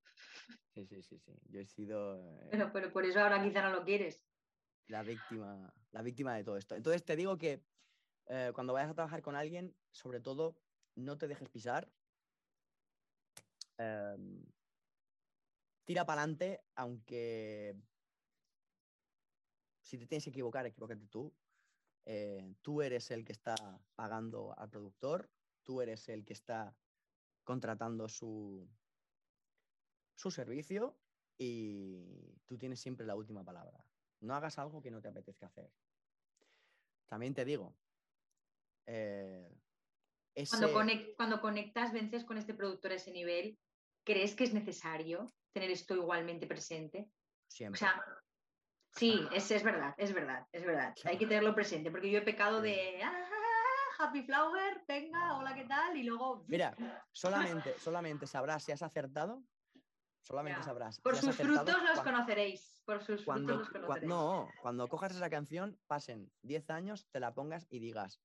Sí, 0.74 0.86
sí, 0.86 1.02
sí, 1.02 1.18
sí. 1.18 1.34
Yo 1.50 1.60
he 1.60 1.66
sido 1.66 2.18
eh, 2.20 2.48
Pero, 2.52 2.72
pero 2.72 2.94
por 2.94 3.04
eso 3.04 3.20
ahora 3.20 3.42
quizá 3.42 3.64
no 3.64 3.72
lo 3.72 3.84
quieres. 3.84 4.24
la 4.88 5.02
víctima, 5.02 5.74
la 5.92 6.02
víctima 6.04 6.36
de 6.36 6.44
todo 6.44 6.56
esto. 6.56 6.76
Entonces 6.76 7.04
te 7.04 7.16
digo 7.16 7.36
que 7.38 7.64
eh, 8.28 8.52
cuando 8.54 8.74
vayas 8.74 8.92
a 8.92 8.94
trabajar 8.94 9.24
con 9.24 9.36
alguien, 9.36 9.76
sobre 9.98 10.20
todo, 10.20 10.56
no 10.96 11.18
te 11.18 11.28
dejes 11.28 11.50
pisar. 11.50 11.92
Em, 13.78 14.46
tira 15.86 16.06
para 16.06 16.22
adelante, 16.22 16.62
aunque 16.76 17.76
si 19.82 19.98
te 19.98 20.06
tienes 20.06 20.24
que 20.24 20.30
equivocar, 20.30 20.66
equivócate 20.66 21.08
tú. 21.08 21.34
Eh, 22.06 22.54
tú 22.62 22.82
eres 22.82 23.10
el 23.12 23.26
que 23.26 23.34
está 23.34 23.56
pagando 23.96 24.58
al 24.58 24.70
productor, 24.70 25.30
tú 25.64 25.82
eres 25.82 26.08
el 26.10 26.24
que 26.26 26.34
está 26.34 26.76
contratando 27.44 28.08
su, 28.08 28.70
su 30.16 30.32
servicio 30.32 30.98
y 31.38 32.40
tú 32.46 32.58
tienes 32.58 32.80
siempre 32.80 33.06
la 33.06 33.16
última 33.16 33.44
palabra. 33.44 33.84
No 34.20 34.36
hagas 34.36 34.58
algo 34.60 34.82
que 34.82 34.92
no 34.92 35.02
te 35.02 35.10
apetezca 35.10 35.48
hacer. 35.48 35.72
También 37.08 37.34
te 37.34 37.46
digo, 37.46 37.76
eh, 38.86 39.50
Cuando, 41.18 41.42
conectas, 41.42 41.92
vences 41.92 42.24
con 42.24 42.38
este 42.38 42.54
productor 42.54 42.92
a 42.92 42.96
ese 42.96 43.12
nivel, 43.12 43.58
¿crees 44.06 44.36
que 44.36 44.44
es 44.44 44.54
necesario 44.54 45.26
tener 45.52 45.72
esto 45.72 45.96
igualmente 45.96 46.46
presente? 46.46 47.10
O 47.10 47.50
siempre. 47.50 47.80
sea, 47.80 48.04
sí, 48.92 49.28
es, 49.32 49.50
es 49.50 49.64
verdad, 49.64 49.96
es 49.98 50.14
verdad, 50.14 50.46
es 50.52 50.64
verdad. 50.64 50.94
Hay 51.06 51.18
que 51.18 51.26
tenerlo 51.26 51.56
presente, 51.56 51.90
porque 51.90 52.12
yo 52.12 52.20
he 52.20 52.24
pecado 52.24 52.62
Sí. 52.62 52.68
de 52.68 53.02
"Ah, 53.04 53.26
Happy 54.00 54.24
Flower, 54.24 54.84
venga, 54.88 55.38
hola, 55.38 55.56
¿qué 55.56 55.66
tal? 55.66 55.98
Y 55.98 56.04
luego 56.04 56.46
Mira, 56.48 56.76
solamente, 57.12 57.74
solamente 57.80 58.28
sabrás 58.28 58.64
si 58.64 58.72
has 58.72 58.84
acertado. 58.84 59.44
Solamente 60.22 60.60
Ya. 60.60 60.64
sabrás. 60.66 61.00
por 61.00 61.16
si 61.16 61.26
sus 61.28 61.38
frutos 61.38 61.82
los 61.84 62.02
conoceréis. 62.02 62.84
Por 62.86 63.02
sus 63.02 63.24
cuando, 63.24 63.54
frutos 63.56 63.74
los 63.74 63.82
conoceréis. 63.82 64.10
no, 64.10 64.52
cuando 64.62 64.88
cojas 64.90 65.16
esa 65.16 65.30
canción, 65.30 65.80
pasen 65.88 66.32
10 66.42 66.70
años, 66.70 67.08
te 67.10 67.20
la 67.22 67.34
pongas 67.34 67.66
y 67.70 67.80
digas, 67.80 68.22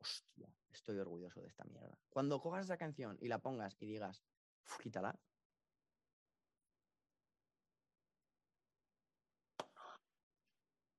hostia, 0.00 0.55
estoy 0.76 0.98
orgulloso 0.98 1.40
de 1.40 1.48
esta 1.48 1.64
mierda. 1.64 1.98
Cuando 2.10 2.40
cojas 2.40 2.64
esa 2.66 2.76
canción 2.76 3.16
y 3.20 3.28
la 3.28 3.38
pongas 3.40 3.76
y 3.80 3.86
digas, 3.86 4.24
"Uf, 4.64 4.78
quítala. 4.78 5.18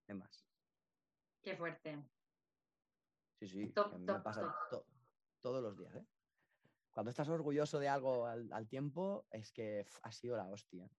Es 0.08 0.16
más. 0.16 0.46
Qué 1.42 1.56
fuerte. 1.56 2.04
Sí, 3.40 3.48
sí, 3.48 3.68
Top, 3.72 3.94
me 3.98 4.06
top, 4.06 4.24
pasa 4.24 4.42
top. 4.42 4.70
to- 4.70 4.86
todos 5.42 5.62
los 5.62 5.78
días, 5.78 5.96
¿eh? 5.96 6.06
cuando 6.92 7.12
estás 7.12 7.30
orgulloso 7.30 7.78
de 7.80 7.88
algo 7.88 8.26
al, 8.26 8.52
al 8.52 8.68
tiempo, 8.68 9.28
es 9.30 9.52
que 9.52 9.86
ha 10.02 10.12
sido 10.12 10.36
la 10.36 10.48
hostia. 10.50 10.90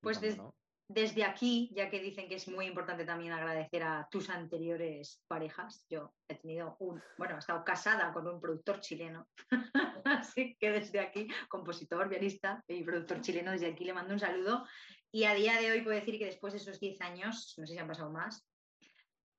Pues 0.00 0.38
¿no? 0.38 0.54
Desde 0.86 1.24
aquí, 1.24 1.70
ya 1.74 1.88
que 1.88 1.98
dicen 1.98 2.28
que 2.28 2.34
es 2.34 2.46
muy 2.46 2.66
importante 2.66 3.06
también 3.06 3.32
agradecer 3.32 3.82
a 3.82 4.06
tus 4.10 4.28
anteriores 4.28 5.22
parejas, 5.26 5.86
yo 5.88 6.12
he 6.28 6.34
tenido 6.34 6.76
un, 6.78 7.02
bueno, 7.16 7.36
he 7.36 7.38
estado 7.38 7.64
casada 7.64 8.12
con 8.12 8.28
un 8.28 8.38
productor 8.38 8.80
chileno, 8.80 9.26
así 10.04 10.56
que 10.60 10.70
desde 10.70 11.00
aquí, 11.00 11.26
compositor, 11.48 12.10
pianista 12.10 12.62
y 12.68 12.84
productor 12.84 13.22
chileno, 13.22 13.52
desde 13.52 13.68
aquí 13.68 13.84
le 13.84 13.94
mando 13.94 14.12
un 14.12 14.20
saludo. 14.20 14.66
Y 15.10 15.24
a 15.24 15.34
día 15.34 15.58
de 15.58 15.70
hoy 15.70 15.80
puedo 15.80 15.98
decir 15.98 16.18
que 16.18 16.26
después 16.26 16.52
de 16.52 16.58
esos 16.58 16.78
10 16.78 17.00
años, 17.00 17.54
no 17.56 17.66
sé 17.66 17.72
si 17.72 17.78
han 17.78 17.88
pasado 17.88 18.10
más, 18.10 18.46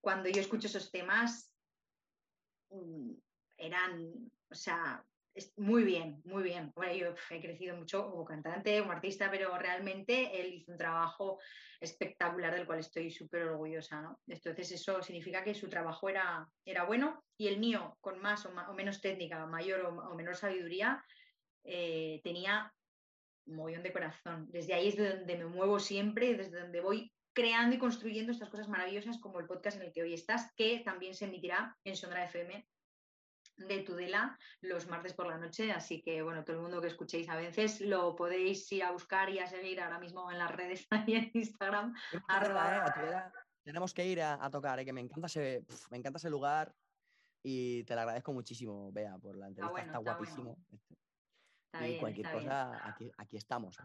cuando 0.02 0.30
yo 0.30 0.42
escucho 0.42 0.68
esos 0.68 0.90
temas, 0.90 1.54
mm, 2.72 3.12
eran, 3.58 4.32
o 4.50 4.56
sea, 4.56 5.06
muy 5.58 5.84
bien, 5.84 6.22
muy 6.26 6.44
bien. 6.44 6.72
Bueno, 6.76 6.94
yo 6.94 7.14
he 7.30 7.42
crecido 7.42 7.76
mucho 7.76 8.10
como 8.10 8.24
cantante, 8.24 8.80
como 8.80 8.94
artista, 8.94 9.30
pero 9.30 9.58
realmente 9.58 10.40
él 10.40 10.54
hizo 10.54 10.72
un 10.72 10.78
trabajo 10.78 11.40
espectacular 11.82 12.54
del 12.54 12.66
cual 12.66 12.80
estoy 12.80 13.12
súper 13.12 13.44
orgullosa, 13.44 14.02
¿no? 14.02 14.20
Entonces 14.28 14.72
eso 14.72 15.02
significa 15.02 15.44
que 15.44 15.54
su 15.54 15.68
trabajo 15.68 16.08
era, 16.08 16.48
era 16.66 16.86
bueno 16.86 17.24
y 17.38 17.48
el 17.48 17.60
mío, 17.60 17.98
con 18.00 18.20
más 18.22 18.46
o, 18.46 18.74
menos 18.74 19.02
técnica, 19.02 19.46
mayor 19.46 19.86
o, 19.86 20.16
menor 20.16 20.38
sabiduría, 20.38 21.04
eh, 21.66 22.22
tenía 22.24 22.74
un 23.46 23.58
mogollón 23.58 23.84
de 23.84 23.94
corazón. 23.94 24.48
Desde 24.50 24.74
ahí 24.74 24.88
es 24.88 24.96
de 24.96 25.18
donde 25.18 25.38
me 25.38 25.46
muevo 25.46 25.80
siempre, 25.80 26.34
desde 26.36 26.62
donde 26.62 26.80
voy 26.80 27.12
creando 27.34 27.76
y 27.76 27.80
construyendo 27.80 28.32
estas 28.32 28.50
cosas 28.50 28.70
maravillosas 28.70 29.20
como 29.20 29.42
el 29.42 29.48
podcast 29.48 29.78
en 29.78 29.84
el 29.84 29.92
que 29.92 30.02
hoy 30.02 30.14
estás, 30.14 30.54
que 30.56 30.80
también 30.80 31.14
se 31.14 31.26
emitirá 31.26 31.78
en 31.84 31.98
Sondra 31.98 32.24
FM 32.24 32.66
de 33.58 33.82
Tudela 33.84 34.38
los 34.62 34.88
martes 34.88 35.14
por 35.14 35.28
la 35.28 35.38
noche. 35.38 35.72
Así 35.72 36.02
que, 36.02 36.22
bueno, 36.22 36.44
todo 36.44 36.58
el 36.58 36.62
mundo 36.62 36.82
que 36.82 36.88
escuchéis 36.88 37.30
a 37.30 37.36
veces 37.36 37.82
lo 37.82 38.16
podéis 38.16 38.72
ir 38.72 38.84
a 38.84 38.92
buscar 38.92 39.30
y 39.30 39.40
a 39.40 39.48
seguir 39.48 39.82
ahora 39.82 40.00
mismo 40.00 40.32
en 40.32 40.40
las 40.40 40.52
redes 40.52 40.88
y 41.08 41.16
en 41.16 41.32
Instagram. 41.34 41.94
Verdad, 42.28 43.30
¿eh? 43.30 43.32
Tenemos 43.64 43.94
que 43.94 44.06
ir 44.06 44.22
a, 44.22 44.44
a 44.44 44.50
tocar, 44.52 44.80
¿eh? 44.80 44.86
que 44.86 44.94
me 44.94 45.02
encanta, 45.02 45.28
ese, 45.28 45.64
pf, 45.68 45.88
me 45.90 45.98
encanta 45.98 46.18
ese 46.18 46.30
lugar 46.30 46.76
y 47.44 47.84
te 47.84 47.96
lo 47.96 48.02
agradezco 48.02 48.34
muchísimo, 48.34 48.92
Bea, 48.92 49.18
por 49.18 49.38
la 49.38 49.48
entrevista. 49.48 49.72
bueno, 49.72 49.88
está 49.88 49.98
guapísimo. 50.00 50.58
este, 50.72 50.96
Está 51.72 51.86
y 51.86 51.90
bien, 51.90 52.00
cualquier 52.00 52.28
bien. 52.28 52.40
cosa, 52.40 52.88
aquí, 52.90 53.12
aquí 53.18 53.38
estamos. 53.38 53.80
¿eh? 53.80 53.84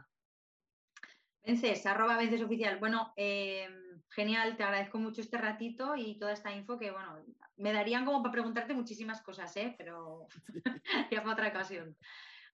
Vences, 1.43 1.87
arroba 1.87 2.17
Vences 2.17 2.43
Oficial. 2.43 2.79
Bueno, 2.79 3.13
eh, 3.17 3.69
genial, 4.11 4.57
te 4.57 4.63
agradezco 4.63 4.99
mucho 4.99 5.21
este 5.21 5.39
ratito 5.39 5.97
y 5.97 6.19
toda 6.19 6.33
esta 6.33 6.53
info 6.53 6.79
que, 6.79 6.91
bueno, 6.91 7.25
me 7.57 7.73
darían 7.73 8.05
como 8.05 8.23
para 8.23 8.33
preguntarte 8.33 8.75
muchísimas 8.75 9.23
cosas, 9.23 9.55
¿eh? 9.57 9.75
pero 9.79 10.27
ya 11.11 11.23
para 11.23 11.33
otra 11.33 11.49
ocasión. 11.49 11.97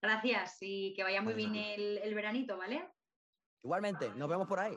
Gracias 0.01 0.57
y 0.61 0.93
que 0.93 1.03
vaya 1.03 1.21
muy 1.21 1.33
bien 1.33 1.55
el, 1.55 1.97
el 1.97 2.13
veranito, 2.13 2.57
¿vale? 2.57 2.87
Igualmente, 3.63 4.09
nos 4.15 4.29
vemos 4.29 4.47
por 4.47 4.59
ahí. 4.59 4.75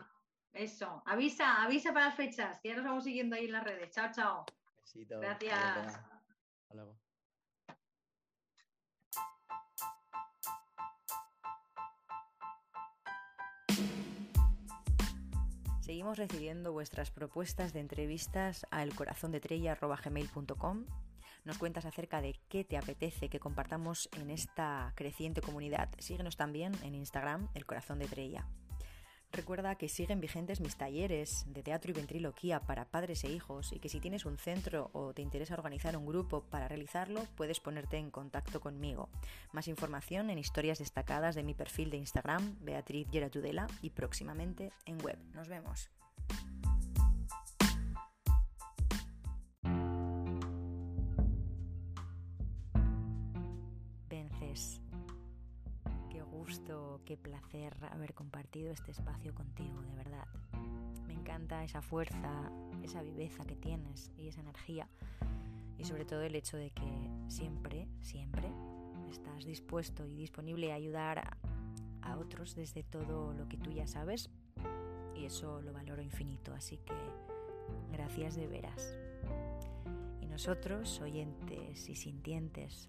Eso, 0.52 1.02
avisa, 1.06 1.62
avisa 1.62 1.92
para 1.92 2.06
las 2.06 2.16
fechas, 2.16 2.58
que 2.61 2.70
ya 2.70 2.76
nos 2.76 2.84
vamos 2.84 3.04
siguiendo 3.04 3.36
ahí 3.36 3.44
en 3.44 3.52
las 3.52 3.64
redes. 3.64 3.90
Chao, 3.92 4.11
chao. 4.12 4.44
Besito. 4.80 5.20
Gracias. 5.20 5.86
Hasta 5.86 6.74
luego. 6.74 6.98
Seguimos 15.91 16.18
recibiendo 16.18 16.72
vuestras 16.72 17.11
propuestas 17.11 17.72
de 17.72 17.80
entrevistas 17.80 18.64
a 18.70 18.84
elcorazondetrella.gmail.com. 18.84 20.84
Nos 21.45 21.59
cuentas 21.59 21.84
acerca 21.84 22.20
de 22.20 22.38
qué 22.49 22.62
te 22.62 22.76
apetece 22.76 23.28
que 23.28 23.41
compartamos 23.41 24.09
en 24.12 24.30
esta 24.30 24.93
creciente 24.95 25.41
comunidad. 25.41 25.88
Síguenos 25.99 26.36
también 26.36 26.74
en 26.84 26.95
Instagram, 26.95 27.49
El 27.55 27.66
Corazón 27.66 27.99
de 27.99 28.07
Trella. 28.07 28.47
Recuerda 29.33 29.76
que 29.76 29.89
siguen 29.89 30.20
vigentes 30.20 30.61
mis 30.61 30.76
talleres 30.76 31.45
de 31.47 31.62
teatro 31.62 31.91
y 31.91 31.95
ventriloquía 31.95 32.61
para 32.61 32.85
padres 32.85 33.22
e 33.24 33.31
hijos 33.31 33.72
y 33.72 33.78
que 33.78 33.89
si 33.89 34.01
tienes 34.01 34.26
un 34.26 34.39
centro 34.39 34.91
o 34.93 35.14
te 35.14 35.22
interesa 35.22 35.55
organizar 35.55 35.97
un 35.97 36.07
grupo 36.07 36.43
para 36.51 36.66
realizarlo, 36.66 37.24
puedes 37.37 37.61
ponerte 37.61 37.97
en 37.97 38.11
contacto 38.11 38.61
conmigo. 38.61 39.09
Más 39.53 39.68
información 39.68 40.31
en 40.31 40.39
historias 40.39 40.81
destacadas 40.81 41.37
de 41.37 41.45
mi 41.45 41.55
perfil 41.55 41.91
de 41.91 41.99
Instagram, 41.99 42.57
Beatriz 42.61 43.07
Geratudela, 43.11 43.68
y 43.83 43.91
próximamente 43.91 44.72
en 44.85 45.01
web. 45.03 45.18
Nos 45.35 45.49
vemos. 45.49 45.91
Qué 57.01 57.16
placer 57.16 57.76
haber 57.90 58.14
compartido 58.14 58.70
este 58.70 58.90
espacio 58.90 59.34
contigo, 59.34 59.82
de 59.82 59.94
verdad. 59.94 60.26
Me 61.07 61.14
encanta 61.14 61.64
esa 61.64 61.82
fuerza, 61.82 62.51
esa 62.82 63.03
viveza 63.03 63.44
que 63.44 63.57
tienes 63.57 64.12
y 64.16 64.28
esa 64.28 64.40
energía. 64.40 64.88
Y 65.78 65.84
sobre 65.84 66.05
todo 66.05 66.22
el 66.22 66.34
hecho 66.34 66.57
de 66.57 66.70
que 66.70 67.11
siempre, 67.28 67.88
siempre 68.01 68.53
estás 69.11 69.44
dispuesto 69.44 70.07
y 70.07 70.14
disponible 70.14 70.72
a 70.72 70.76
ayudar 70.76 71.18
a, 71.18 71.36
a 72.03 72.18
otros 72.18 72.55
desde 72.55 72.82
todo 72.82 73.32
lo 73.32 73.48
que 73.48 73.57
tú 73.57 73.70
ya 73.70 73.86
sabes. 73.86 74.30
Y 75.14 75.24
eso 75.24 75.61
lo 75.62 75.72
valoro 75.72 76.03
infinito. 76.03 76.53
Así 76.55 76.78
que 76.78 76.94
gracias 77.90 78.36
de 78.36 78.46
veras. 78.46 78.96
Y 80.20 80.26
nosotros, 80.26 81.01
oyentes 81.01 81.88
y 81.88 81.94
sintientes, 81.94 82.88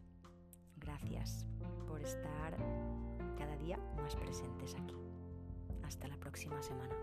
gracias 0.77 1.45
por 1.87 2.01
estar 2.01 2.57
cada 3.41 3.57
día 3.57 3.79
más 3.97 4.15
presentes 4.15 4.75
aquí. 4.75 4.95
Hasta 5.83 6.07
la 6.07 6.17
próxima 6.17 6.61
semana. 6.61 6.95